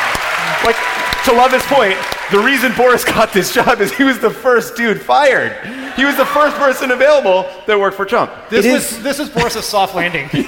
like, 0.64 0.76
to 1.24 1.32
Lovett's 1.32 1.66
point, 1.66 1.96
the 2.30 2.38
reason 2.38 2.72
Boris 2.76 3.04
got 3.04 3.32
this 3.32 3.52
job 3.54 3.80
is 3.80 3.92
he 3.92 4.04
was 4.04 4.18
the 4.18 4.30
first 4.30 4.76
dude 4.76 5.00
fired. 5.00 5.52
He 5.96 6.04
was 6.04 6.16
the 6.16 6.26
first 6.26 6.56
person 6.56 6.90
available 6.90 7.46
that 7.66 7.78
worked 7.78 7.96
for 7.96 8.04
Trump. 8.04 8.30
This 8.50 8.64
It 8.66 8.72
was 8.72 8.92
is- 8.92 9.02
this 9.02 9.18
was 9.18 9.28
Boris's 9.30 9.64
soft 9.64 9.94
landing. 9.94 10.28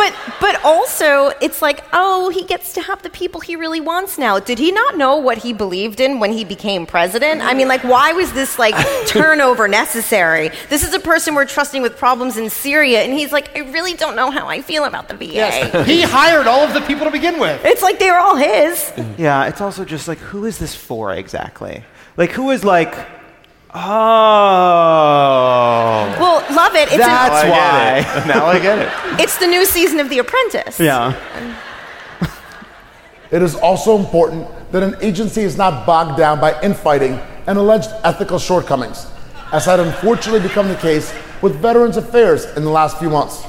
But 0.00 0.14
but 0.40 0.64
also 0.64 1.32
it's 1.42 1.60
like, 1.60 1.84
oh, 1.92 2.30
he 2.30 2.44
gets 2.44 2.72
to 2.74 2.80
have 2.80 3.02
the 3.02 3.10
people 3.10 3.40
he 3.40 3.54
really 3.56 3.80
wants 3.80 4.16
now. 4.18 4.38
Did 4.38 4.58
he 4.58 4.72
not 4.72 4.96
know 4.96 5.16
what 5.16 5.38
he 5.38 5.52
believed 5.52 6.00
in 6.00 6.20
when 6.20 6.32
he 6.32 6.44
became 6.44 6.86
president? 6.86 7.42
I 7.42 7.52
mean, 7.54 7.68
like, 7.68 7.84
why 7.84 8.12
was 8.12 8.32
this 8.32 8.58
like 8.58 8.74
turnover 9.06 9.68
necessary? 9.68 10.50
This 10.70 10.82
is 10.82 10.94
a 10.94 11.00
person 11.00 11.34
we're 11.34 11.44
trusting 11.44 11.82
with 11.82 11.96
problems 11.98 12.36
in 12.38 12.48
Syria, 12.48 13.02
and 13.02 13.12
he's 13.12 13.32
like, 13.32 13.54
I 13.56 13.60
really 13.70 13.92
don't 13.94 14.16
know 14.16 14.30
how 14.30 14.46
I 14.48 14.62
feel 14.62 14.84
about 14.84 15.08
the 15.08 15.14
VA. 15.16 15.24
Yes. 15.26 15.86
he 15.86 16.00
hired 16.02 16.46
all 16.46 16.60
of 16.60 16.72
the 16.72 16.80
people 16.82 17.04
to 17.04 17.10
begin 17.10 17.38
with. 17.38 17.62
It's 17.64 17.82
like 17.82 17.98
they 17.98 18.10
were 18.10 18.16
all 18.18 18.36
his. 18.36 18.90
Yeah, 19.18 19.46
it's 19.48 19.60
also 19.60 19.84
just 19.84 20.08
like, 20.08 20.18
who 20.18 20.46
is 20.46 20.56
this 20.58 20.74
for 20.74 21.12
exactly? 21.12 21.84
Like, 22.16 22.30
who 22.30 22.50
is 22.50 22.64
like, 22.64 22.94
oh, 23.74 23.80
Well, 26.18 26.44
love 26.54 26.74
it. 26.74 26.88
It's, 26.88 26.96
that's 26.96 27.44
an, 27.44 27.50
why. 27.50 28.24
now 28.26 28.46
I 28.46 28.58
get 28.58 28.78
it. 28.78 28.88
it's 29.20 29.38
the 29.38 29.46
new 29.46 29.64
season 29.64 30.00
of 30.00 30.08
The 30.08 30.18
Apprentice. 30.18 30.78
Yeah. 30.80 31.14
It 33.30 33.42
is 33.42 33.54
also 33.54 33.96
important 33.96 34.48
that 34.72 34.82
an 34.82 34.96
agency 35.00 35.42
is 35.42 35.56
not 35.56 35.86
bogged 35.86 36.18
down 36.18 36.40
by 36.40 36.60
infighting 36.62 37.12
and 37.46 37.58
alleged 37.58 37.88
ethical 38.02 38.40
shortcomings, 38.40 39.06
as 39.52 39.66
had 39.66 39.78
unfortunately 39.78 40.40
become 40.40 40.66
the 40.68 40.74
case 40.74 41.14
with 41.40 41.54
Veterans 41.56 41.96
Affairs 41.96 42.44
in 42.56 42.64
the 42.64 42.70
last 42.70 42.98
few 42.98 43.08
months. 43.08 43.44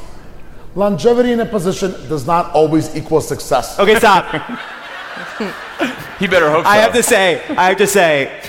Longevity 0.75 1.31
in 1.31 1.39
a 1.39 1.45
position 1.45 1.91
does 2.07 2.27
not 2.27 2.51
always 2.51 2.95
equal 2.95 3.21
success. 3.21 3.79
Okay, 3.79 3.95
stop. 3.95 4.25
he 6.19 6.27
better 6.27 6.49
hope 6.51 6.63
so. 6.63 6.69
I 6.69 6.77
have 6.77 6.93
to 6.93 7.03
say, 7.03 7.43
I 7.49 7.69
have 7.69 7.77
to 7.77 7.87
say, 7.87 8.39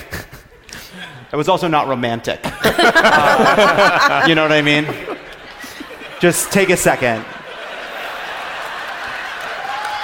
it 1.33 1.37
was 1.37 1.49
also 1.49 1.69
not 1.69 1.89
romantic. 1.89 2.41
Uh, 2.93 4.25
you 4.29 4.35
know 4.35 4.43
what 4.43 4.53
I 4.53 4.61
mean? 4.61 4.87
Just 6.21 6.53
take 6.53 6.69
a 6.71 6.77
second. 6.77 7.25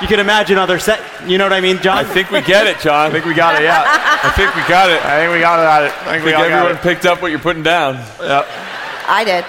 You 0.00 0.06
can 0.06 0.20
imagine 0.20 0.56
other 0.58 0.78
set. 0.78 1.00
You 1.28 1.38
know 1.38 1.44
what 1.44 1.52
I 1.52 1.60
mean, 1.60 1.78
John? 1.78 1.98
I 1.98 2.04
think 2.04 2.30
we 2.30 2.40
get 2.40 2.66
it, 2.66 2.78
John. 2.80 3.06
I 3.08 3.10
think 3.10 3.24
we 3.24 3.34
got 3.34 3.60
it, 3.60 3.64
yeah. 3.64 3.82
I 3.84 4.30
think 4.30 4.54
we 4.54 4.62
got 4.68 4.88
it. 4.90 5.04
I 5.04 5.18
think 5.20 5.32
we 5.34 5.40
got 5.40 5.58
it. 5.84 5.90
I 5.90 5.90
think 5.90 6.06
I 6.06 6.24
think 6.24 6.36
all 6.36 6.42
got 6.42 6.50
everyone 6.52 6.76
it. 6.76 6.82
picked 6.82 7.04
up 7.04 7.20
what 7.20 7.30
you're 7.30 7.40
putting 7.40 7.62
down. 7.64 7.96
I 9.08 9.24
did. 9.24 9.44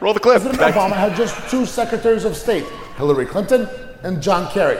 Roll 0.00 0.14
the 0.14 0.20
clip. 0.20 0.42
President 0.42 0.74
Obama 0.74 0.94
had 0.94 1.16
just 1.16 1.50
two 1.50 1.66
secretaries 1.66 2.24
of 2.24 2.36
state, 2.36 2.64
Hillary 2.96 3.26
Clinton 3.26 3.68
and 4.04 4.22
John 4.22 4.50
Kerry. 4.52 4.78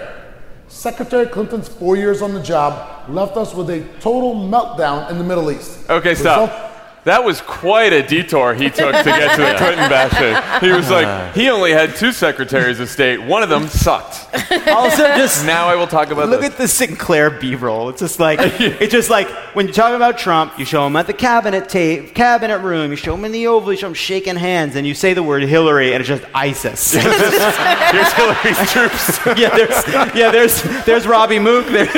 Secretary 0.69 1.27
Clinton's 1.27 1.67
four 1.69 1.97
years 1.97 2.21
on 2.21 2.35
the 2.35 2.43
job 2.43 3.09
left 3.09 3.37
us 3.37 3.55
with 3.55 3.71
a 3.71 3.83
total 4.01 4.35
meltdown 4.35 5.11
in 5.11 5.17
the 5.17 5.25
Middle 5.25 5.51
East. 5.51 5.89
Okay, 5.89 6.15
stop. 6.15 6.69
That 7.05 7.25
was 7.25 7.41
quite 7.41 7.93
a 7.95 8.03
detour 8.07 8.53
he 8.55 8.69
took 8.69 8.95
to 8.95 9.03
get 9.05 9.35
to 9.37 9.43
the 9.43 9.55
Clinton 9.57 9.89
bashing. 9.89 10.67
He 10.69 10.73
was 10.75 10.91
like, 10.91 11.35
he 11.35 11.49
only 11.49 11.73
had 11.73 11.97
two 11.97 12.13
secretaries 12.13 12.81
of 12.81 12.89
state. 12.91 13.23
One 13.23 13.43
of 13.43 13.49
them 13.49 13.67
sucked. 13.69 14.27
Also, 14.69 15.05
just 15.17 15.47
Now 15.47 15.69
I 15.69 15.75
will 15.77 15.87
talk 15.87 16.11
about 16.11 16.29
look 16.29 16.41
this. 16.43 16.51
at 16.53 16.59
the 16.59 16.69
Sinclair 16.69 17.31
B-roll. 17.31 17.89
It's 17.89 18.01
just 18.01 18.21
like 18.21 18.39
it's 18.43 18.93
just 18.93 19.09
like 19.11 19.29
when 19.55 19.67
you 19.69 19.73
talk 19.73 19.95
about 19.95 20.19
Trump, 20.19 20.59
you 20.59 20.65
show 20.67 20.87
him 20.87 20.97
at 20.97 21.07
the 21.07 21.15
cabinet 21.15 21.69
tape, 21.71 22.15
cabinet 22.15 22.59
room, 22.59 22.91
you 22.91 22.97
show 22.97 23.15
him 23.15 23.25
in 23.25 23.33
the 23.33 23.47
Oval, 23.47 23.73
you 23.73 23.79
show 23.79 23.87
him 23.89 23.95
shaking 23.95 24.37
hands, 24.37 24.77
and 24.77 24.87
you 24.87 24.93
say 24.95 25.15
the 25.15 25.23
word 25.23 25.43
Hillary, 25.45 25.95
and 25.95 26.01
it's 26.01 26.09
just 26.09 26.25
ISIS. 26.35 26.93
Here's 26.93 28.13
Hillary's 28.13 28.71
troops. 28.73 29.19
yeah, 29.39 29.49
there's 29.57 29.87
yeah, 30.15 30.31
there's 30.31 30.63
there's 30.85 31.07
Robbie 31.07 31.39
Mook. 31.39 31.67
There's 31.67 31.91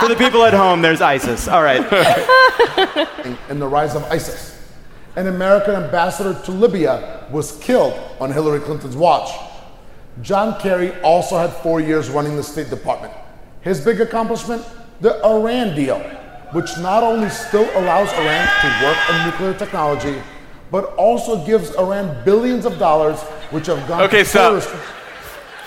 for 0.00 0.08
the 0.08 0.16
people 0.18 0.44
at 0.44 0.54
home, 0.54 0.82
there's 0.82 1.00
ISIS. 1.00 1.46
All 1.48 1.62
right. 1.62 1.82
and 3.48 3.60
the 3.60 3.66
rise 3.66 3.94
of 3.94 4.02
ISIS. 4.04 4.56
An 5.16 5.28
American 5.28 5.74
ambassador 5.74 6.38
to 6.44 6.50
Libya 6.52 7.26
was 7.30 7.52
killed 7.58 7.98
on 8.20 8.30
Hillary 8.30 8.60
Clinton's 8.60 8.96
watch. 8.96 9.30
John 10.22 10.60
Kerry 10.60 10.98
also 11.00 11.38
had 11.38 11.52
four 11.52 11.80
years 11.80 12.10
running 12.10 12.36
the 12.36 12.42
State 12.42 12.70
Department. 12.70 13.12
His 13.62 13.80
big 13.80 14.00
accomplishment? 14.00 14.64
The 15.00 15.22
Iran 15.24 15.74
deal, 15.74 15.98
which 16.52 16.70
not 16.78 17.02
only 17.02 17.28
still 17.28 17.68
allows 17.78 18.12
Iran 18.12 18.48
to 18.62 18.86
work 18.86 19.10
on 19.10 19.26
nuclear 19.26 19.54
technology, 19.54 20.22
but 20.70 20.94
also 20.96 21.44
gives 21.44 21.74
Iran 21.76 22.24
billions 22.24 22.64
of 22.64 22.78
dollars, 22.78 23.20
which 23.50 23.66
have 23.66 23.86
gone 23.88 24.02
Okay, 24.02 24.22
to 24.22 24.28
stop. 24.28 24.62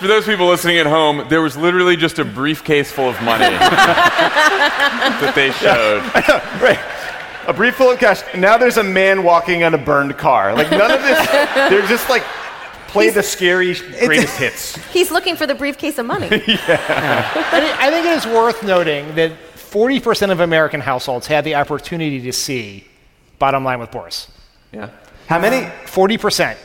For 0.00 0.06
those 0.08 0.24
people 0.26 0.48
listening 0.48 0.78
at 0.78 0.86
home, 0.86 1.26
there 1.28 1.42
was 1.42 1.56
literally 1.56 1.96
just 1.96 2.18
a 2.18 2.24
briefcase 2.24 2.90
full 2.90 3.08
of 3.08 3.20
money 3.22 3.44
that 3.50 5.32
they 5.34 5.50
showed. 5.52 6.02
right. 6.62 6.78
A 7.46 7.52
brief 7.52 7.74
full 7.76 7.90
of 7.90 7.98
cash. 7.98 8.22
Now 8.36 8.58
there's 8.58 8.76
a 8.76 8.82
man 8.82 9.22
walking 9.22 9.64
on 9.64 9.74
a 9.74 9.78
burned 9.78 10.16
car. 10.18 10.54
Like 10.54 10.70
none 10.70 10.90
of 10.90 11.02
this. 11.02 11.26
They're 11.54 11.86
just 11.86 12.08
like 12.08 12.22
play 12.88 13.10
the 13.10 13.22
scary 13.22 13.74
greatest 14.04 14.36
hits. 14.38 14.76
He's 14.90 15.10
looking 15.10 15.36
for 15.36 15.46
the 15.46 15.54
briefcase 15.54 15.98
of 15.98 16.06
money. 16.06 16.26
I, 16.30 16.36
thi- 16.36 16.56
I 16.66 17.90
think 17.90 18.06
it 18.06 18.16
is 18.16 18.26
worth 18.26 18.62
noting 18.62 19.14
that 19.14 19.32
40% 19.54 20.30
of 20.32 20.40
American 20.40 20.80
households 20.80 21.26
had 21.28 21.44
the 21.44 21.54
opportunity 21.54 22.20
to 22.22 22.32
see 22.32 22.84
Bottom 23.38 23.64
Line 23.64 23.78
with 23.80 23.90
Boris. 23.90 24.28
Yeah. 24.72 24.90
How 25.28 25.38
many? 25.38 25.66
40%. 25.86 26.56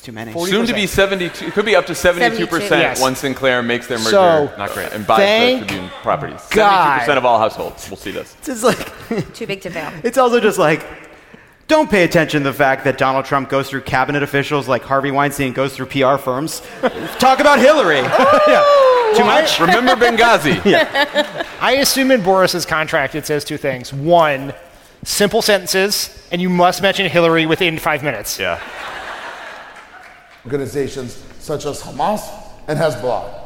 That's 0.00 0.06
too 0.06 0.12
many. 0.12 0.32
Soon 0.32 0.66
to 0.66 0.72
be 0.72 0.86
72, 0.86 1.46
it 1.48 1.52
could 1.52 1.66
be 1.66 1.76
up 1.76 1.84
to 1.86 1.92
72% 1.92 1.96
72. 1.96 2.58
Yes. 2.70 3.00
once 3.02 3.18
Sinclair 3.18 3.62
makes 3.62 3.86
their 3.86 3.98
merger. 3.98 4.10
So, 4.10 4.54
not 4.56 4.70
great. 4.70 4.92
And 4.92 5.06
buys 5.06 5.18
thank 5.18 5.60
the 5.60 5.66
Tribune 5.66 5.90
properties. 6.02 6.40
God. 6.50 7.02
72% 7.02 7.16
of 7.18 7.26
all 7.26 7.38
households 7.38 7.90
We'll 7.90 7.98
see 7.98 8.10
this. 8.10 8.34
It's 8.46 8.62
like 8.62 9.34
Too 9.34 9.46
big 9.46 9.60
to 9.62 9.70
fail. 9.70 9.92
it's 10.02 10.16
also 10.16 10.40
just 10.40 10.58
like 10.58 10.86
don't 11.68 11.90
pay 11.90 12.02
attention 12.04 12.42
to 12.42 12.48
the 12.48 12.56
fact 12.56 12.84
that 12.84 12.96
Donald 12.98 13.26
Trump 13.26 13.50
goes 13.50 13.68
through 13.68 13.82
cabinet 13.82 14.22
officials 14.22 14.66
like 14.66 14.82
Harvey 14.82 15.10
Weinstein 15.10 15.52
goes 15.52 15.76
through 15.76 15.86
PR 15.86 16.16
firms. 16.16 16.62
Talk 17.18 17.38
about 17.38 17.58
Hillary. 17.58 18.00
Oh! 18.02 19.12
yeah. 19.12 19.18
Too 19.18 19.24
much? 19.24 19.60
Remember 19.60 19.94
Benghazi. 19.94 20.60
I 21.60 21.72
assume 21.72 22.10
in 22.10 22.22
Boris's 22.22 22.64
contract 22.64 23.14
it 23.14 23.26
says 23.26 23.44
two 23.44 23.56
things. 23.58 23.92
One, 23.92 24.54
simple 25.04 25.42
sentences, 25.42 26.26
and 26.32 26.40
you 26.40 26.48
must 26.48 26.80
mention 26.82 27.08
Hillary 27.08 27.44
within 27.46 27.78
five 27.78 28.02
minutes. 28.02 28.38
Yeah. 28.38 28.60
Organizations 30.44 31.22
such 31.38 31.64
as 31.66 31.82
Hamas 31.82 32.22
and 32.68 32.78
Hezbollah. 32.78 33.38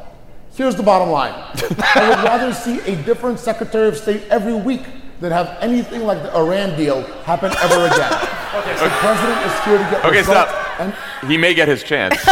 Here's 0.54 0.76
the 0.76 0.82
bottom 0.84 1.10
line 1.10 1.32
I 1.34 2.08
would 2.08 2.24
rather 2.24 2.52
see 2.52 2.78
a 2.80 2.94
different 3.04 3.38
Secretary 3.40 3.88
of 3.88 3.96
State 3.96 4.22
every 4.30 4.54
week 4.54 4.82
than 5.20 5.32
have 5.32 5.56
anything 5.60 6.02
like 6.02 6.22
the 6.22 6.34
Iran 6.36 6.76
deal 6.76 7.02
happen 7.24 7.52
ever 7.60 7.86
again. 7.92 8.12
okay, 8.54 8.76
so 8.76 8.84
The 8.84 8.90
president 9.00 9.46
is 9.46 9.64
here 9.64 9.78
to 9.78 9.84
get 9.90 10.04
Okay, 10.04 10.18
results, 10.18 10.50
stop. 10.50 10.80
and 10.80 10.94
He 11.30 11.36
may 11.36 11.54
get 11.54 11.66
his 11.68 11.82
chance. 11.82 12.20
so 12.22 12.30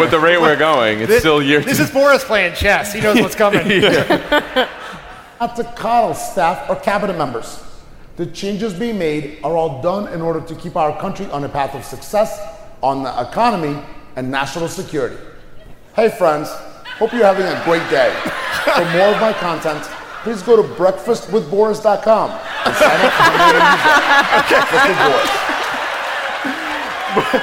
with 0.00 0.10
the 0.10 0.18
rate 0.20 0.40
we're 0.40 0.56
going, 0.56 1.00
it's 1.00 1.18
still 1.18 1.42
year 1.42 1.60
This 1.60 1.76
two. 1.78 1.84
is 1.84 1.90
Boris 1.90 2.24
playing 2.24 2.54
chess. 2.54 2.92
He 2.92 3.00
knows 3.00 3.20
what's 3.20 3.34
coming. 3.34 3.66
not 5.40 5.56
to 5.56 5.64
coddle 5.76 6.14
staff 6.14 6.68
or 6.70 6.76
cabinet 6.76 7.18
members. 7.18 7.62
The 8.22 8.30
changes 8.30 8.72
being 8.72 8.98
made 8.98 9.40
are 9.42 9.56
all 9.56 9.82
done 9.82 10.06
in 10.14 10.22
order 10.22 10.40
to 10.40 10.54
keep 10.54 10.76
our 10.76 10.96
country 11.00 11.26
on 11.32 11.42
a 11.42 11.48
path 11.48 11.74
of 11.74 11.84
success 11.84 12.38
on 12.80 13.02
the 13.02 13.10
economy 13.20 13.82
and 14.14 14.30
national 14.30 14.68
security. 14.68 15.16
Hey 15.96 16.08
friends, 16.08 16.48
hope 17.02 17.12
you're 17.12 17.26
having 17.26 17.46
a 17.46 17.60
great 17.64 17.82
day. 17.90 18.14
For 18.78 18.84
more 18.94 19.10
of 19.10 19.20
my 19.20 19.32
content, 19.32 19.82
please 20.22 20.40
go 20.40 20.54
to 20.54 20.62
breakfastwithboris.com 20.62 22.30
and 22.30 22.76
sign 22.76 23.00
up 23.02 23.10
for 23.10 23.26
my 23.26 23.42
newsletter. 23.42 24.06
Breakfast 24.54 24.86
with 24.86 24.98
Boris. 25.02 25.32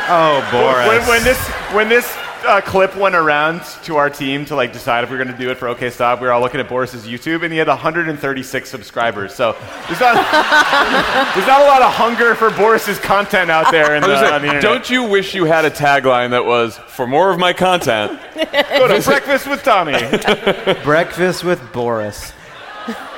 Oh, 0.07 0.39
Boris. 0.49 0.88
When, 0.88 1.03
when 1.09 1.23
this 1.25 1.41
when 1.75 1.89
this 1.89 2.07
uh, 2.45 2.61
clip 2.61 2.95
went 2.95 3.15
around 3.15 3.61
to 3.83 3.97
our 3.97 4.09
team 4.09 4.45
to 4.45 4.55
like 4.55 4.73
decide 4.73 5.03
if 5.03 5.09
we 5.09 5.17
were 5.17 5.23
going 5.23 5.35
to 5.35 5.41
do 5.41 5.49
it 5.51 5.57
for 5.57 5.67
OK 5.67 5.89
Stop, 5.89 6.21
we 6.21 6.27
were 6.27 6.33
all 6.33 6.41
looking 6.41 6.59
at 6.59 6.69
Boris's 6.69 7.05
YouTube, 7.05 7.43
and 7.43 7.51
he 7.51 7.59
had 7.59 7.67
136 7.67 8.69
subscribers. 8.69 9.33
So 9.33 9.55
there's 9.87 9.99
not 9.99 10.15
there's 11.35 11.47
not 11.47 11.61
a 11.61 11.65
lot 11.65 11.81
of 11.81 11.93
hunger 11.93 12.35
for 12.35 12.49
Boris's 12.51 12.99
content 12.99 13.51
out 13.51 13.71
there 13.71 13.95
in 13.95 14.01
the, 14.01 14.07
was 14.07 14.21
on 14.21 14.41
the 14.41 14.47
internet. 14.47 14.61
Don't 14.61 14.89
you 14.89 15.03
wish 15.03 15.33
you 15.33 15.45
had 15.45 15.65
a 15.65 15.71
tagline 15.71 16.31
that 16.31 16.45
was, 16.45 16.77
for 16.77 17.05
more 17.07 17.29
of 17.29 17.39
my 17.39 17.53
content, 17.53 18.19
go 18.35 18.87
to 18.87 19.01
breakfast 19.03 19.47
with 19.47 19.63
Tommy? 19.63 19.93
Breakfast 20.83 21.43
with 21.43 21.61
Boris. 21.73 22.33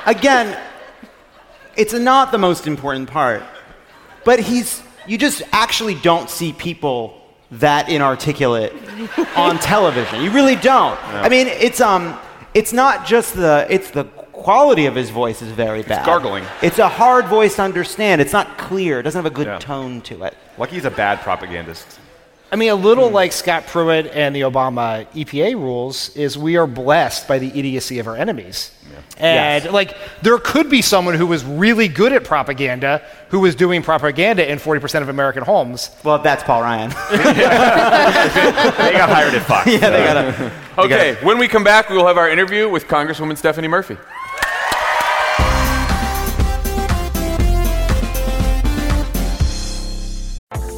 Again, 0.06 0.58
it's 1.76 1.92
not 1.92 2.32
the 2.32 2.38
most 2.38 2.66
important 2.66 3.10
part, 3.10 3.42
but 4.24 4.40
he's, 4.40 4.82
you 5.06 5.16
just 5.16 5.42
actually 5.52 5.94
don't 5.94 6.28
see 6.28 6.52
people 6.52 7.21
that 7.52 7.88
inarticulate 7.88 8.72
on 9.36 9.58
television. 9.58 10.22
You 10.22 10.30
really 10.30 10.56
don't. 10.56 10.98
I 11.08 11.28
mean, 11.28 11.46
it's, 11.48 11.80
um, 11.80 12.18
it's 12.54 12.72
not 12.72 13.06
just 13.06 13.34
the, 13.34 13.66
it's 13.68 13.90
the 13.90 14.04
quality 14.32 14.86
of 14.86 14.94
his 14.94 15.10
voice 15.10 15.42
is 15.42 15.52
very 15.52 15.82
bad. 15.82 16.04
gargling. 16.04 16.44
It's 16.62 16.78
a 16.78 16.88
hard 16.88 17.26
voice 17.26 17.56
to 17.56 17.62
understand. 17.62 18.20
It's 18.20 18.32
not 18.32 18.58
clear. 18.58 19.00
It 19.00 19.02
doesn't 19.04 19.18
have 19.22 19.30
a 19.30 19.34
good 19.34 19.46
Yeah. 19.46 19.58
tone 19.58 20.00
to 20.02 20.24
it. 20.24 20.36
Lucky 20.58 20.74
he's 20.74 20.84
a 20.84 20.90
bad 20.90 21.20
propagandist. 21.20 21.98
I 22.52 22.56
mean, 22.56 22.68
a 22.68 22.74
little 22.74 23.08
hmm. 23.08 23.14
like 23.14 23.32
Scott 23.32 23.66
Pruitt 23.66 24.08
and 24.08 24.36
the 24.36 24.42
Obama 24.42 25.06
EPA 25.12 25.54
rules 25.54 26.14
is 26.14 26.36
we 26.36 26.56
are 26.58 26.66
blessed 26.66 27.26
by 27.26 27.38
the 27.38 27.48
idiocy 27.48 27.98
of 27.98 28.06
our 28.06 28.16
enemies. 28.16 28.70
And 29.18 29.70
like, 29.72 29.96
there 30.22 30.36
could 30.38 30.68
be 30.68 30.82
someone 30.82 31.14
who 31.14 31.26
was 31.26 31.44
really 31.44 31.88
good 31.88 32.12
at 32.12 32.24
propaganda 32.24 33.02
who 33.28 33.40
was 33.40 33.54
doing 33.54 33.82
propaganda 33.82 34.50
in 34.50 34.58
40% 34.58 35.00
of 35.00 35.08
American 35.08 35.42
homes. 35.42 35.90
Well, 36.04 36.18
that's 36.18 36.42
Paul 36.42 36.62
Ryan. 36.62 36.90
They 38.82 38.98
got 38.98 39.08
hired 39.08 39.34
at 39.34 39.42
Fox. 39.46 39.66
yeah, 39.66 39.90
they 39.90 40.04
gotta. 40.04 40.52
Okay, 40.78 41.16
when 41.24 41.38
we 41.38 41.48
come 41.48 41.64
back, 41.64 41.88
we 41.88 41.96
will 41.96 42.06
have 42.06 42.18
our 42.18 42.28
interview 42.28 42.68
with 42.68 42.86
Congresswoman 42.86 43.38
Stephanie 43.38 43.68
Murphy. 43.68 43.96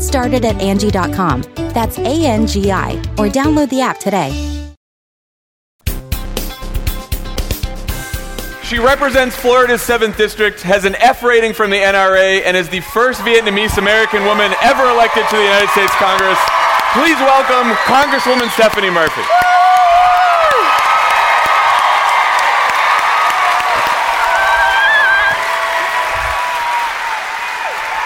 Get 0.00 0.06
started 0.06 0.44
at 0.46 0.56
Angie.com. 0.62 1.42
That's 1.76 1.98
A 1.98 2.24
N 2.24 2.46
G 2.46 2.72
I, 2.72 2.92
or 3.20 3.28
download 3.28 3.68
the 3.68 3.82
app 3.82 3.98
today. 3.98 4.32
She 8.64 8.78
represents 8.78 9.36
Florida's 9.36 9.82
7th 9.82 10.16
District, 10.16 10.62
has 10.62 10.86
an 10.86 10.94
F 10.96 11.22
rating 11.22 11.52
from 11.52 11.68
the 11.68 11.76
NRA, 11.76 12.40
and 12.46 12.56
is 12.56 12.70
the 12.70 12.80
first 12.80 13.20
Vietnamese 13.20 13.76
American 13.76 14.24
woman 14.24 14.54
ever 14.62 14.88
elected 14.88 15.28
to 15.28 15.36
the 15.36 15.42
United 15.42 15.68
States 15.68 15.92
Congress. 15.96 16.38
Please 16.96 17.18
welcome 17.20 17.76
Congresswoman 17.84 18.48
Stephanie 18.52 18.88
Murphy. 18.88 19.20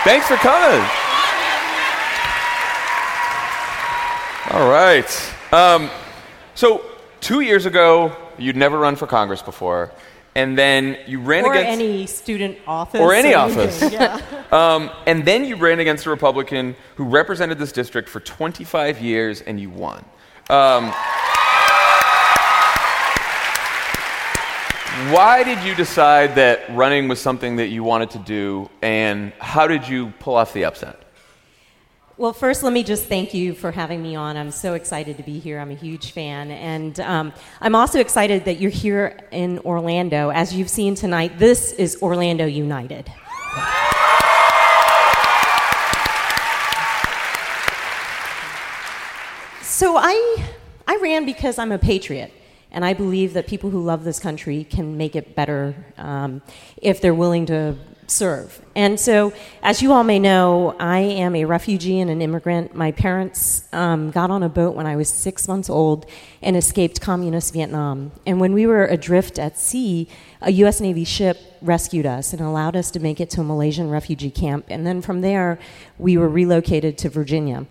Thanks 0.02 0.26
for 0.26 0.36
coming. 0.36 1.03
All 4.54 4.70
right. 4.70 5.34
Um, 5.52 5.90
so, 6.54 6.84
two 7.20 7.40
years 7.40 7.66
ago, 7.66 8.14
you'd 8.38 8.54
never 8.54 8.78
run 8.78 8.94
for 8.94 9.08
Congress 9.08 9.42
before, 9.42 9.90
and 10.36 10.56
then 10.56 10.96
you 11.08 11.18
ran 11.18 11.44
or 11.44 11.54
against 11.54 11.72
any 11.72 12.06
student 12.06 12.58
office 12.64 13.00
or 13.00 13.12
any 13.12 13.34
anything, 13.34 13.60
office. 13.60 13.92
Yeah. 13.92 14.44
um, 14.52 14.92
and 15.08 15.24
then 15.24 15.44
you 15.44 15.56
ran 15.56 15.80
against 15.80 16.06
a 16.06 16.10
Republican 16.10 16.76
who 16.94 17.02
represented 17.02 17.58
this 17.58 17.72
district 17.72 18.08
for 18.08 18.20
25 18.20 19.00
years, 19.02 19.40
and 19.40 19.58
you 19.58 19.70
won. 19.70 20.04
Um, 20.48 20.92
why 25.12 25.42
did 25.42 25.64
you 25.64 25.74
decide 25.74 26.36
that 26.36 26.60
running 26.76 27.08
was 27.08 27.20
something 27.20 27.56
that 27.56 27.70
you 27.70 27.82
wanted 27.82 28.10
to 28.10 28.20
do, 28.20 28.70
and 28.82 29.32
how 29.40 29.66
did 29.66 29.88
you 29.88 30.12
pull 30.20 30.36
off 30.36 30.52
the 30.52 30.64
upset? 30.64 31.03
Well, 32.16 32.32
first, 32.32 32.62
let 32.62 32.72
me 32.72 32.84
just 32.84 33.06
thank 33.06 33.34
you 33.34 33.54
for 33.54 33.72
having 33.72 34.00
me 34.00 34.14
on. 34.14 34.36
I'm 34.36 34.52
so 34.52 34.74
excited 34.74 35.16
to 35.16 35.24
be 35.24 35.40
here. 35.40 35.58
I'm 35.58 35.72
a 35.72 35.74
huge 35.74 36.12
fan. 36.12 36.52
And 36.52 37.00
um, 37.00 37.32
I'm 37.60 37.74
also 37.74 37.98
excited 37.98 38.44
that 38.44 38.60
you're 38.60 38.70
here 38.70 39.18
in 39.32 39.58
Orlando. 39.58 40.30
As 40.30 40.54
you've 40.54 40.70
seen 40.70 40.94
tonight, 40.94 41.40
this 41.40 41.72
is 41.72 42.00
Orlando 42.00 42.46
United. 42.46 43.10
So 49.62 49.96
I, 49.96 50.46
I 50.86 50.98
ran 51.02 51.26
because 51.26 51.58
I'm 51.58 51.72
a 51.72 51.78
patriot. 51.78 52.32
And 52.70 52.84
I 52.84 52.92
believe 52.92 53.32
that 53.32 53.48
people 53.48 53.70
who 53.70 53.82
love 53.82 54.04
this 54.04 54.20
country 54.20 54.62
can 54.62 54.96
make 54.96 55.16
it 55.16 55.34
better 55.34 55.74
um, 55.98 56.42
if 56.76 57.00
they're 57.00 57.12
willing 57.12 57.46
to 57.46 57.76
serve. 58.10 58.60
And 58.74 58.98
so, 58.98 59.32
as 59.62 59.82
you 59.82 59.92
all 59.92 60.04
may 60.04 60.18
know, 60.18 60.74
I 60.80 60.98
am 60.98 61.36
a 61.36 61.44
refugee 61.44 62.00
and 62.00 62.10
an 62.10 62.20
immigrant. 62.20 62.74
My 62.74 62.92
parents 62.92 63.68
um, 63.72 64.10
got 64.10 64.30
on 64.30 64.42
a 64.42 64.48
boat 64.48 64.74
when 64.74 64.86
I 64.86 64.96
was 64.96 65.08
six 65.08 65.46
months 65.46 65.70
old 65.70 66.06
and 66.42 66.56
escaped 66.56 67.00
communist 67.00 67.52
Vietnam. 67.52 68.12
And 68.26 68.40
when 68.40 68.52
we 68.52 68.66
were 68.66 68.84
adrift 68.84 69.38
at 69.38 69.58
sea, 69.58 70.08
a 70.40 70.50
U.S. 70.52 70.80
Navy 70.80 71.04
ship 71.04 71.38
rescued 71.62 72.06
us 72.06 72.32
and 72.32 72.42
allowed 72.42 72.76
us 72.76 72.90
to 72.92 73.00
make 73.00 73.20
it 73.20 73.30
to 73.30 73.40
a 73.40 73.44
Malaysian 73.44 73.90
refugee 73.90 74.30
camp. 74.30 74.66
And 74.68 74.86
then 74.86 75.00
from 75.02 75.20
there, 75.20 75.58
we 75.98 76.16
were 76.16 76.28
relocated 76.28 76.98
to 76.98 77.08
Virginia. 77.08 77.66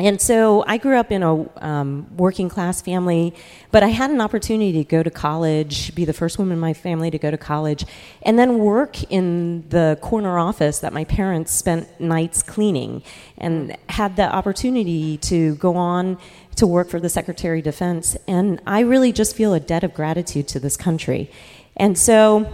And 0.00 0.20
so 0.20 0.62
I 0.64 0.78
grew 0.78 0.96
up 0.96 1.10
in 1.10 1.24
a 1.24 1.64
um, 1.64 2.06
working 2.16 2.48
class 2.48 2.80
family, 2.80 3.34
but 3.72 3.82
I 3.82 3.88
had 3.88 4.10
an 4.10 4.20
opportunity 4.20 4.72
to 4.72 4.84
go 4.84 5.02
to 5.02 5.10
college, 5.10 5.92
be 5.96 6.04
the 6.04 6.12
first 6.12 6.38
woman 6.38 6.54
in 6.54 6.60
my 6.60 6.72
family 6.72 7.10
to 7.10 7.18
go 7.18 7.32
to 7.32 7.36
college, 7.36 7.84
and 8.22 8.38
then 8.38 8.58
work 8.58 9.02
in 9.10 9.68
the 9.70 9.98
corner 10.00 10.38
office 10.38 10.78
that 10.80 10.92
my 10.92 11.02
parents 11.04 11.52
spent 11.52 12.00
nights 12.00 12.42
cleaning, 12.42 13.02
and 13.38 13.76
had 13.88 14.14
the 14.14 14.32
opportunity 14.32 15.16
to 15.16 15.56
go 15.56 15.74
on 15.74 16.16
to 16.54 16.66
work 16.66 16.88
for 16.88 17.00
the 17.00 17.08
Secretary 17.08 17.58
of 17.58 17.64
Defense. 17.64 18.16
And 18.28 18.60
I 18.66 18.80
really 18.80 19.12
just 19.12 19.34
feel 19.34 19.52
a 19.52 19.60
debt 19.60 19.82
of 19.82 19.94
gratitude 19.94 20.46
to 20.48 20.60
this 20.60 20.76
country. 20.76 21.28
And 21.76 21.98
so, 21.98 22.52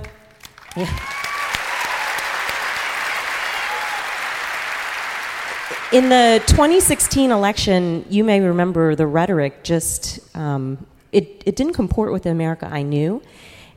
yeah. 0.77 0.99
In 5.95 6.09
the 6.09 6.43
2016 6.49 7.31
election, 7.31 8.05
you 8.11 8.25
may 8.25 8.41
remember 8.41 8.97
the 8.97 9.07
rhetoric 9.07 9.63
just, 9.63 10.19
um, 10.37 10.85
it, 11.13 11.45
it 11.47 11.55
didn't 11.55 11.75
comport 11.75 12.13
with 12.13 12.25
the 12.25 12.31
America 12.31 12.69
I 12.69 12.83
knew. 12.83 13.23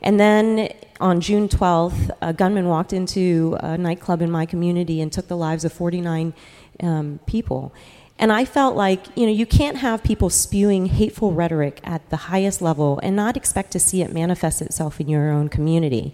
And 0.02 0.18
then 0.18 0.74
on 0.98 1.20
June 1.20 1.48
12th, 1.48 2.10
a 2.20 2.32
gunman 2.32 2.66
walked 2.66 2.92
into 2.92 3.56
a 3.60 3.78
nightclub 3.78 4.20
in 4.20 4.32
my 4.32 4.46
community 4.46 5.00
and 5.00 5.12
took 5.12 5.28
the 5.28 5.36
lives 5.36 5.64
of 5.64 5.72
49 5.72 6.34
um, 6.80 7.20
people. 7.26 7.72
And 8.18 8.32
I 8.32 8.44
felt 8.44 8.74
like, 8.74 9.16
you 9.16 9.24
know, 9.24 9.32
you 9.32 9.46
can't 9.46 9.76
have 9.76 10.02
people 10.02 10.28
spewing 10.28 10.86
hateful 10.86 11.30
rhetoric 11.30 11.78
at 11.84 12.10
the 12.10 12.16
highest 12.16 12.60
level 12.60 12.98
and 13.00 13.14
not 13.14 13.36
expect 13.36 13.70
to 13.70 13.78
see 13.78 14.02
it 14.02 14.12
manifest 14.12 14.60
itself 14.60 15.00
in 15.00 15.08
your 15.08 15.30
own 15.30 15.48
community. 15.48 16.12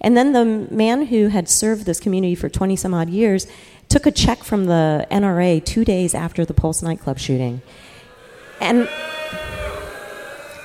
And 0.00 0.16
then 0.16 0.32
the 0.32 0.44
man 0.44 1.06
who 1.06 1.26
had 1.26 1.48
served 1.48 1.86
this 1.86 1.98
community 1.98 2.36
for 2.36 2.48
20 2.48 2.76
some 2.76 2.94
odd 2.94 3.10
years 3.10 3.48
took 3.90 4.06
a 4.06 4.10
check 4.10 4.42
from 4.42 4.64
the 4.64 5.06
NRA 5.10 5.62
two 5.62 5.84
days 5.84 6.14
after 6.14 6.46
the 6.46 6.54
Pulse 6.54 6.80
nightclub 6.80 7.18
shooting. 7.18 7.60
And 8.60 8.88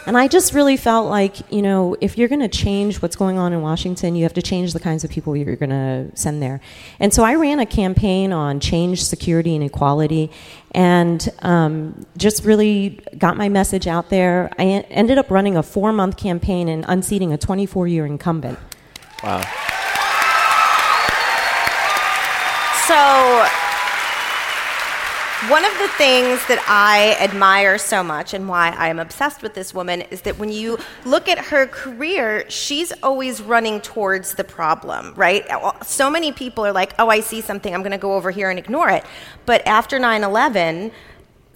and 0.07 0.15
I 0.15 0.28
just 0.28 0.53
really 0.53 0.78
felt 0.78 1.09
like, 1.09 1.51
you 1.51 1.63
know, 1.63 1.95
if 1.99 2.15
you're 2.15 2.28
going 2.28 2.41
to 2.41 2.47
change 2.47 3.01
what's 3.01 3.15
going 3.15 3.39
on 3.39 3.53
in 3.53 3.61
Washington, 3.61 4.15
you 4.15 4.21
have 4.21 4.36
to 4.36 4.41
change 4.41 4.73
the 4.73 4.80
kinds 4.80 5.03
of 5.03 5.09
people 5.09 5.36
you're 5.36 5.55
going 5.55 5.71
to 5.71 6.11
send 6.15 6.43
there. 6.43 6.61
And 6.99 7.11
so 7.11 7.23
I 7.23 7.34
ran 7.34 7.59
a 7.59 7.65
campaign 7.65 8.32
on 8.32 8.59
change, 8.59 9.03
security, 9.03 9.55
and 9.55 9.63
equality, 9.63 10.30
and 10.73 11.28
um, 11.39 12.05
just 12.17 12.43
really 12.43 12.99
got 13.17 13.36
my 13.36 13.49
message 13.49 13.88
out 13.88 14.11
there. 14.11 14.51
I 14.59 14.65
ended 14.91 15.17
up 15.17 15.32
running 15.32 15.57
a 15.57 15.63
four 15.63 15.91
month 15.91 16.17
campaign 16.17 16.69
and 16.69 16.86
unseating 16.88 17.34
a 17.34 17.38
24 17.39 17.88
year 17.88 18.05
incumbent. 18.05 18.59
Wow. 19.23 19.41
So, 22.88 23.48
one 25.50 25.66
of 25.66 25.72
the 25.80 25.88
things 25.98 26.46
that 26.48 26.64
I 26.68 27.18
admire 27.20 27.80
so 27.80 28.04
much 28.04 28.36
and 28.36 28.48
why 28.48 28.76
I 28.78 28.90
am 28.90 29.00
obsessed 29.00 29.42
with 29.42 29.56
this 29.56 29.74
woman 29.74 30.02
is 30.02 30.22
that 30.22 30.38
when 30.38 30.52
you 30.52 30.78
look 31.04 31.28
at 31.28 31.40
her 31.40 31.66
career, 31.66 32.48
she's 32.48 32.92
always 33.02 33.42
running 33.42 33.82
towards 33.82 34.36
the 34.36 34.44
problem, 34.44 35.16
right? 35.16 35.48
So 35.84 36.12
many 36.12 36.32
people 36.32 36.64
are 36.64 36.72
like, 36.72 36.94
oh, 37.00 37.10
I 37.10 37.22
see 37.22 37.42
something, 37.42 37.74
I'm 37.74 37.82
going 37.82 37.92
to 37.92 37.98
go 37.98 38.14
over 38.14 38.30
here 38.30 38.52
and 38.52 38.60
ignore 38.60 38.90
it. 38.90 39.04
But 39.48 39.66
after 39.66 39.98
9 39.98 40.24
11, 40.24 40.92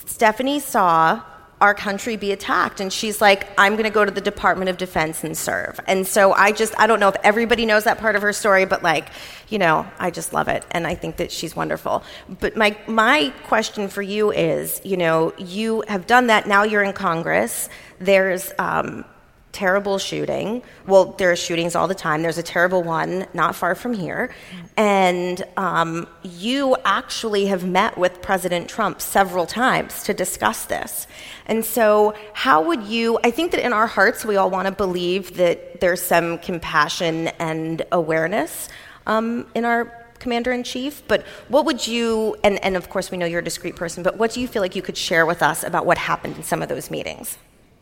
Stephanie 0.06 0.60
saw 0.60 1.22
our 1.62 1.74
country 1.74 2.16
be 2.16 2.32
attacked. 2.32 2.80
And 2.80 2.91
she's 2.91 3.22
like, 3.22 3.49
I'm 3.57 3.74
going 3.74 3.84
to 3.84 3.89
go 3.89 4.05
to 4.05 4.12
the 4.12 4.22
Department 4.22 4.70
of 4.70 4.78
Defense 4.78 5.24
and 5.24 5.38
serve. 5.38 5.80
And 5.88 6.07
so 6.07 6.32
I 6.34 6.51
just, 6.51 6.74
I 6.80 6.88
don't 6.88 6.99
know 6.99 7.10
if 7.10 7.16
everybody 7.24 7.66
knows 7.66 7.84
that 7.84 7.97
part 7.97 8.16
of 8.16 8.22
her 8.22 8.34
story, 8.34 8.66
but 8.66 8.82
like, 8.82 9.10
you 9.49 9.60
know, 9.60 9.86
I 9.99 10.12
just 10.12 10.32
love 10.34 10.47
it. 10.47 10.66
And 10.72 10.88
I 10.88 10.95
think 10.95 11.18
that 11.18 11.32
she's 11.32 11.55
wonderful. 11.55 12.03
But 12.39 12.55
my, 12.55 12.78
my 12.88 13.34
question 13.45 13.89
for 13.89 14.01
you 14.01 14.32
is, 14.32 14.82
you 14.84 14.97
know, 14.97 15.34
you 15.38 15.84
have 15.88 16.07
done 16.07 16.28
that. 16.28 16.47
Now 16.47 16.64
you're 16.64 16.84
in 16.84 16.93
Congress. 16.93 17.70
There's, 17.99 18.51
um, 18.57 19.05
terrible 19.52 19.97
shooting. 19.97 20.62
Well, 20.86 21.14
there 21.18 21.32
are 21.32 21.36
shootings 21.36 21.76
all 21.76 21.88
the 21.88 21.95
time. 21.95 22.22
There's 22.22 22.38
a 22.38 22.43
terrible 22.43 22.84
one 22.84 23.26
not 23.34 23.56
far 23.56 23.76
from 23.76 23.93
here. 23.93 24.34
And 24.78 25.43
um, 25.58 26.08
you 26.24 26.76
actually 26.86 27.47
have 27.47 27.66
met 27.66 27.97
with 27.97 28.22
President 28.22 28.70
Trump 28.70 29.02
several 29.02 29.45
times 29.45 30.04
to 30.04 30.14
discuss 30.14 30.66
this. 30.66 31.08
And 31.47 31.66
so, 31.66 32.16
how 32.34 32.64
would 32.64 32.84
you? 32.84 33.20
I 33.24 33.32
think 33.32 33.52
that 33.52 33.66
in 33.66 33.74
our 33.74 33.88
hearts, 33.88 34.24
we 34.24 34.36
all 34.38 34.50
want 34.50 34.68
to 34.68 34.72
believe 34.72 35.38
that 35.38 35.82
there's 35.82 36.02
some 36.02 36.38
compassion 36.39 37.30
and 37.39 37.82
awareness 37.91 38.70
um, 39.08 39.47
in 39.56 39.66
our 39.66 39.95
commander 40.20 40.52
in 40.52 40.64
chief. 40.64 41.02
But 41.08 41.26
what 41.47 41.66
would 41.66 41.88
you, 41.88 42.36
and, 42.43 42.64
and 42.64 42.76
of 42.78 42.89
course, 42.89 43.10
we 43.10 43.18
know 43.18 43.26
you're 43.26 43.39
a 43.39 43.43
discreet 43.43 43.76
person, 43.76 44.04
but 44.04 44.18
what 44.18 44.32
do 44.32 44.41
you 44.41 44.47
feel 44.47 44.62
like 44.62 44.76
you 44.76 44.82
could 44.82 44.97
share 44.97 45.26
with 45.26 45.41
us 45.41 45.64
about 45.64 45.86
what 45.86 45.97
happened 45.97 46.36
in 46.38 46.43
some 46.43 46.62
of 46.62 46.70
those 46.70 46.91
meetings? 46.91 47.38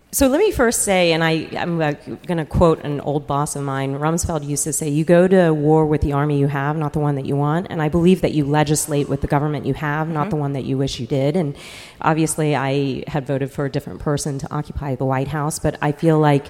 So 0.10 0.28
let 0.28 0.40
me 0.40 0.52
first 0.52 0.84
say, 0.84 1.12
and 1.12 1.22
I, 1.22 1.50
I'm 1.52 1.82
uh, 1.82 1.92
going 2.26 2.38
to 2.38 2.46
quote 2.46 2.82
an 2.86 3.02
old 3.02 3.28
boss 3.28 3.58
of 3.58 3.64
mine. 3.64 3.96
Rumsfeld 4.00 4.48
used 4.48 4.64
to 4.64 4.72
say, 4.72 4.88
You 4.88 5.04
go 5.04 5.28
to 5.28 5.52
war 5.54 5.86
with 5.86 6.00
the 6.00 6.14
army 6.14 6.40
you 6.40 6.48
have, 6.48 6.78
not 6.78 6.94
the 6.94 7.00
one 7.00 7.16
that 7.16 7.26
you 7.26 7.36
want. 7.36 7.68
And 7.70 7.82
I 7.82 7.90
believe 7.90 8.22
that 8.22 8.32
you 8.32 8.46
legislate 8.46 9.10
with 9.10 9.20
the 9.20 9.28
government 9.28 9.66
you 9.66 9.74
have, 9.74 10.08
not 10.08 10.28
Mhm. 10.28 10.30
the 10.30 10.36
one 10.38 10.54
that 10.54 10.64
you 10.64 10.78
wish 10.78 11.02
you 11.02 11.08
did. 11.08 11.36
And 11.36 11.56
obviously, 12.02 12.56
I 12.56 13.04
had 13.08 13.28
voted 13.28 13.52
for 13.52 13.66
a 13.66 13.70
different 13.70 14.00
person 14.00 14.40
to 14.40 14.48
occupy 14.50 14.96
the 14.96 15.06
White 15.06 15.28
House, 15.28 15.60
but 15.60 15.78
I 15.82 15.92
feel 15.92 16.18
like 16.18 16.46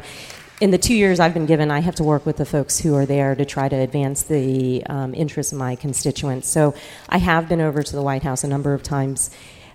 in 0.61 0.69
the 0.69 0.77
two 0.77 0.93
years 0.95 1.19
I've 1.19 1.33
been 1.33 1.47
given, 1.47 1.71
I 1.71 1.79
have 1.79 1.95
to 1.95 2.03
work 2.03 2.27
with 2.27 2.37
the 2.37 2.45
folks 2.45 2.79
who 2.79 2.93
are 2.95 3.07
there 3.07 3.33
to 3.35 3.43
try 3.43 3.69
to 3.69 3.75
advance 3.75 4.21
the 4.21 4.83
um, 4.85 5.15
interests 5.15 5.51
of 5.51 5.57
my 5.57 5.75
constituents. 5.75 6.47
So 6.47 6.75
I 7.09 7.17
have 7.17 7.49
been 7.49 7.61
over 7.61 7.81
to 7.81 7.95
the 7.95 8.03
White 8.03 8.23
House 8.23 8.43
a 8.43 8.47
number 8.47 8.75
of 8.75 8.83
times. 8.83 9.31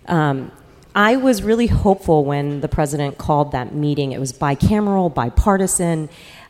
Um, 0.07 0.53
I 0.95 1.17
was 1.17 1.43
really 1.43 1.69
hopeful 1.69 2.25
when 2.25 2.61
the 2.61 2.69
president 2.69 3.19
called 3.19 3.53
that 3.53 3.75
meeting. 3.75 4.13
It 4.13 4.21
was 4.21 4.33
bicameral, 4.33 5.13
bipartisan. 5.13 6.09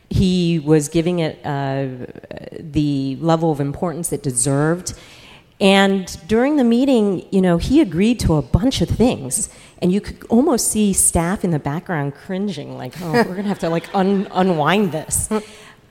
He 0.09 0.59
was 0.59 0.89
giving 0.89 1.19
it 1.19 1.39
uh, 1.45 1.87
the 2.59 3.17
level 3.21 3.51
of 3.51 3.59
importance 3.59 4.11
it 4.11 4.21
deserved. 4.21 4.93
And 5.61 6.17
during 6.27 6.57
the 6.57 6.63
meeting, 6.63 7.25
you 7.31 7.41
know, 7.41 7.57
he 7.57 7.79
agreed 7.79 8.19
to 8.21 8.35
a 8.35 8.41
bunch 8.41 8.81
of 8.81 8.89
things. 8.89 9.49
And 9.81 9.91
you 9.93 10.01
could 10.01 10.25
almost 10.29 10.69
see 10.69 10.91
staff 10.91 11.43
in 11.43 11.51
the 11.51 11.59
background 11.59 12.15
cringing, 12.15 12.77
like, 12.77 12.93
oh, 13.01 13.11
we're 13.11 13.23
going 13.23 13.43
to 13.43 13.49
have 13.49 13.59
to 13.59 13.69
like 13.69 13.93
un- 13.95 14.27
unwind 14.31 14.91
this. 14.91 15.29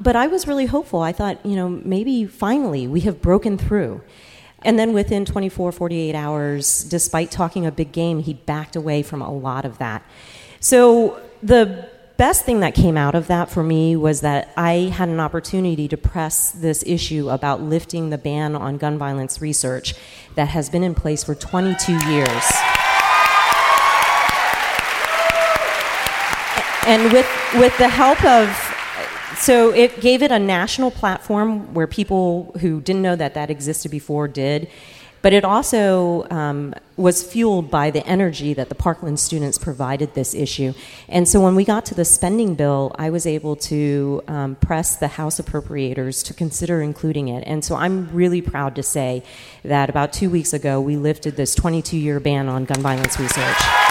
But 0.01 0.17
I 0.17 0.27
was 0.27 0.49
really 0.49 0.67
hopeful. 0.67 1.01
I 1.01 1.13
thought, 1.13 1.47
you 1.47 1.55
know, 1.55 1.69
maybe 1.69 2.27
finally 2.27 2.89
we 2.89 3.03
have 3.03 3.23
broken 3.23 3.57
through. 3.57 4.01
And 4.65 4.79
then 4.79 4.93
within 4.93 5.25
24, 5.25 5.73
48 5.73 6.15
hours, 6.15 6.85
despite 6.85 7.31
talking 7.31 7.67
a 7.67 7.73
big 7.73 7.93
game, 7.93 8.21
he 8.21 8.35
backed 8.35 8.77
away 8.77 9.03
from 9.03 9.23
a 9.23 9.33
lot 9.33 9.65
of 9.65 9.79
that. 9.79 10.03
So 10.61 11.21
the 11.43 11.89
best 12.17 12.45
thing 12.45 12.61
that 12.61 12.75
came 12.75 12.97
out 12.97 13.15
of 13.15 13.27
that 13.27 13.51
for 13.51 13.63
me 13.63 13.97
was 13.97 14.21
that 14.21 14.53
I 14.57 14.93
had 14.95 15.09
an 15.09 15.19
opportunity 15.19 15.89
to 15.89 15.97
press 15.97 16.53
this 16.53 16.85
issue 16.87 17.29
about 17.29 17.61
lifting 17.61 18.11
the 18.11 18.19
ban 18.19 18.55
on 18.55 18.79
gun 18.79 18.99
violence 18.99 19.41
research 19.41 19.95
that 20.37 20.49
has 20.49 20.71
been 20.71 20.85
in 20.85 20.95
place 20.95 21.25
for 21.25 21.35
22 21.35 21.93
years. 22.11 22.45
And 26.87 27.13
with, 27.13 27.29
with 27.55 27.77
the 27.79 27.89
help 27.89 28.25
of 28.25 28.49
so 29.37 29.71
it 29.71 30.01
gave 30.01 30.23
it 30.23 30.31
a 30.31 30.39
national 30.39 30.91
platform 30.91 31.75
where 31.75 31.87
people 31.87 32.55
who 32.61 32.81
didn't 32.81 33.03
know 33.03 33.17
that 33.17 33.35
that 33.35 33.51
existed 33.51 33.91
before 33.91 34.29
did. 34.29 34.69
But 35.23 35.33
it 35.33 35.45
also 35.45 36.27
um, 36.31 36.75
was 36.97 37.23
fueled 37.23 37.71
by 37.71 37.93
the 37.93 38.05
energy 38.05 38.55
that 38.55 38.69
the 38.69 38.75
Parkland 38.75 39.21
students 39.21 39.57
provided 39.57 40.15
this 40.15 40.35
issue. 40.35 40.75
And 41.09 41.29
so 41.29 41.41
when 41.41 41.55
we 41.55 41.65
got 41.65 41.87
to 41.87 41.95
the 41.95 42.05
spending 42.05 42.57
bill, 42.57 42.93
I 42.99 43.11
was 43.11 43.25
able 43.25 43.55
to 43.57 44.23
um, 44.27 44.57
press 44.57 44.97
the 44.97 45.07
House 45.09 45.41
appropriators 45.41 46.25
to 46.27 46.35
consider 46.35 46.83
including 46.83 47.29
it. 47.29 47.45
And 47.47 47.65
so 47.65 47.77
I'm 47.77 48.13
really 48.13 48.43
proud 48.43 48.75
to 48.75 48.83
say 48.83 49.23
that 49.65 49.89
about 49.89 50.13
two 50.13 50.29
weeks 50.29 50.53
ago, 50.53 50.81
we 50.81 50.97
lifted 50.97 51.37
this 51.37 51.55
22 51.55 51.97
year 51.97 52.19
ban 52.19 52.49
on 52.49 52.65
gun 52.65 52.83
violence 52.83 53.19
research. 53.21 53.82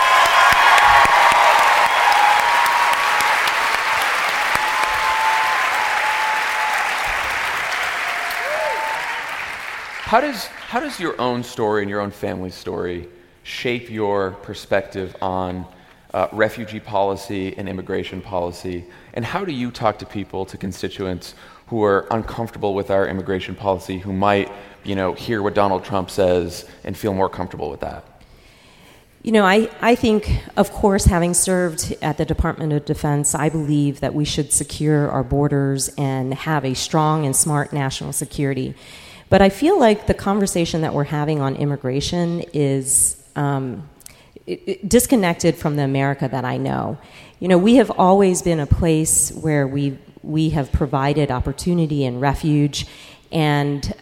How 10.12 10.20
does, 10.20 10.45
how 10.47 10.82
does 10.82 10.99
your 10.99 11.18
own 11.22 11.41
story 11.41 11.84
and 11.84 11.89
your 11.89 12.01
own 12.01 12.12
family's 12.12 12.53
story 12.53 13.07
shape 13.43 13.89
your 13.89 14.32
perspective 14.32 15.16
on 15.22 15.66
uh, 16.14 16.28
refugee 16.34 16.82
policy 16.82 17.57
and 17.57 17.70
immigration 17.70 18.20
policy? 18.20 18.84
And 19.14 19.24
how 19.24 19.45
do 19.45 19.53
you 19.53 19.72
talk 19.72 19.99
to 19.99 20.05
people, 20.05 20.45
to 20.47 20.57
constituents 20.57 21.34
who 21.68 21.82
are 21.82 22.07
uncomfortable 22.12 22.76
with 22.76 22.91
our 22.91 23.07
immigration 23.07 23.55
policy, 23.55 23.99
who 23.99 24.12
might, 24.12 24.51
you 24.84 24.95
know, 24.95 25.14
hear 25.14 25.41
what 25.41 25.53
Donald 25.53 25.86
Trump 25.86 26.09
says 26.09 26.68
and 26.84 26.97
feel 26.97 27.14
more 27.14 27.30
comfortable 27.30 27.70
with 27.70 27.80
that? 27.80 28.03
You 29.24 29.32
know, 29.32 29.45
I, 29.45 29.70
I 29.80 29.95
think, 29.95 30.43
of 30.57 30.74
course, 30.74 31.05
having 31.05 31.34
served 31.34 31.95
at 32.01 32.18
the 32.18 32.26
Department 32.26 32.74
of 32.74 32.84
Defense, 32.84 33.34
I 33.34 33.47
believe 33.47 34.01
that 34.01 34.14
we 34.14 34.26
should 34.26 34.51
secure 34.51 35.09
our 35.09 35.24
borders 35.24 35.88
and 35.97 36.34
have 36.34 36.66
a 36.66 36.74
strong 36.74 37.26
and 37.26 37.34
smart 37.34 37.72
national 37.72 38.12
security. 38.12 38.76
But 39.32 39.41
I 39.41 39.47
feel 39.47 39.79
like 39.79 40.07
the 40.07 40.13
conversation 40.13 40.82
that 40.82 40.93
we're 40.93 41.05
having 41.05 41.39
on 41.39 41.55
immigration 41.55 42.43
is 42.51 43.15
um, 43.38 43.89
disconnected 44.86 45.55
from 45.55 45.77
the 45.77 45.84
America 45.84 46.27
that 46.27 46.43
I 46.43 46.57
know. 46.57 46.97
You 47.39 47.47
know, 47.47 47.57
we 47.57 47.75
have 47.75 47.89
always 47.91 48.41
been 48.41 48.59
a 48.59 48.67
place 48.67 49.32
where 49.32 49.65
we, 49.65 49.97
we 50.21 50.49
have 50.49 50.69
provided 50.73 51.32
opportunity 51.32 52.03
and 52.03 52.19
refuge, 52.19 52.86
and 53.32 53.93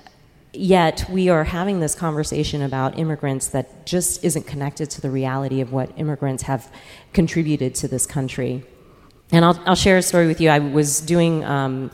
yet 0.51 1.05
we 1.11 1.29
are 1.29 1.43
having 1.43 1.79
this 1.79 1.93
conversation 1.93 2.63
about 2.63 2.97
immigrants 2.97 3.49
that 3.49 3.85
just 3.85 4.25
isn't 4.25 4.47
connected 4.47 4.89
to 4.89 4.99
the 4.99 5.11
reality 5.11 5.61
of 5.61 5.71
what 5.71 5.91
immigrants 5.95 6.41
have 6.41 6.71
contributed 7.13 7.75
to 7.75 7.87
this 7.87 8.07
country. 8.07 8.63
And 9.31 9.45
I'll, 9.45 9.61
I'll 9.67 9.75
share 9.75 9.97
a 9.97 10.01
story 10.01 10.25
with 10.25 10.41
you. 10.41 10.49
I 10.49 10.57
was 10.57 11.01
doing 11.01 11.45
um, 11.45 11.91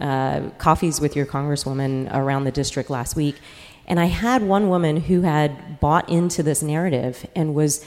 uh, 0.00 0.50
coffees 0.58 1.00
with 1.00 1.16
your 1.16 1.26
congresswoman 1.26 2.12
around 2.14 2.44
the 2.44 2.52
district 2.52 2.90
last 2.90 3.16
week, 3.16 3.36
and 3.86 3.98
I 3.98 4.06
had 4.06 4.42
one 4.42 4.68
woman 4.68 4.98
who 4.98 5.22
had 5.22 5.80
bought 5.80 6.08
into 6.08 6.42
this 6.42 6.62
narrative 6.62 7.26
and 7.34 7.54
was 7.54 7.84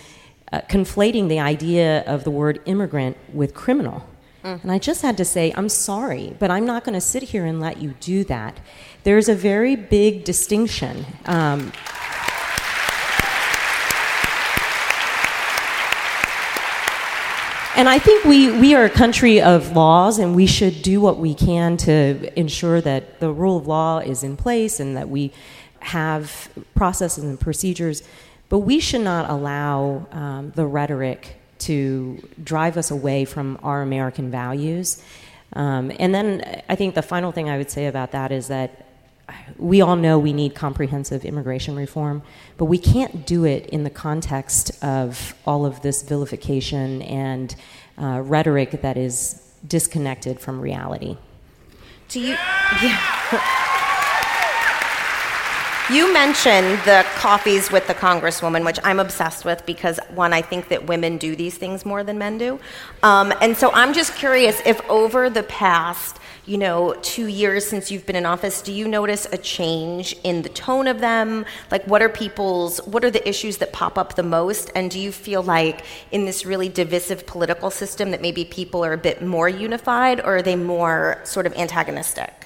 uh, 0.52 0.62
conflating 0.62 1.30
the 1.30 1.40
idea 1.40 2.02
of 2.06 2.24
the 2.24 2.32
word 2.32 2.60
immigrant 2.66 3.18
with 3.34 3.54
criminal. 3.54 4.04
Mm. 4.44 4.64
And 4.64 4.72
I 4.72 4.80
just 4.80 5.02
had 5.02 5.18
to 5.18 5.26
say, 5.26 5.54
I'm 5.56 5.70
sorry, 5.70 6.36
but 6.40 6.50
I'm 6.50 6.66
not 6.66 6.84
going 6.84 6.96
to 6.96 7.02
sit 7.02 7.24
here 7.24 7.46
and 7.46 7.60
let 7.60 7.82
you 7.82 7.94
do 8.00 8.24
that. 8.26 8.60
There's 9.04 9.30
a 9.30 9.36
very 9.36 9.76
big 9.76 10.24
distinction. 10.24 11.06
Um, 11.26 11.72
And 17.78 17.88
I 17.88 18.00
think 18.00 18.26
we, 18.26 18.52
we 18.60 18.76
are 18.76 18.84
a 18.84 18.90
country 18.90 19.42
of 19.42 19.72
laws, 19.72 20.20
and 20.20 20.36
we 20.36 20.46
should 20.46 20.82
do 20.82 21.00
what 21.00 21.18
we 21.18 21.34
can 21.34 21.78
to 21.78 22.40
ensure 22.40 22.82
that 22.82 23.20
the 23.20 23.32
rule 23.32 23.58
of 23.58 23.66
law 23.66 24.00
is 24.00 24.24
in 24.24 24.36
place 24.36 24.80
and 24.80 24.98
that 24.98 25.10
we 25.10 25.32
have 25.80 26.50
processes 26.76 27.24
and 27.24 27.40
procedures. 27.40 28.04
But 28.50 28.60
we 28.60 28.82
should 28.82 29.02
not 29.02 29.30
allow 29.30 30.06
um, 30.12 30.52
the 30.52 30.66
rhetoric 30.66 31.38
to 31.60 32.22
drive 32.44 32.76
us 32.76 32.92
away 32.92 33.24
from 33.24 33.58
our 33.64 33.82
American 33.82 34.30
values. 34.30 35.02
Um, 35.54 35.92
and 35.98 36.14
then 36.14 36.62
I 36.68 36.76
think 36.76 36.94
the 36.94 37.02
final 37.02 37.32
thing 37.32 37.50
I 37.50 37.58
would 37.58 37.72
say 37.72 37.88
about 37.88 38.12
that 38.12 38.32
is 38.32 38.50
that 38.50 38.86
we 39.58 39.82
all 39.82 39.96
know 39.96 40.18
we 40.18 40.34
need 40.34 40.56
comprehensive 40.56 41.26
immigration 41.26 41.76
reform, 41.76 42.22
but 42.58 42.66
we 42.66 42.78
can't 42.78 43.26
do 43.26 43.46
it 43.46 43.68
in 43.68 43.84
the 43.84 43.90
context 43.90 44.72
of 44.84 45.36
all 45.46 45.66
of 45.66 45.82
this 45.82 46.02
vilification 46.04 47.02
and 47.04 47.56
uh, 47.98 48.22
rhetoric 48.24 48.82
that 48.82 48.98
is 48.98 49.42
disconnected 49.68 50.40
from 50.40 50.60
reality. 50.60 51.18
Do 52.10 52.20
you? 52.20 52.38
Yeah. 52.82 53.68
You 55.92 56.14
mentioned 56.14 56.80
the 56.86 57.06
coffees 57.16 57.70
with 57.70 57.86
the 57.88 57.94
congresswoman, 57.94 58.64
which 58.64 58.80
I'm 58.82 58.98
obsessed 58.98 59.44
with 59.44 59.66
because 59.66 60.00
one, 60.16 60.32
I 60.32 60.42
think 60.42 60.70
that 60.70 60.88
women 60.88 61.18
do 61.18 61.36
these 61.36 61.58
things 61.58 61.86
more 61.86 62.02
than 62.02 62.18
men 62.18 62.38
do, 62.38 62.62
um, 63.04 63.34
and 63.42 63.58
so 63.58 63.72
I'm 63.74 63.94
just 63.94 64.16
curious 64.16 64.62
if 64.66 64.80
over 64.90 65.30
the 65.30 65.44
past, 65.44 66.18
you 66.46 66.58
know, 66.58 66.96
two 67.02 67.28
years 67.28 67.66
since 67.68 67.92
you've 67.92 68.06
been 68.06 68.16
in 68.16 68.26
office, 68.26 68.62
do 68.62 68.72
you 68.72 68.88
notice 68.88 69.28
a 69.32 69.38
change 69.38 70.16
in 70.24 70.42
the 70.42 70.50
tone 70.50 70.88
of 70.88 71.00
them? 71.00 71.46
Like, 71.70 71.86
what 71.86 72.02
are 72.02 72.10
people's, 72.10 72.80
what 72.80 73.06
are 73.06 73.12
the 73.12 73.28
issues 73.28 73.58
that 73.58 73.72
pop 73.74 73.98
up 73.98 74.16
the 74.16 74.24
most? 74.24 74.72
And 74.74 74.90
do 74.90 75.00
you 75.00 75.12
feel 75.12 75.44
like 75.44 75.86
in 76.12 76.26
this 76.26 76.46
really 76.46 76.70
divisive 76.70 77.28
political 77.28 77.70
system 77.70 78.12
that 78.12 78.22
maybe 78.22 78.44
people 78.46 78.84
are 78.84 78.94
a 78.94 78.98
bit 78.98 79.22
more 79.22 79.48
unified, 79.48 80.20
or 80.20 80.38
are 80.38 80.42
they 80.42 80.56
more 80.56 81.20
sort 81.24 81.46
of 81.46 81.54
antagonistic? 81.54 82.41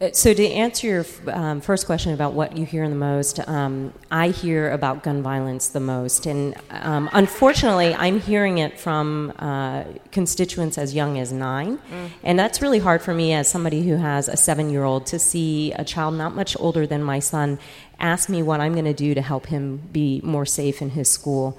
Uh, 0.00 0.10
So, 0.12 0.34
to 0.34 0.46
answer 0.48 0.86
your 0.86 1.06
um, 1.32 1.60
first 1.60 1.86
question 1.86 2.12
about 2.12 2.32
what 2.32 2.56
you 2.56 2.66
hear 2.66 2.88
the 2.88 2.94
most, 2.94 3.38
um, 3.48 3.92
I 4.10 4.28
hear 4.28 4.70
about 4.72 5.02
gun 5.02 5.22
violence 5.22 5.68
the 5.68 5.80
most. 5.80 6.26
And 6.26 6.54
um, 6.70 7.08
unfortunately, 7.12 7.94
I'm 7.94 8.20
hearing 8.20 8.58
it 8.58 8.78
from 8.78 9.32
uh, 9.38 9.84
constituents 10.10 10.78
as 10.78 10.94
young 10.94 11.18
as 11.18 11.32
nine. 11.32 11.78
Mm. 11.78 12.10
And 12.22 12.38
that's 12.38 12.60
really 12.60 12.80
hard 12.80 13.02
for 13.02 13.14
me 13.14 13.32
as 13.32 13.48
somebody 13.48 13.82
who 13.82 13.96
has 13.96 14.28
a 14.28 14.36
seven 14.36 14.70
year 14.70 14.84
old 14.84 15.06
to 15.06 15.18
see 15.18 15.72
a 15.72 15.84
child 15.84 16.14
not 16.14 16.34
much 16.34 16.56
older 16.58 16.86
than 16.86 17.02
my 17.02 17.20
son 17.20 17.58
ask 18.00 18.28
me 18.28 18.42
what 18.42 18.60
I'm 18.60 18.72
going 18.72 18.84
to 18.86 18.94
do 18.94 19.14
to 19.14 19.22
help 19.22 19.46
him 19.46 19.80
be 19.92 20.20
more 20.24 20.44
safe 20.44 20.82
in 20.82 20.90
his 20.90 21.08
school. 21.08 21.56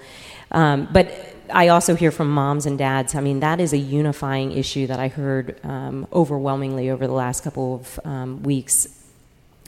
Um, 0.51 0.87
but 0.91 1.34
I 1.55 1.69
also 1.69 1.95
hear 1.95 2.11
from 2.11 2.29
moms 2.31 2.65
and 2.65 2.77
dads. 2.77 3.15
I 3.15 3.21
mean, 3.21 3.39
that 3.39 3.61
is 3.61 3.71
a 3.71 3.77
unifying 3.77 4.51
issue 4.51 4.87
that 4.87 4.99
I 4.99 5.07
heard 5.07 5.57
um, 5.63 6.05
overwhelmingly 6.11 6.89
over 6.89 7.07
the 7.07 7.13
last 7.13 7.45
couple 7.45 7.75
of 7.75 7.99
um, 8.03 8.43
weeks. 8.43 8.89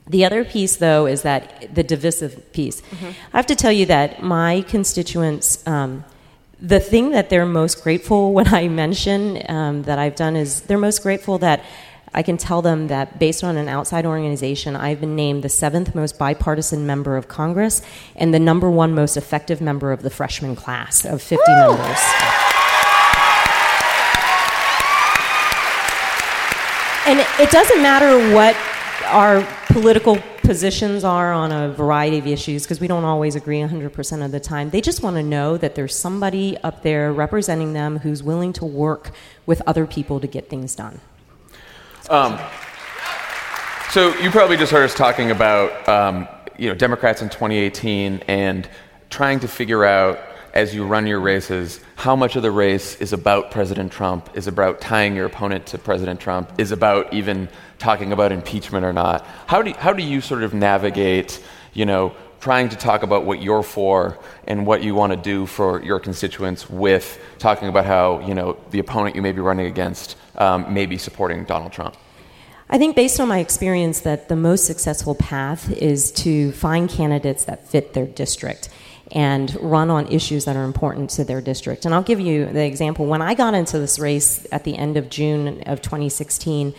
The 0.05 0.25
other 0.25 0.43
piece, 0.43 0.75
though, 0.75 1.05
is 1.05 1.21
that 1.21 1.73
the 1.73 1.83
divisive 1.83 2.51
piece. 2.51 2.81
Mhm. 2.81 3.13
I 3.33 3.37
have 3.37 3.47
to 3.47 3.55
tell 3.55 3.71
you 3.71 3.85
that 3.85 4.21
my 4.21 4.65
constituents, 4.67 5.65
um, 5.65 6.03
the 6.61 6.81
thing 6.81 7.11
that 7.11 7.29
they're 7.29 7.45
most 7.45 7.81
grateful 7.81 8.33
when 8.37 8.53
I 8.53 8.67
mention 8.67 9.41
um, 9.47 9.83
that 9.83 9.97
I've 9.97 10.17
done 10.17 10.35
is 10.35 10.61
they're 10.61 10.77
most 10.77 11.01
grateful 11.01 11.37
that 11.37 11.63
I 12.13 12.23
can 12.23 12.37
tell 12.37 12.61
them 12.61 12.87
that 12.87 13.19
based 13.19 13.43
on 13.43 13.57
an 13.57 13.67
outside 13.67 14.05
organization, 14.05 14.75
I've 14.75 15.01
been 15.01 15.15
named 15.15 15.43
the 15.43 15.49
seventh 15.49 15.93
most 15.93 16.17
bipartisan 16.17 16.85
member 16.85 17.17
of 17.17 17.27
Congress 17.27 17.81
and 18.15 18.33
the 18.33 18.39
number 18.39 18.69
one 18.69 18.95
most 18.95 19.17
effective 19.17 19.61
member 19.61 19.91
of 19.91 20.01
the 20.01 20.09
freshman 20.09 20.55
class 20.55 21.05
of 21.05 21.21
50 21.21 21.43
members. 21.47 21.99
And 27.05 27.19
it, 27.19 27.27
it 27.39 27.51
doesn't 27.51 27.81
matter 27.81 28.33
what 28.33 28.55
our 29.05 29.47
political 29.67 30.17
positions 30.47 31.03
are 31.03 31.33
on 31.33 31.51
a 31.51 31.69
variety 31.73 32.17
of 32.17 32.27
issues 32.27 32.63
because 32.63 32.79
we 32.79 32.87
don't 32.87 33.03
always 33.03 33.35
agree 33.35 33.59
100% 33.59 34.25
of 34.25 34.31
the 34.31 34.39
time. 34.39 34.69
They 34.69 34.81
just 34.81 35.03
want 35.03 35.17
to 35.17 35.23
know 35.23 35.57
that 35.57 35.75
there's 35.75 35.95
somebody 35.95 36.57
up 36.63 36.83
there 36.83 37.11
representing 37.11 37.73
them 37.73 37.99
who's 37.99 38.23
willing 38.23 38.53
to 38.53 38.65
work 38.65 39.11
with 39.45 39.61
other 39.67 39.85
people 39.85 40.19
to 40.19 40.27
get 40.27 40.49
things 40.49 40.75
done. 40.75 40.99
Um, 42.09 42.39
so 43.89 44.17
you 44.19 44.31
probably 44.31 44.55
just 44.55 44.71
heard 44.71 44.85
us 44.85 44.95
talking 44.95 45.31
about 45.31 45.89
um, 45.89 46.25
you 46.57 46.69
know 46.69 46.75
Democrats 46.75 47.21
in 47.21 47.27
2018 47.27 48.23
and 48.29 48.69
trying 49.09 49.41
to 49.41 49.47
figure 49.49 49.83
out 49.83 50.17
as 50.53 50.73
you 50.73 50.85
run 50.85 51.05
your 51.05 51.19
races 51.19 51.81
how 51.95 52.15
much 52.15 52.37
of 52.37 52.43
the 52.43 52.51
race 52.51 52.95
is 53.01 53.11
about 53.11 53.51
President 53.51 53.91
Trump, 53.91 54.29
is 54.35 54.47
about 54.47 54.79
tying 54.79 55.17
your 55.17 55.25
opponent 55.25 55.65
to 55.67 55.77
President 55.77 56.19
Trump, 56.21 56.57
is 56.57 56.71
about 56.71 57.13
even 57.13 57.49
talking 57.77 58.13
about 58.13 58.31
impeachment 58.31 58.85
or 58.85 58.93
not. 58.93 59.25
How 59.45 59.61
do, 59.61 59.73
how 59.73 59.91
do 59.91 60.01
you 60.01 60.21
sort 60.21 60.43
of 60.43 60.53
navigate, 60.53 61.43
you 61.73 61.85
know, 61.85 62.15
trying 62.39 62.69
to 62.69 62.75
talk 62.77 63.03
about 63.03 63.25
what 63.25 63.41
you're 63.41 63.63
for 63.63 64.17
and 64.47 64.65
what 64.65 64.81
you 64.81 64.95
want 64.95 65.11
to 65.11 65.17
do 65.17 65.45
for 65.45 65.83
your 65.83 65.99
constituents 65.99 66.69
with 66.69 67.19
talking 67.39 67.67
about 67.67 67.85
how, 67.85 68.19
you 68.21 68.33
know, 68.33 68.57
the 68.71 68.79
opponent 68.79 69.15
you 69.15 69.21
may 69.21 69.31
be 69.31 69.41
running 69.41 69.65
against 69.65 70.15
um, 70.37 70.73
may 70.73 70.85
be 70.85 70.97
supporting 70.97 71.43
Donald 71.45 71.71
Trump? 71.71 71.95
I 72.69 72.77
think, 72.77 72.95
based 72.95 73.19
on 73.19 73.29
my 73.29 73.39
experience, 73.39 74.01
that 74.01 74.27
the 74.27 74.35
most 74.35 74.65
successful 74.65 75.15
path 75.15 75.71
is 75.71 76.11
to 76.13 76.51
find 76.51 76.89
candidates 76.89 77.45
that 77.45 77.67
fit 77.67 77.93
their 77.93 78.05
district 78.05 78.69
and 79.11 79.57
run 79.61 79.89
on 79.89 80.05
issues 80.07 80.45
that 80.45 80.57
are 80.57 80.65
important 80.65 81.09
to 81.11 81.23
their 81.23 81.39
district. 81.39 81.85
And 81.85 81.93
I'll 81.93 82.03
give 82.03 82.19
you 82.19 82.45
the 82.45 82.65
example. 82.65 83.05
When 83.05 83.21
I 83.21 83.35
got 83.35 83.53
into 83.53 83.79
this 83.79 83.99
race 83.99 84.45
at 84.51 84.65
the 84.65 84.77
end 84.77 84.97
of 84.97 85.09
June 85.09 85.63
of 85.63 85.81
2016, 85.81 86.73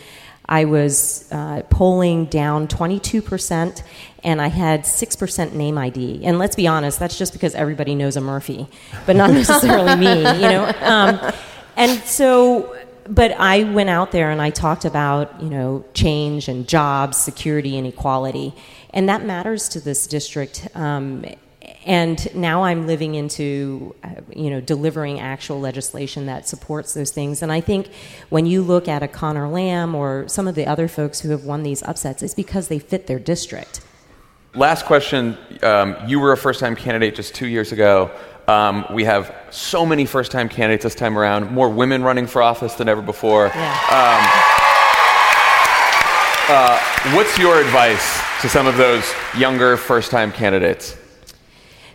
I 0.47 0.65
was 0.65 1.29
uh, 1.31 1.63
polling 1.69 2.27
down 2.27 2.69
22%, 2.69 3.83
and 4.25 4.41
I 4.41 4.49
had 4.49 4.83
6% 4.83 5.53
name 5.53 5.77
ID. 5.77 6.25
And 6.25 6.39
let's 6.39 6.57
be 6.57 6.67
honest, 6.67 6.99
that's 6.99 7.19
just 7.19 7.35
because 7.35 7.55
everybody 7.55 7.95
knows 7.95 8.17
a 8.17 8.21
Murphy, 8.21 8.67
but 9.05 9.15
not 9.15 9.31
necessarily 9.33 9.97
me, 9.97 10.17
you 10.17 10.49
know? 10.49 10.73
Um, 10.81 11.33
and 11.77 12.01
so, 12.01 12.75
but 13.09 13.33
I 13.33 13.65
went 13.65 13.91
out 13.91 14.13
there 14.13 14.31
and 14.31 14.41
I 14.41 14.51
talked 14.51 14.85
about, 14.85 15.43
you 15.43 15.49
know, 15.51 15.85
change 15.95 16.49
and 16.49 16.69
jobs, 16.69 17.17
security, 17.17 17.79
and 17.79 17.87
equality. 17.87 18.55
And 18.91 19.09
that 19.09 19.25
matters 19.25 19.69
to 19.71 19.81
this 19.81 20.07
district. 20.07 20.69
Um, 20.75 21.25
and 21.85 22.35
now 22.35 22.65
I'm 22.65 22.87
living 22.87 23.15
into, 23.15 23.95
uh, 24.05 24.21
you 24.35 24.51
know, 24.51 24.61
delivering 24.61 25.21
actual 25.21 25.61
legislation 25.61 26.27
that 26.27 26.49
supports 26.49 26.95
those 26.95 27.11
things. 27.11 27.43
And 27.43 27.51
I 27.51 27.61
think 27.61 27.89
when 28.29 28.47
you 28.47 28.63
look 28.63 28.89
at 28.89 29.03
a 29.03 29.09
Conor 29.09 29.49
Lamb 29.49 29.95
or 29.95 30.29
some 30.29 30.49
of 30.49 30.55
the 30.55 30.67
other 30.67 30.89
folks 30.89 31.21
who 31.21 31.31
have 31.31 31.45
won 31.45 31.63
these 31.63 31.83
upsets, 31.83 32.23
it's 32.23 32.35
because 32.35 32.69
they 32.69 32.79
fit 32.79 33.07
their 33.07 33.19
district. 33.19 33.81
Last 34.55 34.87
question. 34.87 35.37
Um, 35.63 35.97
you 36.07 36.21
were 36.21 36.33
a 36.33 36.37
first 36.37 36.61
time 36.61 36.75
candidate 36.75 37.15
just 37.15 37.35
two 37.35 37.47
years 37.47 37.73
ago. 37.73 38.11
Um, 38.49 38.87
we 38.91 39.05
have 39.05 39.35
so 39.51 39.85
many 39.85 40.07
first 40.07 40.33
time 40.33 40.49
candidates 40.49 40.83
this 40.83 40.95
time 40.95 41.19
around, 41.19 41.53
more 41.53 41.69
women 41.69 42.03
running 42.03 42.27
for 42.27 42.43
office 42.43 42.75
than 42.77 42.89
ever 42.89 43.03
before. 43.03 43.49
Yeah. 43.55 43.73
Um, 43.91 44.25
uh, 46.49 47.15
what's 47.15 47.37
your 47.37 47.61
advice 47.61 48.23
to 48.41 48.49
some 48.49 48.67
of 48.67 48.79
those 48.79 49.05
younger 49.37 49.77
first 49.77 50.11
time 50.11 50.33
candidates? 50.33 50.97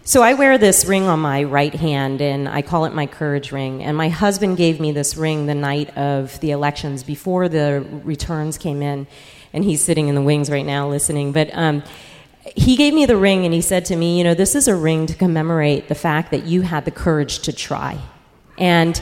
So 0.03 0.21
I 0.21 0.35
wear 0.35 0.59
this 0.59 0.85
ring 0.85 1.07
on 1.07 1.21
my 1.21 1.41
right 1.43 1.73
hand, 1.73 2.21
and 2.21 2.47
I 2.47 2.61
call 2.61 2.85
it 2.85 2.93
my 2.93 3.07
courage 3.07 3.51
ring. 3.51 3.81
And 3.81 3.97
my 3.97 4.09
husband 4.09 4.57
gave 4.57 4.79
me 4.79 4.91
this 4.91 5.17
ring 5.17 5.47
the 5.47 5.55
night 5.55 5.97
of 5.97 6.39
the 6.41 6.51
elections 6.51 7.01
before 7.01 7.49
the 7.49 7.83
returns 8.03 8.59
came 8.59 8.83
in, 8.83 9.07
and 9.53 9.63
he's 9.63 9.83
sitting 9.83 10.07
in 10.07 10.13
the 10.13 10.21
wings 10.21 10.51
right 10.51 10.65
now 10.65 10.87
listening. 10.87 11.31
But 11.31 11.49
um, 11.53 11.81
he 12.55 12.75
gave 12.75 12.93
me 12.93 13.05
the 13.05 13.17
ring, 13.17 13.45
and 13.45 13.53
he 13.53 13.61
said 13.61 13.85
to 13.85 13.95
me, 13.95 14.17
"You 14.17 14.23
know, 14.23 14.33
this 14.33 14.55
is 14.55 14.67
a 14.67 14.75
ring 14.75 15.05
to 15.07 15.13
commemorate 15.13 15.87
the 15.87 15.95
fact 15.95 16.31
that 16.31 16.45
you 16.45 16.61
had 16.61 16.85
the 16.85 16.91
courage 16.91 17.39
to 17.39 17.53
try." 17.53 17.97
And 18.57 19.01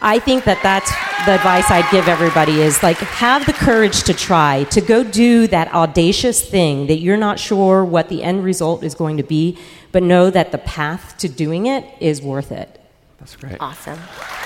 I 0.00 0.20
think 0.20 0.44
that 0.44 0.62
that's 0.62 0.90
the 1.26 1.34
advice 1.34 1.70
I'd 1.70 1.90
give 1.90 2.06
everybody 2.06 2.60
is 2.60 2.82
like 2.82 2.98
have 2.98 3.46
the 3.46 3.52
courage 3.52 4.04
to 4.04 4.14
try, 4.14 4.64
to 4.70 4.80
go 4.80 5.02
do 5.02 5.48
that 5.48 5.72
audacious 5.74 6.40
thing 6.40 6.86
that 6.86 6.98
you're 6.98 7.16
not 7.16 7.38
sure 7.38 7.84
what 7.84 8.08
the 8.08 8.22
end 8.22 8.44
result 8.44 8.84
is 8.84 8.94
going 8.94 9.16
to 9.16 9.24
be, 9.24 9.58
but 9.90 10.02
know 10.02 10.30
that 10.30 10.52
the 10.52 10.58
path 10.58 11.16
to 11.18 11.28
doing 11.28 11.66
it 11.66 11.84
is 12.00 12.22
worth 12.22 12.52
it. 12.52 12.80
That's 13.18 13.34
great. 13.34 13.56
Awesome. 13.58 13.98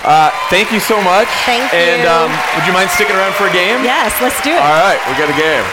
Uh, 0.03 0.31
thank 0.49 0.71
you 0.71 0.79
so 0.79 1.01
much. 1.03 1.27
Thank 1.45 1.71
and, 1.73 2.01
you. 2.01 2.09
um, 2.09 2.31
would 2.57 2.65
you 2.65 2.73
mind 2.73 2.89
sticking 2.89 3.15
around 3.15 3.33
for 3.35 3.45
a 3.45 3.53
game? 3.53 3.83
Yes, 3.83 4.19
let's 4.21 4.41
do 4.41 4.49
it. 4.49 4.57
All 4.57 4.81
right, 4.81 4.99
we 5.07 5.13
got 5.13 5.29
a 5.29 5.37
game. 5.39 5.63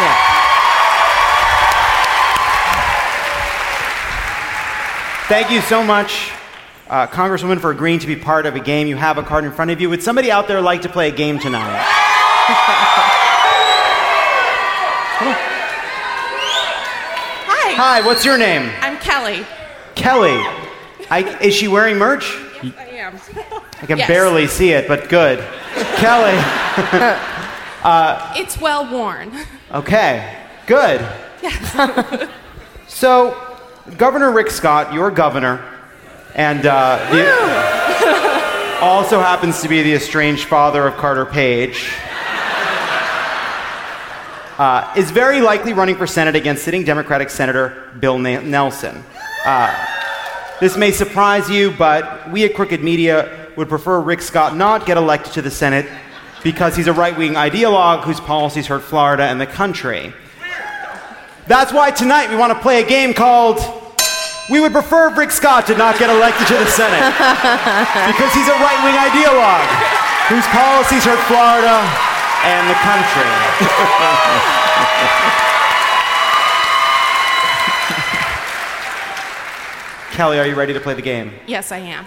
Yeah. 0.00 0.31
Thank 5.32 5.50
you 5.50 5.62
so 5.62 5.82
much, 5.82 6.30
uh, 6.90 7.06
Congresswoman, 7.06 7.58
for 7.58 7.70
agreeing 7.70 7.98
to 8.00 8.06
be 8.06 8.16
part 8.16 8.44
of 8.44 8.54
a 8.54 8.60
game. 8.60 8.86
You 8.86 8.96
have 8.96 9.16
a 9.16 9.22
card 9.22 9.44
in 9.46 9.52
front 9.52 9.70
of 9.70 9.80
you. 9.80 9.88
Would 9.88 10.02
somebody 10.02 10.30
out 10.30 10.46
there 10.46 10.60
like 10.60 10.82
to 10.82 10.90
play 10.90 11.08
a 11.08 11.10
game 11.10 11.38
tonight? 11.38 11.80
Hi. 17.48 17.72
Hi, 17.72 18.06
what's 18.06 18.26
your 18.26 18.36
name? 18.36 18.70
I'm 18.82 18.98
Kelly. 18.98 19.46
Kelly. 19.94 20.36
I, 21.10 21.38
is 21.40 21.54
she 21.54 21.66
wearing 21.66 21.96
merch? 21.96 22.38
Yes, 22.62 22.74
I 22.76 22.84
am. 22.84 23.16
I 23.80 23.86
can 23.86 23.96
Yes. 23.96 24.08
barely 24.08 24.46
see 24.48 24.72
it, 24.72 24.86
but 24.86 25.08
good. 25.08 25.38
Kelly. 25.96 26.34
uh, 27.82 28.34
It's 28.36 28.60
well 28.60 28.86
worn. 28.92 29.32
okay, 29.72 30.36
good. 30.66 31.00
Yes. 31.42 32.28
so, 32.86 33.51
Governor 33.96 34.30
Rick 34.30 34.50
Scott, 34.50 34.92
your 34.92 35.10
governor, 35.10 35.60
and 36.36 36.64
uh, 36.64 36.98
the, 37.10 38.78
also 38.80 39.18
happens 39.18 39.60
to 39.62 39.68
be 39.68 39.82
the 39.82 39.94
estranged 39.94 40.44
father 40.44 40.86
of 40.86 40.96
Carter 40.98 41.26
Page, 41.26 41.92
uh, 44.56 44.94
is 44.96 45.10
very 45.10 45.40
likely 45.40 45.72
running 45.72 45.96
for 45.96 46.06
Senate 46.06 46.36
against 46.36 46.62
sitting 46.62 46.84
Democratic 46.84 47.28
Senator 47.28 47.90
Bill 47.98 48.18
Na- 48.18 48.40
Nelson. 48.40 49.02
Uh, 49.44 49.86
this 50.60 50.76
may 50.76 50.92
surprise 50.92 51.50
you, 51.50 51.72
but 51.72 52.30
we 52.30 52.44
at 52.44 52.54
Crooked 52.54 52.84
Media 52.84 53.50
would 53.56 53.68
prefer 53.68 54.00
Rick 54.00 54.22
Scott 54.22 54.54
not 54.54 54.86
get 54.86 54.96
elected 54.96 55.32
to 55.32 55.42
the 55.42 55.50
Senate 55.50 55.86
because 56.44 56.76
he's 56.76 56.86
a 56.86 56.92
right 56.92 57.18
wing 57.18 57.32
ideologue 57.32 58.04
whose 58.04 58.20
policies 58.20 58.68
hurt 58.68 58.82
Florida 58.82 59.24
and 59.24 59.40
the 59.40 59.46
country. 59.46 60.14
That's 61.46 61.72
why 61.72 61.90
tonight 61.90 62.30
we 62.30 62.36
want 62.36 62.52
to 62.52 62.58
play 62.58 62.82
a 62.82 62.86
game 62.86 63.12
called 63.12 63.58
We 64.48 64.60
Would 64.60 64.72
Prefer 64.72 65.12
Rick 65.14 65.32
Scott 65.32 65.66
did 65.66 65.76
not 65.76 65.98
get 65.98 66.08
elected 66.08 66.46
to 66.48 66.54
the 66.54 66.66
Senate 66.66 67.02
because 68.14 68.32
he's 68.32 68.46
a 68.46 68.54
right 68.62 68.78
wing 68.86 68.94
ideologue 68.94 69.66
whose 70.30 70.46
policies 70.54 71.04
hurt 71.04 71.18
Florida 71.26 71.82
and 72.46 72.70
the 72.70 72.78
country. 72.78 73.26
Kelly, 80.12 80.38
are 80.38 80.46
you 80.46 80.54
ready 80.54 80.72
to 80.74 80.80
play 80.80 80.94
the 80.94 81.02
game? 81.02 81.32
Yes, 81.46 81.72
I 81.72 81.78
am. 81.78 82.06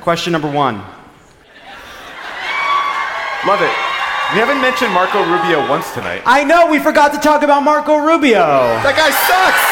Question 0.00 0.32
number 0.32 0.50
one. 0.50 0.82
Love 3.46 3.62
it. 3.62 3.87
We 4.34 4.40
haven't 4.40 4.60
mentioned 4.60 4.92
Marco 4.92 5.24
Rubio 5.24 5.66
once 5.70 5.90
tonight. 5.92 6.20
I 6.26 6.44
know 6.44 6.66
we 6.66 6.78
forgot 6.78 7.14
to 7.14 7.18
talk 7.18 7.42
about 7.42 7.62
Marco 7.62 7.96
Rubio. 7.96 8.44
That 8.84 8.94
guy 8.94 9.08
sucks! 9.24 9.64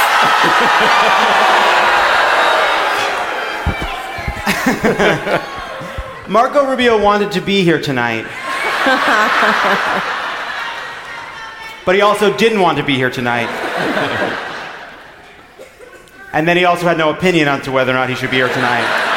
Marco 6.30 6.66
Rubio 6.66 6.98
wanted 6.98 7.32
to 7.32 7.42
be 7.42 7.64
here 7.64 7.78
tonight, 7.78 8.24
but 11.84 11.94
he 11.94 12.00
also 12.00 12.34
didn't 12.38 12.60
want 12.60 12.78
to 12.78 12.84
be 12.84 12.94
here 12.94 13.10
tonight. 13.10 13.48
and 16.32 16.48
then 16.48 16.56
he 16.56 16.64
also 16.64 16.86
had 16.86 16.96
no 16.96 17.10
opinion 17.10 17.48
on 17.48 17.60
to 17.60 17.70
whether 17.70 17.92
or 17.92 17.96
not 17.96 18.08
he 18.08 18.14
should 18.14 18.30
be 18.30 18.38
here 18.38 18.48
tonight. 18.48 19.15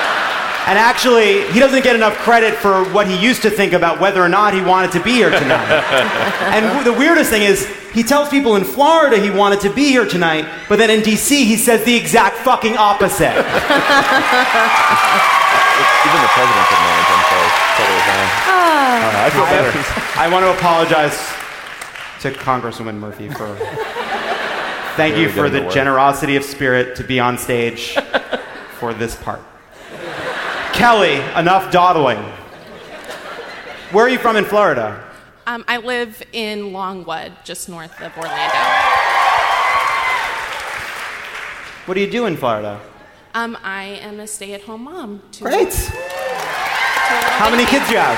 And 0.70 0.78
actually, 0.78 1.50
he 1.50 1.60
doesn't 1.60 1.84
get 1.84 1.96
enough 1.96 2.16
credit 2.20 2.54
for 2.54 2.84
what 2.94 3.08
he 3.08 3.18
used 3.18 3.42
to 3.42 3.50
think 3.50 3.74
about 3.74 4.00
whether 4.00 4.22
or 4.22 4.30
not 4.30 4.54
he 4.54 4.62
wanted 4.62 4.92
to 4.92 5.02
be 5.02 5.14
here 5.14 5.32
tonight. 5.32 5.66
and 6.54 6.86
the 6.86 6.94
weirdest 6.94 7.32
thing 7.32 7.42
is, 7.42 7.66
he 7.92 8.04
tells 8.04 8.30
people 8.30 8.56
in 8.56 8.64
Florida 8.64 9.18
he 9.18 9.32
wanted 9.32 9.62
to 9.62 9.74
be 9.74 9.86
here 9.90 10.06
tonight, 10.06 10.46
but 10.70 10.78
then 10.78 10.92
in 10.92 11.02
DC 11.02 11.32
he 11.32 11.58
says 11.58 11.84
the 11.86 11.96
exact 11.96 12.38
fucking 12.46 12.78
opposite. 12.78 13.34
Even 13.34 13.42
the 16.22 16.30
president 16.38 16.70
didn't 16.70 16.86
know 16.86 17.02
Jim 17.10 17.22
Crow 17.26 17.50
totally 17.74 18.06
fine. 18.06 18.30
Uh, 18.46 19.26
I 19.26 19.30
feel 19.34 19.50
better. 19.50 19.74
I 20.20 20.30
want 20.32 20.46
to 20.46 20.52
apologize 20.54 21.18
to 22.22 22.30
Congresswoman 22.30 23.00
Murphy 23.00 23.30
for. 23.30 23.56
Thank 24.96 25.16
Really 25.16 25.24
you 25.24 25.30
for 25.30 25.50
getting 25.50 25.66
the 25.66 25.74
generosity 25.74 26.36
of 26.36 26.44
spirit 26.44 26.96
to 26.98 27.04
be 27.04 27.20
on 27.20 27.40
stage 27.40 27.98
for 28.78 28.94
this 28.94 29.16
part. 29.16 29.42
Kelly, 30.80 31.16
enough 31.36 31.74
dawdling. 31.74 32.20
Where 33.92 34.06
are 34.06 34.10
you 34.10 34.18
from 34.18 34.38
in 34.38 34.46
Florida? 34.46 35.04
Um, 35.46 35.66
I 35.68 35.76
live 35.76 36.24
in 36.32 36.72
Longwood, 36.72 37.34
just 37.44 37.68
north 37.68 37.92
of 38.00 38.16
Orlando. 38.18 38.56
What 41.86 41.96
do 41.96 42.00
you 42.00 42.10
do 42.10 42.28
in 42.28 42.38
Florida? 42.38 42.80
Um, 43.34 43.58
I 43.62 44.00
am 44.02 44.22
a 44.22 44.28
stay-at-home 44.28 44.86
mom. 44.86 45.22
To, 45.34 45.44
Great. 45.44 45.70
to 45.70 45.92
How 45.92 47.50
many 47.50 47.66
kids 47.66 47.86
do 47.88 47.96
you 47.96 48.00
have? 48.00 48.18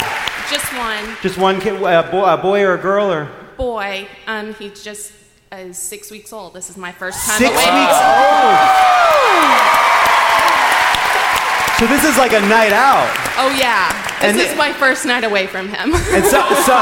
Just 0.52 0.72
one 0.78 1.18
Just 1.24 1.40
one 1.40 1.60
kid, 1.60 1.82
a 1.82 2.04
boy, 2.12 2.26
a 2.32 2.38
boy 2.38 2.62
or 2.62 2.76
a 2.76 2.78
girl, 2.78 3.12
or 3.12 3.28
boy. 3.58 4.08
Um, 4.28 4.54
he 4.54 4.70
just 4.70 5.14
is 5.52 5.80
six 5.80 6.12
weeks 6.12 6.32
old. 6.32 6.54
This 6.54 6.70
is 6.70 6.78
my 6.78 6.92
first 6.92 7.26
time 7.26 7.40
six 7.40 7.50
away. 7.50 7.58
weeks 7.58 7.98
old. 7.98 9.31
So 11.82 11.88
this 11.88 12.04
is 12.06 12.16
like 12.16 12.34
a 12.34 12.42
night 12.42 12.74
out. 12.74 13.10
Oh 13.42 13.50
yeah, 13.58 13.90
this 14.22 14.34
And- 14.34 14.40
is 14.40 14.56
my 14.56 14.72
first 14.72 15.04
night 15.04 15.24
away 15.24 15.48
from 15.48 15.68
him. 15.68 15.96
And 16.14 16.24
so, 16.24 16.38
so 16.70 16.78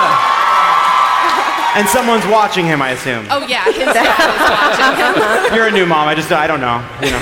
and 1.80 1.88
someone's 1.88 2.28
watching 2.28 2.66
him, 2.66 2.82
I 2.82 2.90
assume. 2.92 3.26
oh 3.32 3.48
yeah, 3.48 3.64
his 3.64 3.78
dad 3.78 4.12
is 4.12 4.44
watching 4.52 5.24
him. 5.48 5.54
You're 5.56 5.68
a 5.68 5.72
new 5.72 5.86
mom. 5.86 6.10
I 6.10 6.16
just 6.16 6.30
I 6.34 6.48
don't 6.48 6.60
know. 6.60 6.84
You 7.02 7.12
know. 7.16 7.22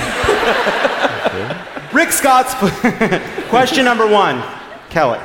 Rick 1.92 2.10
Scott's 2.10 2.52
question 3.48 3.84
number 3.84 4.08
one, 4.08 4.42
Kelly. 4.90 5.20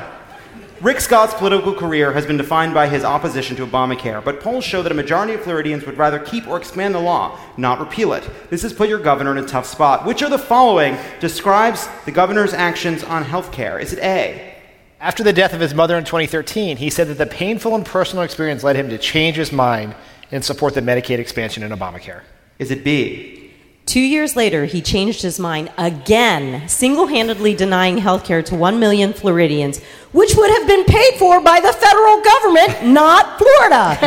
Rick 0.83 0.99
Scott's 0.99 1.33
political 1.33 1.73
career 1.73 2.11
has 2.11 2.25
been 2.25 2.35
defined 2.35 2.73
by 2.73 2.89
his 2.89 3.05
opposition 3.05 3.55
to 3.55 3.65
Obamacare, 3.65 4.21
but 4.21 4.41
polls 4.41 4.65
show 4.65 4.81
that 4.81 4.91
a 4.91 4.95
majority 4.95 5.33
of 5.33 5.39
Floridians 5.39 5.85
would 5.85 5.97
rather 5.97 6.19
keep 6.19 6.45
or 6.45 6.57
expand 6.57 6.93
the 6.93 6.99
law, 6.99 7.39
not 7.55 7.79
repeal 7.79 8.11
it. 8.11 8.29
This 8.49 8.63
has 8.63 8.73
put 8.73 8.89
your 8.89 8.99
governor 8.99 9.31
in 9.31 9.37
a 9.37 9.47
tough 9.47 9.65
spot. 9.65 10.05
Which 10.05 10.21
of 10.21 10.29
the 10.29 10.37
following 10.37 10.97
describes 11.21 11.87
the 12.03 12.11
governor's 12.11 12.53
actions 12.53 13.01
on 13.01 13.23
health 13.23 13.53
care? 13.53 13.79
Is 13.79 13.93
it 13.93 13.99
A? 13.99 14.55
After 14.99 15.23
the 15.23 15.31
death 15.31 15.53
of 15.53 15.61
his 15.61 15.73
mother 15.73 15.97
in 15.97 16.03
2013, 16.03 16.75
he 16.75 16.89
said 16.89 17.07
that 17.07 17.17
the 17.17 17.27
painful 17.27 17.75
and 17.75 17.85
personal 17.85 18.25
experience 18.25 18.61
led 18.61 18.75
him 18.75 18.89
to 18.89 18.97
change 18.97 19.37
his 19.37 19.53
mind 19.53 19.95
and 20.31 20.43
support 20.43 20.73
the 20.73 20.81
Medicaid 20.81 21.17
expansion 21.17 21.63
in 21.63 21.71
Obamacare. 21.71 22.23
Is 22.59 22.71
it 22.71 22.83
B? 22.83 23.42
Two 23.85 23.99
years 23.99 24.35
later, 24.35 24.65
he 24.65 24.81
changed 24.81 25.21
his 25.21 25.39
mind 25.39 25.69
again, 25.77 26.67
single 26.69 27.07
handedly 27.07 27.53
denying 27.53 27.97
health 27.97 28.23
care 28.23 28.41
to 28.43 28.55
1 28.55 28.79
million 28.79 29.11
Floridians, 29.11 29.83
which 30.13 30.35
would 30.35 30.49
have 30.51 30.65
been 30.67 30.85
paid 30.85 31.15
for 31.19 31.41
by 31.41 31.59
the 31.59 31.73
federal 31.73 32.21
government, 32.21 32.85
not 32.85 33.37
Florida. 33.37 33.97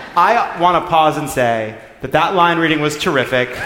I 0.16 0.58
want 0.58 0.82
to 0.82 0.88
pause 0.88 1.18
and 1.18 1.28
say 1.28 1.78
that 2.00 2.12
that 2.12 2.34
line 2.34 2.58
reading 2.58 2.80
was 2.80 2.96
terrific. 2.96 3.48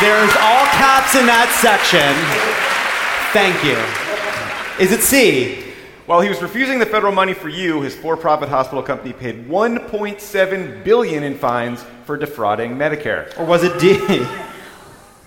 There's 0.00 0.32
all 0.40 0.64
caps 0.80 1.14
in 1.14 1.26
that 1.26 1.52
section. 1.60 2.08
Thank 3.34 3.62
you. 3.62 3.76
Is 4.82 4.92
it 4.92 5.02
C? 5.02 5.69
While 6.10 6.22
he 6.22 6.28
was 6.28 6.42
refusing 6.42 6.80
the 6.80 6.86
federal 6.86 7.12
money 7.12 7.34
for 7.34 7.48
you, 7.48 7.82
his 7.82 7.94
for-profit 7.94 8.48
hospital 8.48 8.82
company 8.82 9.12
paid 9.12 9.48
1.7 9.48 10.82
billion 10.82 11.22
in 11.22 11.38
fines 11.38 11.84
for 12.04 12.16
defrauding 12.16 12.72
Medicare. 12.72 13.32
Or 13.38 13.44
was 13.44 13.62
it 13.62 13.78
D? 13.78 14.26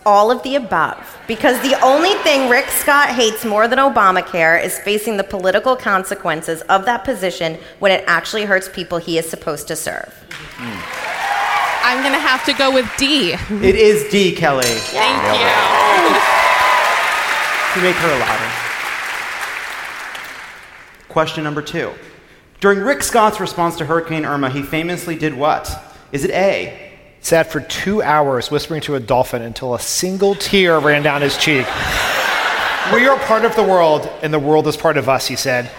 All 0.05 0.29
of 0.29 0.43
the 0.43 0.55
above. 0.55 1.17
Because 1.25 1.57
the 1.61 1.79
only 1.81 2.13
thing 2.15 2.49
Rick 2.49 2.67
Scott 2.67 3.07
hates 3.07 3.45
more 3.45 3.69
than 3.69 3.79
Obamacare 3.79 4.61
is 4.61 4.77
facing 4.77 5.15
the 5.15 5.23
political 5.23 5.77
consequences 5.77 6.59
of 6.63 6.83
that 6.83 7.05
position 7.05 7.57
when 7.79 7.93
it 7.93 8.03
actually 8.05 8.43
hurts 8.43 8.67
people 8.67 8.97
he 8.97 9.17
is 9.17 9.29
supposed 9.29 9.69
to 9.69 9.77
serve. 9.77 10.13
Hmm. 10.57 11.87
I'm 11.87 12.03
gonna 12.03 12.19
have 12.19 12.43
to 12.43 12.51
go 12.51 12.73
with 12.73 12.91
D. 12.97 13.31
It 13.31 13.77
is 13.77 14.11
D, 14.11 14.35
Kelly. 14.35 14.65
Thank 14.65 15.15
you. 15.39 16.19
To 17.73 17.81
make 17.81 17.95
her 17.95 18.19
louder. 18.19 18.62
Question 21.13 21.43
number 21.43 21.61
two. 21.61 21.91
During 22.59 22.79
Rick 22.79 23.03
Scott's 23.03 23.39
response 23.39 23.77
to 23.77 23.85
Hurricane 23.85 24.25
Irma, 24.25 24.49
he 24.49 24.63
famously 24.63 25.15
did 25.15 25.35
what? 25.35 25.71
Is 26.11 26.23
it 26.23 26.31
A? 26.31 26.91
Sat 27.21 27.51
for 27.51 27.59
two 27.61 28.01
hours 28.01 28.49
whispering 28.49 28.81
to 28.81 28.95
a 28.95 28.99
dolphin 28.99 29.43
until 29.43 29.75
a 29.75 29.79
single 29.79 30.33
tear 30.33 30.79
ran 30.79 31.03
down 31.03 31.21
his 31.21 31.37
cheek. 31.37 31.67
we 32.91 33.05
are 33.05 33.19
part 33.27 33.45
of 33.45 33.55
the 33.55 33.61
world, 33.61 34.09
and 34.23 34.33
the 34.33 34.39
world 34.39 34.67
is 34.67 34.75
part 34.75 34.97
of 34.97 35.07
us, 35.07 35.27
he 35.27 35.35
said. 35.35 35.69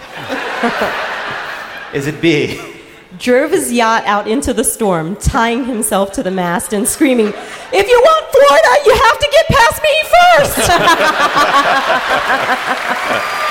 Is 1.93 2.07
it 2.07 2.21
B? 2.21 2.61
Drove 3.19 3.51
his 3.51 3.73
yacht 3.73 4.05
out 4.05 4.29
into 4.29 4.53
the 4.53 4.63
storm, 4.63 5.17
tying 5.17 5.65
himself 5.65 6.13
to 6.13 6.23
the 6.23 6.31
mast 6.31 6.71
and 6.71 6.87
screaming, 6.87 7.27
If 7.27 7.89
you 7.89 7.99
want 8.01 8.25
Florida, 8.31 8.69
you 8.85 8.93
have 8.93 9.19
to 9.19 9.27
get 9.31 9.47
past 9.47 9.75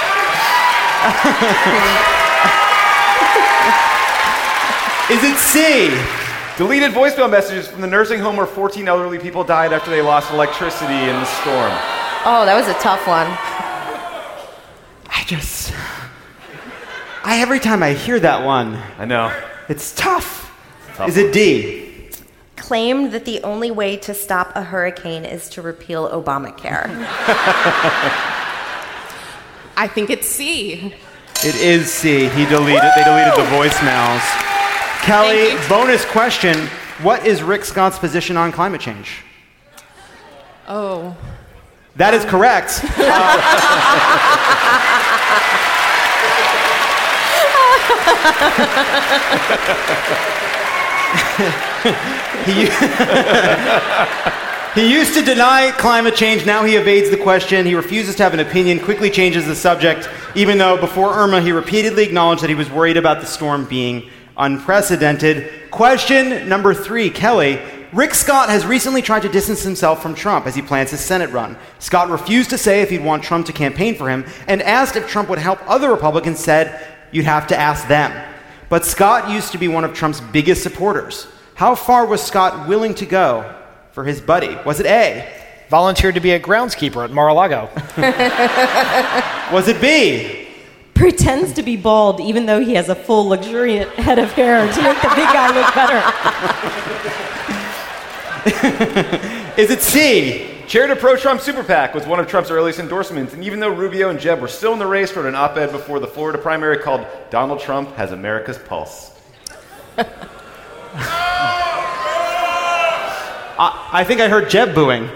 Is 5.11 5.23
it 5.23 5.37
C? 5.37 5.91
Deleted 6.57 6.93
voicemail 6.93 7.31
messages 7.31 7.69
from 7.69 7.83
the 7.83 7.87
nursing 7.87 8.21
home 8.21 8.37
where 8.37 8.47
14 8.47 8.89
elderly 8.89 9.19
people 9.19 9.45
died 9.45 9.73
after 9.73 9.91
they 9.91 10.01
lost 10.01 10.33
electricity 10.33 10.95
in 10.95 11.17
the 11.17 11.25
storm. 11.27 11.73
Oh, 12.25 12.45
that 12.47 12.55
was 12.55 12.69
a 12.69 12.75
tough 12.81 13.07
one. 13.07 13.27
I 15.07 15.25
just. 15.27 15.75
I 17.23 17.41
every 17.43 17.59
time 17.61 17.83
I 17.83 17.93
hear 17.93 18.19
that 18.21 18.47
one, 18.47 18.77
I 18.99 19.05
know. 19.05 19.31
it's 19.69 19.95
tough. 19.95 20.51
Tough 20.95 21.09
Is 21.09 21.19
it 21.19 21.35
D? 21.35 22.09
Claimed 22.57 23.13
that 23.13 23.27
the 23.27 23.43
only 23.43 23.71
way 23.71 23.99
to 23.99 24.15
stop 24.15 24.53
a 24.55 24.63
hurricane 24.63 25.27
is 25.27 25.51
to 25.51 25.61
repeal 25.61 26.09
Obamacare. 26.09 26.89
I 29.85 29.87
think 29.87 30.09
it's 30.09 30.27
C. 30.27 30.95
It 31.45 31.57
is 31.57 31.93
C. 31.93 32.31
He 32.31 32.47
deleted. 32.47 32.91
They 32.97 33.05
deleted 33.05 33.35
the 33.35 33.45
voicemails. 33.53 34.23
Kelly, 35.03 35.59
bonus 35.69 36.07
question: 36.07 36.57
What 37.03 37.27
is 37.27 37.43
Rick 37.43 37.67
Scott's 37.67 37.99
position 37.99 38.39
on 38.39 38.51
climate 38.51 38.81
change? 38.81 39.21
Oh. 40.67 41.15
That 41.97 42.15
is 42.15 42.25
correct. 42.25 42.81
he, 52.47 52.71
he 54.75 54.93
used 54.93 55.15
to 55.15 55.23
deny 55.23 55.71
climate 55.71 56.17
change. 56.17 56.45
Now 56.45 56.65
he 56.65 56.75
evades 56.75 57.09
the 57.09 57.17
question. 57.17 57.65
He 57.65 57.77
refuses 57.77 58.17
to 58.17 58.25
have 58.25 58.35
an 58.35 58.41
opinion, 58.41 58.81
quickly 58.81 59.09
changes 59.09 59.47
the 59.47 59.55
subject, 59.55 60.09
even 60.35 60.59
though 60.59 60.77
before 60.77 61.15
Irma 61.15 61.41
he 61.41 61.53
repeatedly 61.53 62.03
acknowledged 62.03 62.43
that 62.43 62.51
he 62.51 62.57
was 62.57 62.69
worried 62.69 62.97
about 62.97 63.21
the 63.21 63.27
storm 63.27 63.67
being 63.67 64.11
unprecedented. 64.37 65.71
Question 65.71 66.49
number 66.49 66.75
three 66.75 67.09
Kelly. 67.09 67.61
Rick 67.93 68.15
Scott 68.15 68.49
has 68.49 68.67
recently 68.67 69.01
tried 69.01 69.23
to 69.23 69.29
distance 69.29 69.63
himself 69.63 70.03
from 70.03 70.17
Trump 70.17 70.47
as 70.49 70.57
he 70.57 70.63
plans 70.63 70.91
his 70.91 70.99
Senate 70.99 71.31
run. 71.31 71.57
Scott 71.79 72.11
refused 72.11 72.51
to 72.51 72.59
say 72.59 72.83
if 72.83 72.91
he'd 72.91 73.05
want 73.05 73.23
Trump 73.23 73.47
to 73.47 73.53
campaign 73.53 73.95
for 73.95 74.11
him 74.11 74.25
and 74.49 74.61
asked 74.61 74.97
if 74.97 75.07
Trump 75.07 75.29
would 75.29 75.39
help 75.39 75.61
other 75.71 75.93
Republicans, 75.93 76.41
said, 76.41 76.85
You'd 77.13 77.27
have 77.27 77.47
to 77.47 77.57
ask 77.57 77.87
them. 77.87 78.11
But 78.69 78.85
Scott 78.85 79.31
used 79.31 79.53
to 79.53 79.59
be 79.59 79.69
one 79.69 79.85
of 79.85 79.95
Trump's 79.95 80.21
biggest 80.21 80.65
supporters. 80.65 81.29
How 81.55 81.77
far 81.77 82.05
was 82.05 82.21
Scott 82.21 82.69
willing 82.69 82.95
to 82.95 83.07
go 83.07 83.55
for 83.95 84.05
his 84.05 84.21
buddy? 84.21 84.59
Was 84.67 84.81
it 84.81 84.87
A? 84.87 85.33
Volunteered 85.71 86.17
to 86.17 86.21
be 86.21 86.33
a 86.33 86.41
groundskeeper 86.41 87.05
at 87.05 87.13
Mar-a-Lago. 87.13 87.71
Was 89.55 89.69
it 89.69 89.81
B? 89.81 90.49
Pretends 90.95 91.53
to 91.55 91.63
be 91.63 91.77
bald 91.77 92.21
even 92.21 92.45
though 92.47 92.61
he 92.61 92.75
has 92.75 92.89
a 92.89 92.95
full, 92.95 93.29
luxuriant 93.29 93.89
head 93.95 94.19
of 94.19 94.33
hair 94.33 94.61
to 94.61 94.83
make 94.83 95.01
the 95.01 95.09
big 95.09 95.29
guy 95.33 95.55
look 95.55 95.75
better. 95.75 96.03
Is 99.61 99.71
it 99.71 99.81
C? 99.81 100.51
Chaired 100.67 100.91
a 100.91 100.97
pro-Trump 100.97 101.41
super 101.41 101.63
PAC 101.63 101.95
was 101.95 102.05
one 102.07 102.19
of 102.19 102.27
Trump's 102.27 102.51
earliest 102.51 102.81
endorsements, 102.81 103.33
and 103.33 103.45
even 103.45 103.61
though 103.61 103.69
Rubio 103.69 104.11
and 104.11 104.19
Jeb 104.19 104.41
were 104.41 104.49
still 104.49 104.73
in 104.73 104.79
the 104.79 104.87
race, 104.87 105.15
wrote 105.15 105.27
an 105.27 105.35
op-ed 105.35 105.71
before 105.71 106.01
the 106.01 106.07
Florida 106.07 106.39
primary 106.39 106.79
called 106.79 107.07
"Donald 107.31 107.61
Trump 107.61 107.95
has 107.97 108.13
America's 108.13 108.59
Pulse." 108.59 109.13
I, 113.59 113.89
I 113.93 114.05
think 114.05 114.21
I 114.21 114.29
heard 114.29 114.51
Jeb 114.51 114.75
booing. 114.75 115.09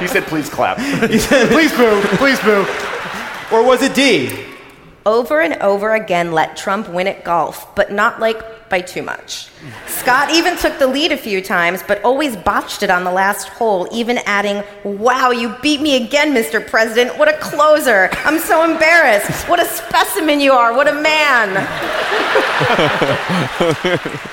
he 0.00 0.06
said, 0.08 0.24
"Please 0.26 0.48
clap." 0.48 0.78
He 1.10 1.18
said, 1.18 1.48
please 1.48 1.72
boo, 1.76 2.00
please 2.16 2.40
boo. 2.40 2.66
Or 3.50 3.64
was 3.64 3.82
it 3.82 3.94
D? 3.94 4.44
over 5.08 5.40
and 5.40 5.54
over 5.62 5.94
again 5.94 6.32
let 6.32 6.54
Trump 6.56 6.86
win 6.88 7.06
at 7.06 7.24
golf, 7.24 7.74
but 7.74 7.90
not 7.90 8.20
like 8.20 8.42
by 8.68 8.80
too 8.80 9.02
much. 9.02 9.48
Scott 9.86 10.30
even 10.30 10.56
took 10.56 10.78
the 10.78 10.86
lead 10.86 11.12
a 11.12 11.16
few 11.16 11.40
times, 11.40 11.82
but 11.86 12.02
always 12.02 12.36
botched 12.36 12.82
it 12.82 12.90
on 12.90 13.04
the 13.04 13.10
last 13.10 13.48
hole, 13.48 13.88
even 13.92 14.18
adding, 14.26 14.62
Wow, 14.84 15.30
you 15.30 15.54
beat 15.62 15.80
me 15.80 15.96
again, 16.04 16.34
Mr. 16.34 16.64
President. 16.64 17.18
What 17.18 17.28
a 17.28 17.36
closer. 17.38 18.10
I'm 18.24 18.38
so 18.38 18.70
embarrassed. 18.70 19.48
What 19.48 19.60
a 19.60 19.64
specimen 19.64 20.40
you 20.40 20.52
are. 20.52 20.74
What 20.74 20.88
a 20.88 20.92
man. 20.92 21.56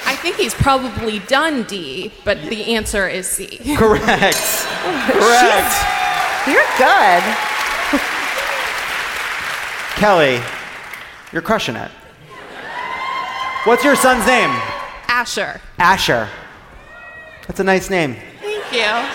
I 0.06 0.18
think 0.22 0.36
he's 0.36 0.54
probably 0.54 1.20
done 1.20 1.64
D, 1.64 2.12
but 2.24 2.42
the 2.44 2.76
answer 2.76 3.08
is 3.08 3.28
C. 3.28 3.60
Correct. 3.76 4.66
Correct. 5.08 5.76
You're 6.48 6.64
good. 6.78 7.24
Kelly, 9.96 10.42
you're 11.32 11.42
crushing 11.42 11.76
it. 11.76 11.90
What's 13.66 13.84
your 13.84 13.96
son's 13.96 14.28
name? 14.28 14.52
Asher. 15.08 15.60
Asher. 15.80 16.30
That's 17.48 17.60
a 17.60 17.64
nice 17.64 17.90
name. 17.90 18.16
Thank 18.40 18.72
you. 18.72 19.10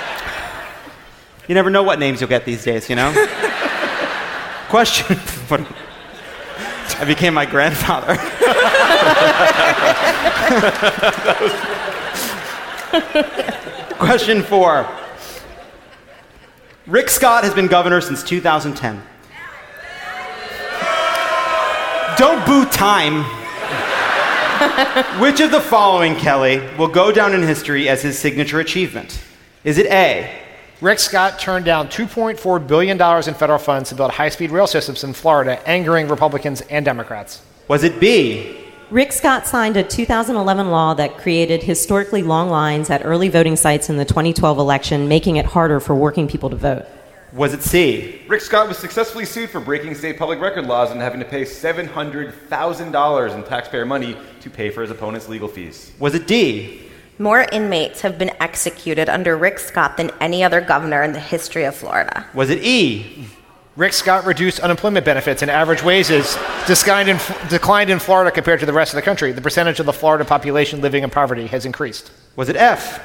You 1.46 1.54
never 1.54 1.70
know 1.70 1.84
what 1.84 2.00
names 2.00 2.20
you'll 2.20 2.30
get 2.30 2.44
these 2.44 2.64
days, 2.64 2.90
you 2.90 2.96
know? 2.96 3.12
Question. 4.68 5.16
I 6.98 7.04
became 7.06 7.32
my 7.32 7.46
grandfather. 7.46 8.16
Question 13.98 14.42
four. 14.42 14.88
Rick 16.88 17.08
Scott 17.08 17.44
has 17.44 17.54
been 17.54 17.68
governor 17.68 18.00
since 18.00 18.24
2010. 18.24 19.00
Don't 22.18 22.44
boo 22.44 22.64
time. 22.66 23.39
Which 25.20 25.40
of 25.40 25.50
the 25.50 25.60
following, 25.60 26.16
Kelly, 26.16 26.60
will 26.76 26.88
go 26.88 27.10
down 27.10 27.34
in 27.34 27.42
history 27.42 27.88
as 27.88 28.02
his 28.02 28.18
signature 28.18 28.60
achievement? 28.60 29.22
Is 29.64 29.78
it 29.78 29.86
A? 29.86 30.38
Rick 30.82 30.98
Scott 30.98 31.38
turned 31.38 31.64
down 31.64 31.88
$2.4 31.88 32.66
billion 32.66 33.00
in 33.00 33.34
federal 33.34 33.58
funds 33.58 33.88
to 33.88 33.94
build 33.94 34.10
high 34.10 34.28
speed 34.28 34.50
rail 34.50 34.66
systems 34.66 35.02
in 35.02 35.14
Florida, 35.14 35.66
angering 35.66 36.08
Republicans 36.08 36.60
and 36.62 36.84
Democrats. 36.84 37.40
Was 37.68 37.84
it 37.84 38.00
B? 38.00 38.58
Rick 38.90 39.12
Scott 39.12 39.46
signed 39.46 39.78
a 39.78 39.82
2011 39.82 40.70
law 40.70 40.92
that 40.94 41.16
created 41.16 41.62
historically 41.62 42.22
long 42.22 42.50
lines 42.50 42.90
at 42.90 43.04
early 43.04 43.30
voting 43.30 43.56
sites 43.56 43.88
in 43.88 43.96
the 43.96 44.04
2012 44.04 44.58
election, 44.58 45.08
making 45.08 45.36
it 45.36 45.46
harder 45.46 45.80
for 45.80 45.94
working 45.94 46.28
people 46.28 46.50
to 46.50 46.56
vote. 46.56 46.84
Was 47.32 47.54
it 47.54 47.62
C? 47.62 48.22
Rick 48.26 48.40
Scott 48.40 48.66
was 48.66 48.76
successfully 48.76 49.24
sued 49.24 49.50
for 49.50 49.60
breaking 49.60 49.94
state 49.94 50.18
public 50.18 50.40
record 50.40 50.66
laws 50.66 50.90
and 50.90 51.00
having 51.00 51.20
to 51.20 51.26
pay 51.26 51.42
$700,000 51.42 53.34
in 53.34 53.42
taxpayer 53.44 53.86
money 53.86 54.16
to 54.40 54.50
pay 54.50 54.70
for 54.70 54.82
his 54.82 54.90
opponent's 54.90 55.28
legal 55.28 55.46
fees. 55.46 55.92
Was 56.00 56.16
it 56.16 56.26
D? 56.26 56.82
More 57.20 57.46
inmates 57.52 58.00
have 58.00 58.18
been 58.18 58.32
executed 58.40 59.08
under 59.08 59.36
Rick 59.36 59.60
Scott 59.60 59.96
than 59.96 60.10
any 60.20 60.42
other 60.42 60.60
governor 60.60 61.04
in 61.04 61.12
the 61.12 61.20
history 61.20 61.64
of 61.64 61.76
Florida. 61.76 62.26
Was 62.34 62.50
it 62.50 62.64
E? 62.64 63.26
Rick 63.76 63.92
Scott 63.92 64.26
reduced 64.26 64.58
unemployment 64.60 65.06
benefits 65.06 65.42
and 65.42 65.50
average 65.50 65.82
wages 65.84 66.36
declined 66.66 67.08
in, 67.08 67.18
declined 67.48 67.88
in 67.88 68.00
Florida 68.00 68.30
compared 68.32 68.58
to 68.60 68.66
the 68.66 68.72
rest 68.72 68.92
of 68.92 68.96
the 68.96 69.02
country. 69.02 69.30
The 69.30 69.40
percentage 69.40 69.78
of 69.78 69.86
the 69.86 69.92
Florida 69.92 70.24
population 70.24 70.80
living 70.80 71.04
in 71.04 71.10
poverty 71.10 71.46
has 71.46 71.64
increased. 71.64 72.10
Was 72.34 72.48
it 72.48 72.56
F? 72.56 73.00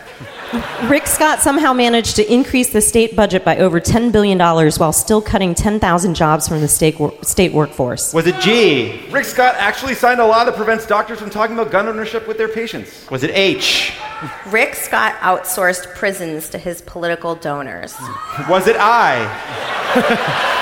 Rick 0.90 1.08
Scott 1.08 1.40
somehow 1.40 1.74
managed 1.74 2.16
to 2.16 2.34
increase 2.34 2.72
the 2.72 2.82
state 2.82 3.16
budget 3.16 3.44
by 3.44 3.58
over 3.58 3.80
$10 3.80 4.12
billion 4.12 4.40
while 4.40 4.94
still 4.94 5.22
cutting 5.22 5.54
10,000 5.54 6.16
jobs 6.16 6.48
from 6.48 6.62
the 6.62 6.68
state, 6.68 7.00
wor- 7.00 7.14
state 7.24 7.52
workforce. 7.54 8.14
Was 8.14 8.26
it 8.26 8.40
G? 8.40 9.08
Rick 9.12 9.26
Scott 9.26 9.56
actually 9.58 9.94
signed 9.94 10.20
a 10.20 10.26
law 10.26 10.46
that 10.46 10.56
prevents 10.56 10.86
doctors 10.88 11.20
from 11.20 11.30
talking 11.30 11.56
about 11.58 11.72
gun 11.72 11.88
ownership 11.88 12.28
with 12.28 12.38
their 12.38 12.48
patients. 12.48 13.10
Was 13.12 13.24
it 13.24 13.32
H? 13.32 13.94
Rick 14.48 14.76
Scott 14.76 15.16
outsourced 15.20 15.94
prisons 15.96 16.50
to 16.50 16.58
his 16.58 16.82
political 16.82 17.36
donors. 17.36 17.96
Was 18.50 18.68
it 18.68 18.78
I? 18.80 20.62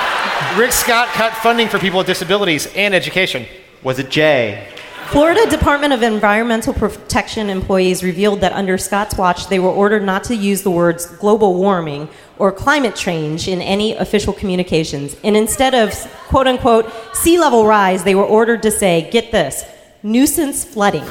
Rick 0.56 0.72
Scott 0.72 1.08
cut 1.08 1.32
funding 1.34 1.68
for 1.68 1.78
people 1.78 1.98
with 1.98 2.06
disabilities 2.06 2.66
and 2.74 2.94
education. 2.94 3.46
Was 3.82 3.98
it 3.98 4.10
J? 4.10 4.68
Florida 5.08 5.48
Department 5.48 5.92
of 5.92 6.02
Environmental 6.02 6.72
Protection 6.72 7.50
employees 7.50 8.02
revealed 8.02 8.40
that 8.40 8.52
under 8.52 8.78
Scott's 8.78 9.16
watch, 9.16 9.48
they 9.48 9.58
were 9.58 9.70
ordered 9.70 10.02
not 10.02 10.24
to 10.24 10.34
use 10.34 10.62
the 10.62 10.70
words 10.70 11.06
global 11.06 11.54
warming 11.54 12.08
or 12.38 12.50
climate 12.50 12.96
change 12.96 13.46
in 13.46 13.60
any 13.60 13.94
official 13.94 14.32
communications. 14.32 15.16
And 15.22 15.36
instead 15.36 15.74
of 15.74 15.92
quote 16.28 16.46
unquote 16.46 16.90
sea 17.14 17.38
level 17.38 17.66
rise, 17.66 18.02
they 18.02 18.14
were 18.14 18.24
ordered 18.24 18.62
to 18.62 18.70
say, 18.70 19.08
get 19.10 19.30
this, 19.30 19.64
nuisance 20.02 20.64
flooding. 20.64 21.04
or 21.04 21.08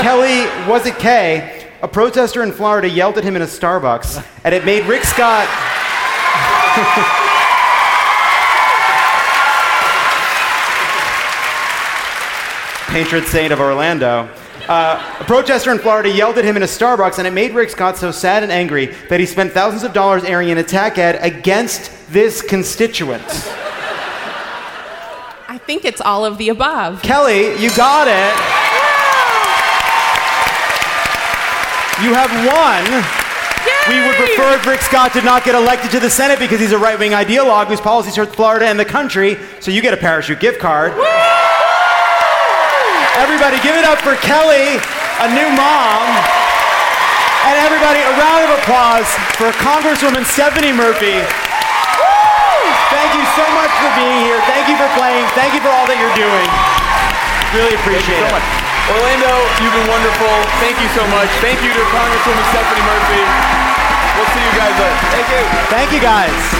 Kelly, 0.00 0.46
was 0.70 0.86
it 0.86 0.98
K? 0.98 1.66
A 1.82 1.88
protester 1.88 2.42
in 2.42 2.52
Florida 2.52 2.88
yelled 2.88 3.18
at 3.18 3.24
him 3.24 3.36
in 3.36 3.42
a 3.42 3.46
Starbucks, 3.46 4.24
and 4.44 4.54
it 4.54 4.64
made 4.64 4.86
Rick 4.86 5.04
Scott. 5.04 5.48
Patron 12.90 13.24
saint 13.24 13.52
of 13.52 13.60
Orlando. 13.60 14.28
Uh, 14.68 15.16
a 15.20 15.24
protester 15.24 15.70
in 15.70 15.78
Florida 15.78 16.10
yelled 16.10 16.38
at 16.38 16.44
him 16.44 16.56
in 16.56 16.62
a 16.62 16.66
Starbucks, 16.66 17.18
and 17.18 17.26
it 17.26 17.30
made 17.30 17.54
Rick 17.54 17.70
Scott 17.70 17.96
so 17.96 18.10
sad 18.10 18.42
and 18.42 18.50
angry 18.52 18.86
that 19.08 19.20
he 19.20 19.26
spent 19.26 19.52
thousands 19.52 19.84
of 19.84 19.92
dollars 19.92 20.24
airing 20.24 20.50
an 20.50 20.58
attack 20.58 20.98
ad 20.98 21.18
against 21.24 21.90
this 22.12 22.42
constituent. 22.42 23.24
I 25.48 25.58
think 25.66 25.84
it's 25.84 26.00
all 26.00 26.24
of 26.24 26.36
the 26.36 26.48
above. 26.48 27.00
Kelly, 27.02 27.56
you 27.62 27.70
got 27.76 28.08
it. 28.08 28.34
You 32.04 32.14
have 32.14 32.30
won. 32.46 33.19
We 33.88 33.96
would 34.04 34.16
prefer 34.16 34.54
if 34.54 34.66
Rick 34.66 34.82
Scott 34.82 35.12
did 35.12 35.24
not 35.24 35.44
get 35.44 35.54
elected 35.54 35.90
to 35.92 36.00
the 36.00 36.10
Senate 36.10 36.38
because 36.38 36.60
he's 36.60 36.72
a 36.72 36.78
right 36.78 36.98
wing 36.98 37.12
ideologue 37.12 37.66
whose 37.66 37.80
policies 37.80 38.14
hurt 38.14 38.34
Florida 38.36 38.66
and 38.66 38.78
the 38.78 38.84
country, 38.84 39.38
so 39.58 39.70
you 39.70 39.80
get 39.80 39.94
a 39.94 39.96
parachute 39.96 40.38
gift 40.38 40.60
card. 40.60 40.92
Everybody, 43.16 43.56
give 43.64 43.76
it 43.76 43.84
up 43.88 43.98
for 44.04 44.16
Kelly, 44.20 44.76
a 45.24 45.28
new 45.32 45.48
mom. 45.56 46.04
And 47.48 47.56
everybody, 47.64 48.04
a 48.04 48.12
round 48.20 48.52
of 48.52 48.60
applause 48.60 49.08
for 49.40 49.48
Congresswoman 49.64 50.28
Stephanie 50.28 50.76
Murphy. 50.76 51.16
Thank 52.92 53.16
you 53.16 53.24
so 53.32 53.46
much 53.56 53.72
for 53.80 53.90
being 53.96 54.28
here. 54.28 54.36
Thank 54.44 54.68
you 54.68 54.76
for 54.76 54.88
playing. 55.00 55.24
Thank 55.32 55.56
you 55.56 55.62
for 55.64 55.72
all 55.72 55.88
that 55.88 55.96
you're 55.96 56.14
doing. 56.20 56.48
Really 57.56 57.74
appreciate 57.80 58.20
so 58.20 58.28
it. 58.28 58.34
much. 58.34 58.46
Orlando, 58.92 59.32
you've 59.62 59.72
been 59.72 59.88
wonderful. 59.88 60.34
Thank 60.60 60.76
you 60.82 60.90
so 60.92 61.06
much. 61.08 61.30
Thank 61.40 61.62
you 61.64 61.72
to 61.72 61.82
Congresswoman 61.94 62.44
Stephanie 62.52 62.84
Murphy. 62.84 63.69
We'll 64.20 64.28
see 64.28 64.44
you 64.44 64.52
guys 64.52 64.78
later. 64.78 64.96
Thank 65.08 65.28
you. 65.30 65.42
Thank 65.70 65.92
you, 65.92 66.00
guys. 66.00 66.59